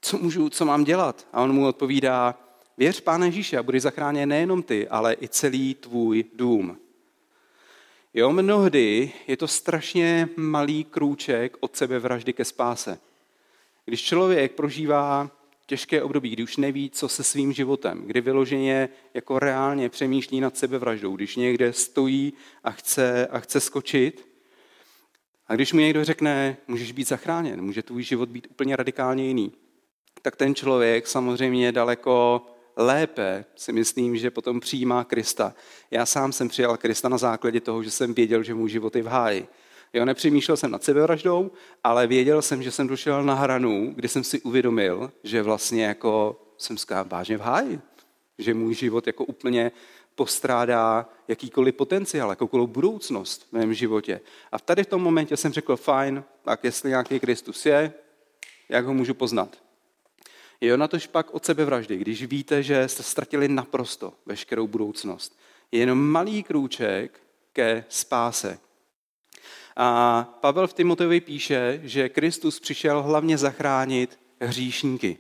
co 0.01 0.17
můžu, 0.17 0.49
co 0.49 0.65
mám 0.65 0.83
dělat? 0.83 1.27
A 1.33 1.41
on 1.41 1.53
mu 1.53 1.67
odpovídá, 1.67 2.35
věř 2.77 2.99
Páne 3.01 3.27
Ježíše 3.27 3.57
a 3.57 3.63
budeš 3.63 3.81
zachráněn 3.81 4.29
nejenom 4.29 4.63
ty, 4.63 4.87
ale 4.87 5.15
i 5.21 5.27
celý 5.27 5.75
tvůj 5.75 6.23
dům. 6.33 6.77
Jo, 8.13 8.31
mnohdy 8.31 9.11
je 9.27 9.37
to 9.37 9.47
strašně 9.47 10.29
malý 10.35 10.83
krůček 10.83 11.57
od 11.59 11.75
sebe 11.75 11.99
vraždy 11.99 12.33
ke 12.33 12.45
spáse. 12.45 12.99
Když 13.87 14.03
člověk 14.03 14.51
prožívá 14.51 15.31
těžké 15.65 16.03
období, 16.03 16.29
kdy 16.29 16.43
už 16.43 16.57
neví, 16.57 16.89
co 16.89 17.07
se 17.09 17.23
svým 17.23 17.53
životem, 17.53 18.03
kdy 18.05 18.21
vyloženě 18.21 18.89
jako 19.13 19.39
reálně 19.39 19.89
přemýšlí 19.89 20.39
nad 20.39 20.57
sebevraždou, 20.57 21.15
když 21.15 21.35
někde 21.35 21.73
stojí 21.73 22.33
a 22.63 22.71
chce, 22.71 23.27
a 23.27 23.39
chce 23.39 23.59
skočit, 23.59 24.27
a 25.47 25.55
když 25.55 25.73
mu 25.73 25.79
někdo 25.79 26.03
řekne, 26.03 26.57
můžeš 26.67 26.91
být 26.91 27.07
zachráněn, 27.07 27.61
může 27.61 27.83
tvůj 27.83 28.03
život 28.03 28.29
být 28.29 28.47
úplně 28.51 28.75
radikálně 28.75 29.27
jiný, 29.27 29.51
tak 30.21 30.35
ten 30.35 30.55
člověk 30.55 31.07
samozřejmě 31.07 31.71
daleko 31.71 32.45
lépe 32.75 33.45
si 33.55 33.73
myslím, 33.73 34.17
že 34.17 34.31
potom 34.31 34.59
přijímá 34.59 35.03
Krista. 35.03 35.53
Já 35.91 36.05
sám 36.05 36.33
jsem 36.33 36.49
přijal 36.49 36.77
Krista 36.77 37.09
na 37.09 37.17
základě 37.17 37.61
toho, 37.61 37.83
že 37.83 37.91
jsem 37.91 38.13
věděl, 38.13 38.43
že 38.43 38.53
můj 38.53 38.69
život 38.69 38.95
je 38.95 39.03
v 39.03 39.07
háji. 39.07 39.47
Jo, 39.93 40.05
nepřemýšlel 40.05 40.57
jsem 40.57 40.71
nad 40.71 40.83
sebevraždou, 40.83 41.51
ale 41.83 42.07
věděl 42.07 42.41
jsem, 42.41 42.63
že 42.63 42.71
jsem 42.71 42.87
došel 42.87 43.23
na 43.23 43.33
hranu, 43.33 43.93
kdy 43.95 44.07
jsem 44.07 44.23
si 44.23 44.41
uvědomil, 44.41 45.11
že 45.23 45.41
vlastně 45.41 45.85
jako 45.85 46.41
jsem 46.57 46.77
vážně 47.05 47.37
v 47.37 47.41
háji. 47.41 47.81
Že 48.37 48.53
můj 48.53 48.73
život 48.73 49.07
jako 49.07 49.25
úplně 49.25 49.71
postrádá 50.15 51.09
jakýkoliv 51.27 51.75
potenciál, 51.75 52.29
jakoukoliv 52.29 52.69
budoucnost 52.69 53.47
v 53.49 53.53
mém 53.53 53.73
životě. 53.73 54.21
A 54.51 54.59
tady 54.59 54.83
v 54.83 54.87
tom 54.87 55.01
momentě 55.01 55.37
jsem 55.37 55.53
řekl, 55.53 55.77
fajn, 55.77 56.23
tak 56.43 56.63
jestli 56.63 56.89
nějaký 56.89 57.19
Kristus 57.19 57.65
je, 57.65 57.93
jak 58.69 58.85
ho 58.85 58.93
můžu 58.93 59.13
poznat? 59.13 59.57
Je 60.61 60.77
na 60.77 60.87
tož 60.87 61.07
pak 61.07 61.33
od 61.33 61.45
sebevraždy, 61.45 61.97
když 61.97 62.23
víte, 62.23 62.63
že 62.63 62.87
jste 62.87 63.03
ztratili 63.03 63.47
naprosto 63.47 64.13
veškerou 64.25 64.67
budoucnost. 64.67 65.39
Je 65.71 65.79
jenom 65.79 66.07
malý 66.07 66.43
krůček 66.43 67.19
ke 67.53 67.85
spáse. 67.89 68.59
A 69.79 70.23
Pavel 70.41 70.67
v 70.67 70.73
Timoteovi 70.73 71.21
píše, 71.21 71.81
že 71.83 72.09
Kristus 72.09 72.59
přišel 72.59 73.03
hlavně 73.03 73.37
zachránit 73.37 74.19
hříšníky. 74.41 75.17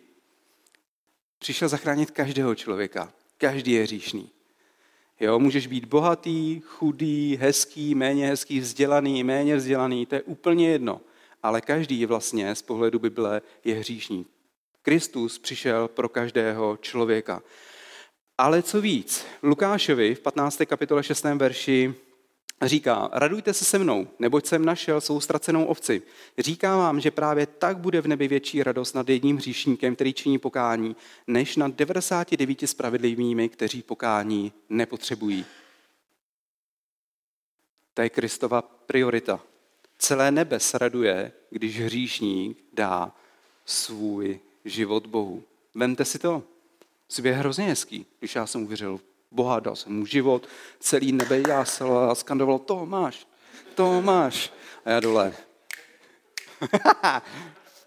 Přišel 1.39 1.69
zachránit 1.69 2.11
každého 2.11 2.55
člověka. 2.55 3.13
Každý 3.37 3.71
je 3.71 3.83
hříšný. 3.83 4.29
Jo, 5.19 5.39
můžeš 5.39 5.67
být 5.67 5.85
bohatý, 5.85 6.61
chudý, 6.65 7.37
hezký, 7.41 7.95
méně 7.95 8.27
hezký, 8.27 8.59
vzdělaný, 8.59 9.23
méně 9.23 9.55
vzdělaný, 9.55 10.05
to 10.05 10.15
je 10.15 10.21
úplně 10.21 10.69
jedno. 10.69 11.01
Ale 11.43 11.61
každý 11.61 12.05
vlastně 12.05 12.55
z 12.55 12.61
pohledu 12.61 12.99
Bible 12.99 13.41
je 13.63 13.75
hříšník. 13.75 14.27
Kristus 14.81 15.39
přišel 15.39 15.87
pro 15.87 16.09
každého 16.09 16.77
člověka. 16.81 17.41
Ale 18.37 18.63
co 18.63 18.81
víc, 18.81 19.25
Lukášovi 19.43 20.15
v 20.15 20.19
15. 20.19 20.61
kapitole 20.65 21.03
6. 21.03 21.23
verši 21.23 21.95
říká, 22.61 23.09
radujte 23.13 23.53
se 23.53 23.65
se 23.65 23.79
mnou, 23.79 24.07
neboť 24.19 24.45
jsem 24.45 24.65
našel 24.65 25.01
svou 25.01 25.19
ztracenou 25.19 25.65
ovci. 25.65 26.01
Říká 26.37 26.77
vám, 26.77 26.99
že 26.99 27.11
právě 27.11 27.45
tak 27.45 27.77
bude 27.77 28.01
v 28.01 28.07
nebi 28.07 28.27
větší 28.27 28.63
radost 28.63 28.93
nad 28.93 29.09
jedním 29.09 29.37
hříšníkem, 29.37 29.95
který 29.95 30.13
činí 30.13 30.39
pokání, 30.39 30.95
než 31.27 31.55
nad 31.55 31.75
99 31.75 32.59
spravedlivými, 32.65 33.49
kteří 33.49 33.81
pokání 33.81 34.53
nepotřebují. 34.69 35.45
To 37.93 38.01
je 38.01 38.09
Kristova 38.09 38.61
priorita. 38.61 39.39
Celé 39.97 40.31
nebe 40.31 40.59
se 40.59 40.77
raduje, 40.77 41.31
když 41.49 41.79
hříšník 41.79 42.57
dá 42.73 43.15
svůj 43.65 44.39
život 44.65 45.07
Bohu. 45.07 45.43
Vemte 45.75 46.05
si 46.05 46.19
to. 46.19 46.43
Svět 47.09 47.31
je 47.31 47.37
hrozně 47.37 47.65
hezký, 47.65 48.05
když 48.19 48.35
já 48.35 48.45
jsem 48.47 48.63
uvěřil 48.63 48.99
Boha, 49.31 49.59
dal 49.59 49.75
jsem 49.75 49.93
mu 49.93 50.05
život, 50.05 50.47
celý 50.79 51.11
nebe 51.11 51.41
jásal 51.47 52.11
a 52.11 52.15
skandoval, 52.15 52.59
to 52.59 52.85
máš, 52.85 53.27
to 53.75 54.01
máš. 54.01 54.53
A 54.85 54.89
já 54.89 54.99
dole, 54.99 55.33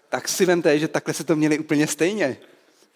tak 0.09 0.27
si 0.27 0.45
vemte, 0.45 0.79
že 0.79 0.87
takhle 0.87 1.13
se 1.13 1.23
to 1.23 1.35
měli 1.35 1.59
úplně 1.59 1.87
stejně. 1.87 2.37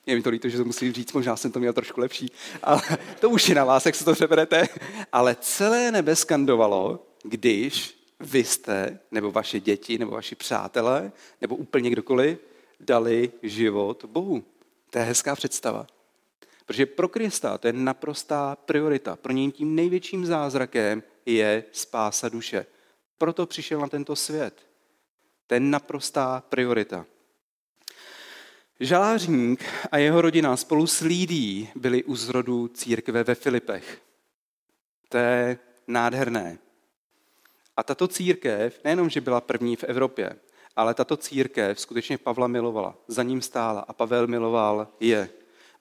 Je 0.06 0.16
mi 0.16 0.22
to 0.22 0.30
líto, 0.30 0.50
že 0.50 0.58
to 0.58 0.66
musím 0.66 0.94
říct, 0.94 1.14
možná 1.14 1.36
jsem 1.36 1.52
to 1.52 1.60
měl 1.60 1.74
trošku 1.74 2.02
lepší, 2.02 2.32
ale 2.64 2.82
to 3.20 3.30
už 3.30 3.50
je 3.50 3.56
na 3.56 3.66
vás, 3.66 3.86
jak 3.86 3.96
se 3.96 4.06
to 4.06 4.14
přeberete. 4.14 4.68
Ale 5.12 5.36
celé 5.40 5.92
nebe 5.92 6.16
skandovalo, 6.16 7.08
když 7.24 7.96
vy 8.20 8.44
jste, 8.44 9.00
nebo 9.12 9.32
vaše 9.32 9.60
děti, 9.60 9.98
nebo 9.98 10.12
vaši 10.12 10.36
přátelé, 10.36 11.12
nebo 11.42 11.56
úplně 11.56 11.90
kdokoliv, 11.90 12.38
dali 12.80 13.32
život 13.44 14.06
Bohu. 14.06 14.44
To 14.90 15.00
je 15.00 15.06
hezká 15.06 15.36
představa. 15.36 15.88
Protože 16.66 16.86
pro 16.86 17.08
Krista 17.08 17.58
to 17.58 17.68
je 17.68 17.74
naprostá 17.74 18.56
priorita. 18.56 19.16
Pro 19.16 19.32
něj 19.32 19.52
tím 19.52 19.76
největším 19.76 20.26
zázrakem 20.26 21.04
je 21.26 21.64
spása 21.72 22.30
duše. 22.30 22.66
Proto 23.18 23.46
přišel 23.46 23.80
na 23.80 23.88
tento 23.88 24.16
svět. 24.16 24.68
To 25.48 25.54
je 25.54 25.60
naprostá 25.60 26.44
priorita. 26.50 27.06
Žalářník 28.80 29.64
a 29.92 29.98
jeho 29.98 30.22
rodina 30.22 30.58
spolu 30.58 30.88
s 30.88 31.02
Lídí 31.02 31.70
byli 31.76 32.04
u 32.04 32.16
zrodu 32.16 32.68
církve 32.68 33.24
ve 33.24 33.36
Filipech. 33.36 34.02
To 35.10 35.18
je 35.18 35.58
nádherné. 35.88 36.58
A 37.78 37.84
tato 37.84 38.08
církev 38.08 38.80
nejenom, 38.84 39.10
že 39.10 39.22
byla 39.22 39.42
první 39.42 39.76
v 39.76 39.84
Evropě, 39.84 40.36
ale 40.76 40.94
tato 40.94 41.18
církev 41.18 41.80
skutečně 41.80 42.18
Pavla 42.18 42.48
milovala, 42.48 42.96
za 43.08 43.24
ním 43.24 43.42
stála 43.42 43.82
a 43.82 43.94
Pavel 43.94 44.28
miloval 44.28 44.88
je. 45.00 45.30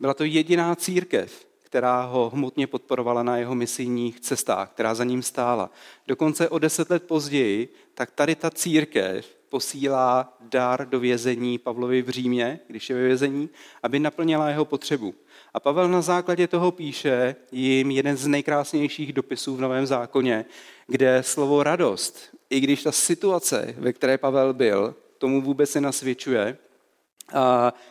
Byla 0.04 0.14
to 0.14 0.24
jediná 0.24 0.74
církev, 0.74 1.46
která 1.62 2.02
ho 2.02 2.30
hmotně 2.30 2.66
podporovala 2.66 3.22
na 3.22 3.36
jeho 3.36 3.54
misijních 3.54 4.20
cestách, 4.20 4.70
která 4.70 4.94
za 4.94 5.04
ním 5.04 5.22
stála. 5.22 5.70
Dokonce 6.06 6.48
o 6.48 6.58
deset 6.58 6.90
let 6.90 7.02
později, 7.02 7.68
tak 7.94 8.10
tady 8.10 8.34
ta 8.34 8.50
církev 8.50 9.36
posílá 9.48 10.36
dar 10.40 10.88
do 10.88 11.00
vězení 11.00 11.58
Pavlovi 11.58 12.02
v 12.02 12.08
Římě, 12.08 12.60
když 12.68 12.90
je 12.90 12.96
ve 12.96 13.02
vězení, 13.02 13.48
aby 13.82 13.98
naplnila 13.98 14.48
jeho 14.48 14.64
potřebu. 14.64 15.14
A 15.54 15.60
Pavel 15.60 15.88
na 15.88 16.02
základě 16.02 16.48
toho 16.48 16.70
píše 16.70 17.36
jim 17.52 17.90
jeden 17.90 18.16
z 18.16 18.26
nejkrásnějších 18.26 19.12
dopisů 19.12 19.56
v 19.56 19.60
Novém 19.60 19.86
zákoně, 19.86 20.44
kde 20.86 21.22
slovo 21.22 21.62
radost, 21.62 22.36
i 22.50 22.60
když 22.60 22.82
ta 22.82 22.92
situace, 22.92 23.74
ve 23.78 23.92
které 23.92 24.18
Pavel 24.18 24.54
byl, 24.54 24.94
tomu 25.18 25.42
vůbec 25.42 25.74
nenasvědčuje, 25.74 26.58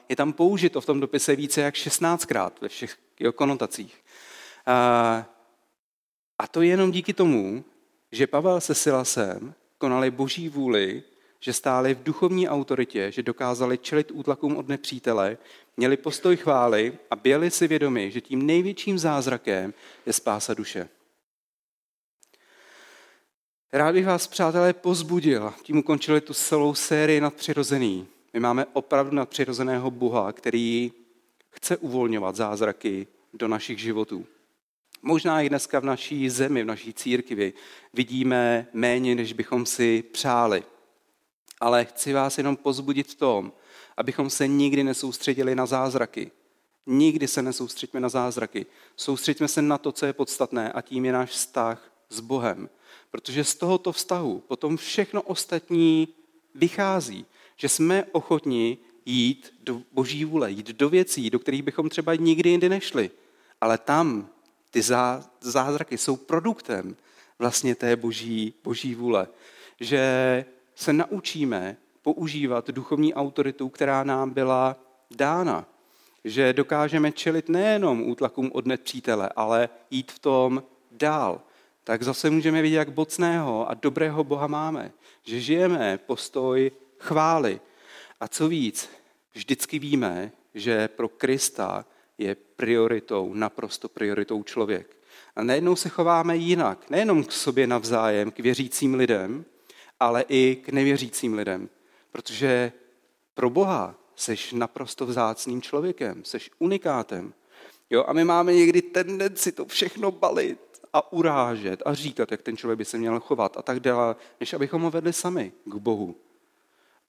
je 0.10 0.16
tam 0.16 0.34
použito 0.34 0.82
v 0.82 0.86
tom 0.86 1.00
dopise 1.00 1.36
více 1.36 1.62
jak 1.62 1.76
16krát 1.76 2.52
ve 2.62 2.70
všech 2.70 2.98
jeho 3.20 3.34
konotacích. 3.34 4.04
A 6.38 6.48
to 6.52 6.62
jenom 6.62 6.92
díky 6.92 7.14
tomu, 7.14 7.64
že 8.12 8.28
Pavel 8.28 8.62
se 8.62 8.76
Silasem 8.76 9.54
konali 9.78 10.12
boží 10.12 10.50
vůli, 10.50 11.04
že 11.40 11.54
stáli 11.54 11.94
v 11.94 12.04
duchovní 12.04 12.50
autoritě, 12.50 13.12
že 13.12 13.24
dokázali 13.24 13.78
čelit 13.78 14.12
útlakům 14.12 14.58
od 14.58 14.68
nepřítele, 14.68 15.38
měli 15.78 15.98
postoj 15.98 16.38
chvály 16.38 16.98
a 17.12 17.16
byli 17.16 17.52
si 17.52 17.68
vědomi, 17.68 18.12
že 18.12 18.22
tím 18.22 18.46
největším 18.46 19.00
zázrakem 19.00 19.74
je 20.06 20.14
spása 20.14 20.54
duše. 20.54 20.90
Rád 23.74 23.92
bych 23.92 24.06
vás, 24.06 24.28
přátelé, 24.28 24.74
pozbudil. 24.74 25.54
Tím 25.64 25.78
ukončili 25.78 26.22
tu 26.22 26.34
celou 26.34 26.74
sérii 26.74 27.22
nadpřirozený. 27.22 28.08
My 28.34 28.40
máme 28.40 28.66
opravdu 28.74 29.16
nadpřirozeného 29.16 29.92
Boha, 29.92 30.34
který 30.34 30.92
chce 31.50 31.78
uvolňovat 31.78 32.36
zázraky 32.36 33.08
do 33.34 33.48
našich 33.48 33.80
životů. 33.80 34.26
Možná 35.02 35.42
i 35.42 35.50
dneska 35.50 35.80
v 35.80 35.86
naší 35.86 36.30
zemi, 36.30 36.64
v 36.64 36.66
naší 36.66 36.94
církvi 36.94 37.54
vidíme 37.94 38.68
méně, 38.74 39.16
než 39.16 39.34
bychom 39.34 39.66
si 39.66 40.04
přáli. 40.12 40.64
Ale 41.60 41.86
chci 41.86 42.14
vás 42.14 42.38
jenom 42.38 42.58
pozbudit 42.58 43.08
v 43.08 43.16
tom, 43.16 43.54
abychom 43.98 44.30
se 44.30 44.48
nikdy 44.48 44.84
nesoustředili 44.84 45.56
na 45.56 45.66
zázraky. 45.66 46.32
Nikdy 46.86 47.28
se 47.28 47.42
nesoustředíme 47.42 48.00
na 48.00 48.10
zázraky. 48.10 48.66
Soustředíme 48.96 49.48
se 49.48 49.62
na 49.62 49.78
to, 49.78 49.92
co 49.92 50.06
je 50.06 50.14
podstatné 50.14 50.72
a 50.72 50.82
tím 50.82 51.06
je 51.06 51.14
náš 51.14 51.30
vztah 51.30 51.92
s 52.10 52.20
Bohem. 52.20 52.70
Protože 53.12 53.44
z 53.44 53.56
tohoto 53.56 53.92
vztahu 53.92 54.40
potom 54.48 54.78
všechno 54.78 55.22
ostatní 55.22 56.08
vychází. 56.56 57.26
Že 57.58 57.70
jsme 57.70 58.06
ochotní 58.12 58.78
jít 59.06 59.54
do 59.64 59.82
boží 59.92 60.26
vůle, 60.26 60.52
jít 60.52 60.68
do 60.68 60.90
věcí, 60.90 61.30
do 61.30 61.40
kterých 61.40 61.64
bychom 61.64 61.90
třeba 61.90 62.16
nikdy 62.16 62.50
jindy 62.50 62.70
nešli. 62.70 63.12
Ale 63.62 63.78
tam 63.78 64.30
ty 64.72 64.82
zázraky 65.42 65.98
jsou 65.98 66.16
produktem 66.16 66.96
vlastně 67.40 67.76
té 67.76 67.96
boží, 67.96 68.54
boží 68.64 68.96
vůle. 68.96 69.28
Že 69.80 70.46
se 70.76 70.94
naučíme 70.94 71.78
používat 72.02 72.70
duchovní 72.70 73.14
autoritu, 73.14 73.70
která 73.70 74.04
nám 74.04 74.30
byla 74.30 74.78
dána. 75.16 75.66
Že 76.24 76.54
dokážeme 76.54 77.12
čelit 77.12 77.50
nejenom 77.50 78.10
útlakům 78.10 78.50
od 78.54 78.66
nepřítele, 78.66 79.30
ale 79.36 79.70
jít 79.92 80.12
v 80.12 80.20
tom 80.20 80.64
dál. 80.92 81.42
Tak 81.84 82.04
zase 82.04 82.30
můžeme 82.30 82.62
vidět, 82.62 82.76
jak 82.76 82.92
bocného 82.92 83.70
a 83.70 83.74
dobrého 83.74 84.24
Boha 84.24 84.48
máme. 84.48 84.92
Že 85.24 85.40
žijeme 85.42 85.98
postoj 85.98 86.72
chvály. 87.04 87.60
A 88.20 88.28
co 88.28 88.48
víc, 88.48 88.90
vždycky 89.34 89.80
víme, 89.80 90.32
že 90.54 90.88
pro 90.88 91.10
Krista 91.10 91.86
je 92.18 92.36
prioritou, 92.36 93.34
naprosto 93.34 93.90
prioritou 93.90 94.44
člověk. 94.44 94.98
A 95.36 95.44
najednou 95.44 95.76
se 95.76 95.90
chováme 95.90 96.38
jinak, 96.38 96.90
nejenom 96.90 97.24
k 97.24 97.32
sobě 97.32 97.68
navzájem, 97.68 98.32
k 98.32 98.40
věřícím 98.40 98.94
lidem, 98.94 99.46
ale 100.00 100.26
i 100.28 100.56
k 100.56 100.70
nevěřícím 100.70 101.34
lidem. 101.34 101.70
Protože 102.12 102.72
pro 103.34 103.50
Boha 103.50 103.96
seš 104.16 104.54
naprosto 104.54 105.06
vzácným 105.06 105.62
člověkem, 105.62 106.24
seš 106.26 106.52
unikátem. 106.60 107.34
Jo? 107.90 108.04
A 108.08 108.14
my 108.14 108.24
máme 108.24 108.54
někdy 108.54 108.82
tendenci 108.82 109.52
to 109.52 109.66
všechno 109.66 110.12
balit 110.12 110.60
a 110.94 111.14
urážet 111.14 111.82
a 111.86 111.94
říkat, 111.94 112.32
jak 112.32 112.42
ten 112.42 112.58
člověk 112.58 112.78
by 112.78 112.86
se 112.86 112.98
měl 112.98 113.20
chovat 113.20 113.58
a 113.58 113.62
tak 113.62 113.80
dále, 113.80 114.16
než 114.40 114.54
abychom 114.54 114.82
ho 114.82 114.92
vedli 114.92 115.14
sami 115.14 115.52
k 115.66 115.76
Bohu. 115.76 116.16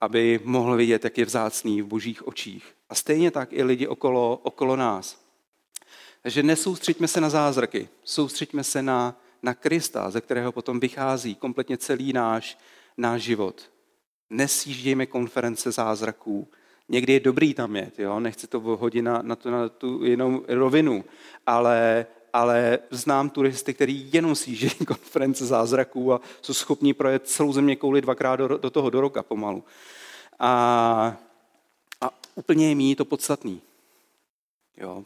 Aby 0.00 0.40
mohl 0.44 0.76
vidět, 0.76 1.04
jak 1.04 1.18
je 1.18 1.24
vzácný 1.24 1.82
v 1.82 1.86
božích 1.86 2.26
očích. 2.26 2.74
A 2.88 2.94
stejně 2.94 3.30
tak 3.30 3.52
i 3.52 3.62
lidi 3.62 3.86
okolo, 3.86 4.40
okolo 4.42 4.76
nás. 4.76 5.24
Takže 6.22 6.42
nesoustřeďme 6.42 7.08
se 7.08 7.20
na 7.20 7.30
zázraky, 7.30 7.88
soustřeďme 8.04 8.64
se 8.64 8.82
na, 8.82 9.20
na 9.42 9.54
Krista, 9.54 10.10
ze 10.10 10.20
kterého 10.20 10.52
potom 10.52 10.80
vychází 10.80 11.34
kompletně 11.34 11.78
celý 11.78 12.12
náš, 12.12 12.58
náš 12.96 13.22
život. 13.22 13.70
Nesjíždějme 14.30 15.06
konference 15.06 15.72
zázraků. 15.72 16.48
Někdy 16.88 17.12
je 17.12 17.20
dobrý 17.20 17.54
tam 17.54 17.76
jet, 17.76 17.98
jo? 17.98 18.20
nechci 18.20 18.46
to 18.46 18.60
hodit 18.60 19.02
na, 19.02 19.22
na, 19.22 19.36
tu, 19.36 19.50
na 19.50 19.68
tu 19.68 20.04
jenom 20.04 20.42
rovinu, 20.48 21.04
ale, 21.46 22.06
ale 22.34 22.78
znám 22.90 23.30
turisty, 23.30 23.74
kteří 23.74 24.10
jenom 24.12 24.34
sjíždějí 24.34 24.72
konference 24.86 25.46
zázraků 25.46 26.12
a 26.12 26.20
jsou 26.42 26.54
schopni 26.54 26.94
projet 26.94 27.28
celou 27.28 27.52
země 27.52 27.76
kouli 27.76 28.00
dvakrát 28.00 28.36
do, 28.36 28.48
do 28.48 28.70
toho 28.70 28.90
do 28.90 29.00
roka 29.00 29.22
pomalu. 29.22 29.64
A, 30.38 31.16
a 32.00 32.10
úplně 32.34 32.68
je 32.68 32.74
mít 32.74 32.96
to 32.96 33.04
podstatný. 33.04 33.60
Jo? 34.76 35.04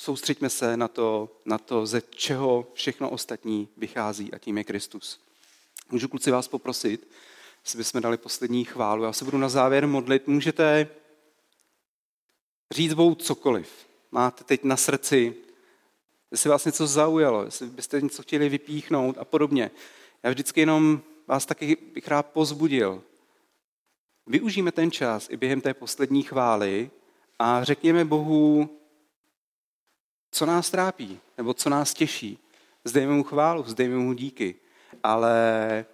Soustřeďme 0.00 0.50
se 0.50 0.76
na 0.76 0.88
to, 0.88 1.28
na 1.44 1.58
to, 1.58 1.86
ze 1.86 2.00
čeho 2.00 2.66
všechno 2.74 3.10
ostatní 3.10 3.68
vychází 3.76 4.34
a 4.34 4.38
tím 4.38 4.58
je 4.58 4.64
Kristus. 4.64 5.20
Můžu 5.90 6.08
kluci 6.08 6.30
vás 6.30 6.48
poprosit, 6.48 7.08
jestli 7.64 7.76
bychom 7.76 8.02
dali 8.02 8.16
poslední 8.16 8.64
chválu. 8.64 9.04
Já 9.04 9.12
se 9.12 9.24
budu 9.24 9.38
na 9.38 9.48
závěr 9.48 9.86
modlit. 9.86 10.26
Můžete 10.26 10.88
říct 12.70 12.94
Bohu 12.94 13.14
cokoliv. 13.14 13.86
Máte 14.10 14.44
teď 14.44 14.64
na 14.64 14.76
srdci, 14.76 15.34
jestli 16.34 16.50
vás 16.50 16.64
něco 16.64 16.86
zaujalo, 16.86 17.44
jestli 17.44 17.66
byste 17.66 18.00
něco 18.00 18.22
chtěli 18.22 18.48
vypíchnout 18.48 19.18
a 19.18 19.24
podobně. 19.24 19.70
Já 20.22 20.30
vždycky 20.30 20.60
jenom 20.60 21.00
vás 21.26 21.46
taky 21.46 21.76
bych 21.94 22.08
rád 22.08 22.26
pozbudil. 22.26 23.02
Využijeme 24.26 24.72
ten 24.72 24.90
čas 24.90 25.26
i 25.30 25.36
během 25.36 25.60
té 25.60 25.74
poslední 25.74 26.22
chvály 26.22 26.90
a 27.38 27.64
řekněme 27.64 28.04
Bohu, 28.04 28.68
co 30.30 30.46
nás 30.46 30.70
trápí, 30.70 31.20
nebo 31.38 31.54
co 31.54 31.70
nás 31.70 31.94
těší. 31.94 32.38
Zdejme 32.84 33.12
mu 33.12 33.22
chválu, 33.22 33.62
zdejme 33.66 33.96
mu 33.96 34.12
díky, 34.12 34.54
ale 35.02 35.84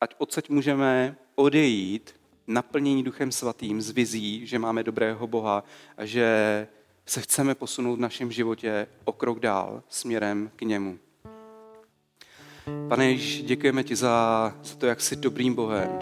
ať 0.00 0.14
odsaď 0.18 0.48
můžeme 0.48 1.16
odejít 1.34 2.14
naplnění 2.46 3.02
Duchem 3.02 3.32
Svatým 3.32 3.82
z 3.82 3.90
vizí, 3.90 4.46
že 4.46 4.58
máme 4.58 4.82
dobrého 4.82 5.26
Boha 5.26 5.64
a 5.96 6.04
že 6.04 6.68
se 7.06 7.20
chceme 7.20 7.54
posunout 7.54 7.96
v 7.96 8.00
našem 8.00 8.32
životě 8.32 8.86
o 9.04 9.12
krok 9.12 9.40
dál 9.40 9.82
směrem 9.88 10.50
k 10.56 10.62
němu. 10.62 10.98
Pane 12.88 13.10
Ježíš, 13.10 13.42
děkujeme 13.42 13.84
ti 13.84 13.96
za, 13.96 14.54
za 14.62 14.74
to, 14.76 14.86
jak 14.86 15.00
jsi 15.00 15.16
dobrým 15.16 15.54
Bohem. 15.54 15.98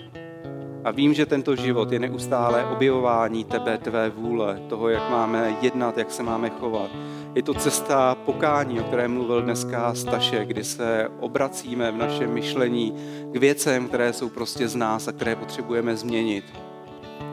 A 0.85 0.91
vím, 0.91 1.15
že 1.15 1.27
tento 1.27 1.57
život 1.57 1.93
je 1.93 1.99
neustále 1.99 2.65
objevování 2.65 3.45
tebe, 3.45 3.79
tvé 3.79 4.11
vůle, 4.11 4.63
toho, 4.69 4.89
jak 4.89 5.11
máme 5.11 5.57
jednat, 5.61 5.99
jak 5.99 6.11
se 6.11 6.23
máme 6.23 6.51
chovat. 6.51 6.91
Je 7.35 7.43
to 7.43 7.55
cesta 7.55 8.15
pokání, 8.15 8.81
o 8.81 8.85
které 8.85 9.09
mluvil 9.09 9.43
dneska 9.43 9.95
Staše, 9.95 10.45
kdy 10.45 10.65
se 10.65 11.09
obracíme 11.21 11.93
v 11.93 11.97
našem 11.97 12.33
myšlení 12.33 12.95
k 13.33 13.37
věcem, 13.37 13.89
které 13.89 14.13
jsou 14.13 14.29
prostě 14.29 14.69
z 14.69 14.77
nás 14.77 15.09
a 15.09 15.13
které 15.13 15.37
potřebujeme 15.37 15.97
změnit. 15.97 16.45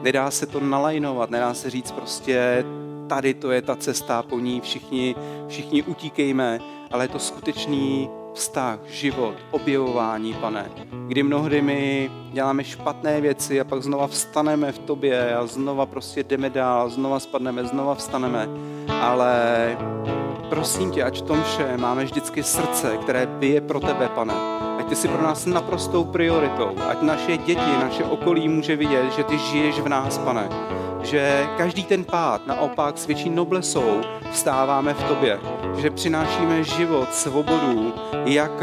Nedá 0.02 0.30
se 0.30 0.46
to 0.46 0.60
nalajnovat, 0.60 1.30
nedá 1.30 1.54
se 1.54 1.70
říct 1.70 1.92
prostě 1.92 2.64
tady 3.08 3.34
to 3.34 3.50
je 3.50 3.62
ta 3.62 3.76
cesta, 3.76 4.22
po 4.22 4.38
ní 4.38 4.60
všichni, 4.60 5.14
všichni 5.48 5.82
utíkejme, 5.82 6.60
ale 6.90 7.04
je 7.04 7.08
to 7.08 7.18
skutečný 7.18 8.08
vztah, 8.34 8.78
život, 8.86 9.34
objevování, 9.50 10.34
pane. 10.34 10.70
Kdy 11.08 11.22
mnohdy 11.22 11.62
my 11.62 12.10
děláme 12.32 12.64
špatné 12.64 13.20
věci 13.20 13.60
a 13.60 13.64
pak 13.64 13.82
znova 13.82 14.06
vstaneme 14.06 14.72
v 14.72 14.78
tobě 14.78 15.36
a 15.36 15.46
znova 15.46 15.86
prostě 15.86 16.22
jdeme 16.22 16.50
dál, 16.50 16.90
znova 16.90 17.20
spadneme, 17.20 17.64
znova 17.64 17.94
vstaneme. 17.94 18.48
Ale 19.00 19.32
prosím 20.48 20.90
tě, 20.90 21.02
ať 21.02 21.18
v 21.18 21.26
tom 21.26 21.42
vše 21.42 21.76
máme 21.76 22.04
vždycky 22.04 22.42
srdce, 22.42 22.96
které 22.96 23.26
bije 23.26 23.60
pro 23.60 23.80
tebe, 23.80 24.08
pane. 24.14 24.34
Ať 24.78 24.86
ty 24.86 24.96
jsi 24.96 25.08
pro 25.08 25.22
nás 25.22 25.46
naprostou 25.46 26.04
prioritou. 26.04 26.70
Ať 26.88 27.02
naše 27.02 27.36
děti, 27.36 27.72
naše 27.80 28.04
okolí 28.04 28.48
může 28.48 28.76
vidět, 28.76 29.12
že 29.16 29.24
ty 29.24 29.38
žiješ 29.38 29.80
v 29.80 29.88
nás, 29.88 30.18
pane 30.18 30.48
že 31.02 31.46
každý 31.56 31.84
ten 31.84 32.04
pád 32.04 32.46
naopak 32.46 32.98
s 32.98 33.06
větší 33.06 33.30
noblesou 33.30 34.00
vstáváme 34.30 34.94
v 34.94 35.02
tobě, 35.02 35.40
že 35.78 35.90
přinášíme 35.90 36.64
život, 36.64 37.14
svobodu, 37.14 37.94
jak 38.24 38.60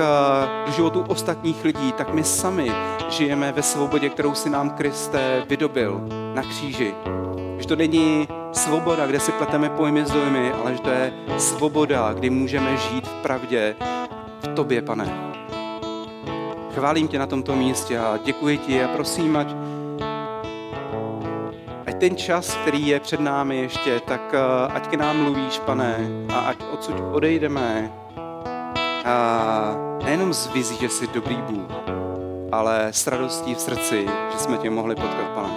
v 0.68 0.72
životu 0.72 1.06
ostatních 1.08 1.64
lidí, 1.64 1.92
tak 1.92 2.14
my 2.14 2.24
sami 2.24 2.72
žijeme 3.10 3.52
ve 3.52 3.64
svobodě, 3.64 4.10
kterou 4.10 4.34
si 4.34 4.50
nám 4.50 4.70
Kriste 4.70 5.44
vydobil 5.50 6.08
na 6.34 6.42
kříži. 6.42 6.94
Že 7.58 7.68
to 7.68 7.76
není 7.76 8.28
svoboda, 8.52 9.08
kde 9.08 9.20
si 9.20 9.32
pleteme 9.32 9.70
pojmy 9.70 10.06
s 10.06 10.12
dojmy, 10.12 10.52
ale 10.52 10.74
že 10.74 10.82
to 10.82 10.90
je 10.90 11.14
svoboda, 11.38 12.14
kdy 12.14 12.30
můžeme 12.30 12.78
žít 12.78 13.08
v 13.08 13.14
pravdě 13.14 13.76
v 14.42 14.48
tobě, 14.48 14.82
pane. 14.82 15.34
Chválím 16.76 17.08
tě 17.08 17.20
na 17.20 17.28
tomto 17.28 17.56
místě 17.56 18.00
a 18.00 18.20
děkuji 18.24 18.58
ti 18.58 18.84
a 18.84 18.88
prosím, 18.88 19.38
ať 19.38 19.48
ten 22.00 22.18
čas, 22.18 22.56
který 22.56 22.88
je 22.88 23.00
před 23.00 23.20
námi 23.20 23.58
ještě, 23.58 24.00
tak 24.00 24.22
eh, 24.34 24.74
ať 24.74 24.88
k 24.88 24.94
nám 24.94 25.24
mluvíš, 25.24 25.60
pane, 25.60 25.98
a 26.34 26.40
ať 26.40 26.58
odsud 26.74 26.96
odejdeme. 27.12 27.92
A 29.06 29.76
nejenom 30.06 30.34
z 30.34 30.48
vizí, 30.48 30.78
že 30.78 30.90
jsi 30.90 31.08
dobrý 31.08 31.36
Bůh, 31.36 31.72
ale 32.52 32.88
s 32.92 33.08
radostí 33.08 33.56
v 33.56 33.60
srdci, 33.60 34.08
že 34.32 34.40
jsme 34.40 34.58
tě 34.58 34.70
mohli 34.70 34.96
potkat, 34.96 35.28
pane. 35.36 35.50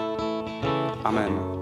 Amen. 1.04 1.57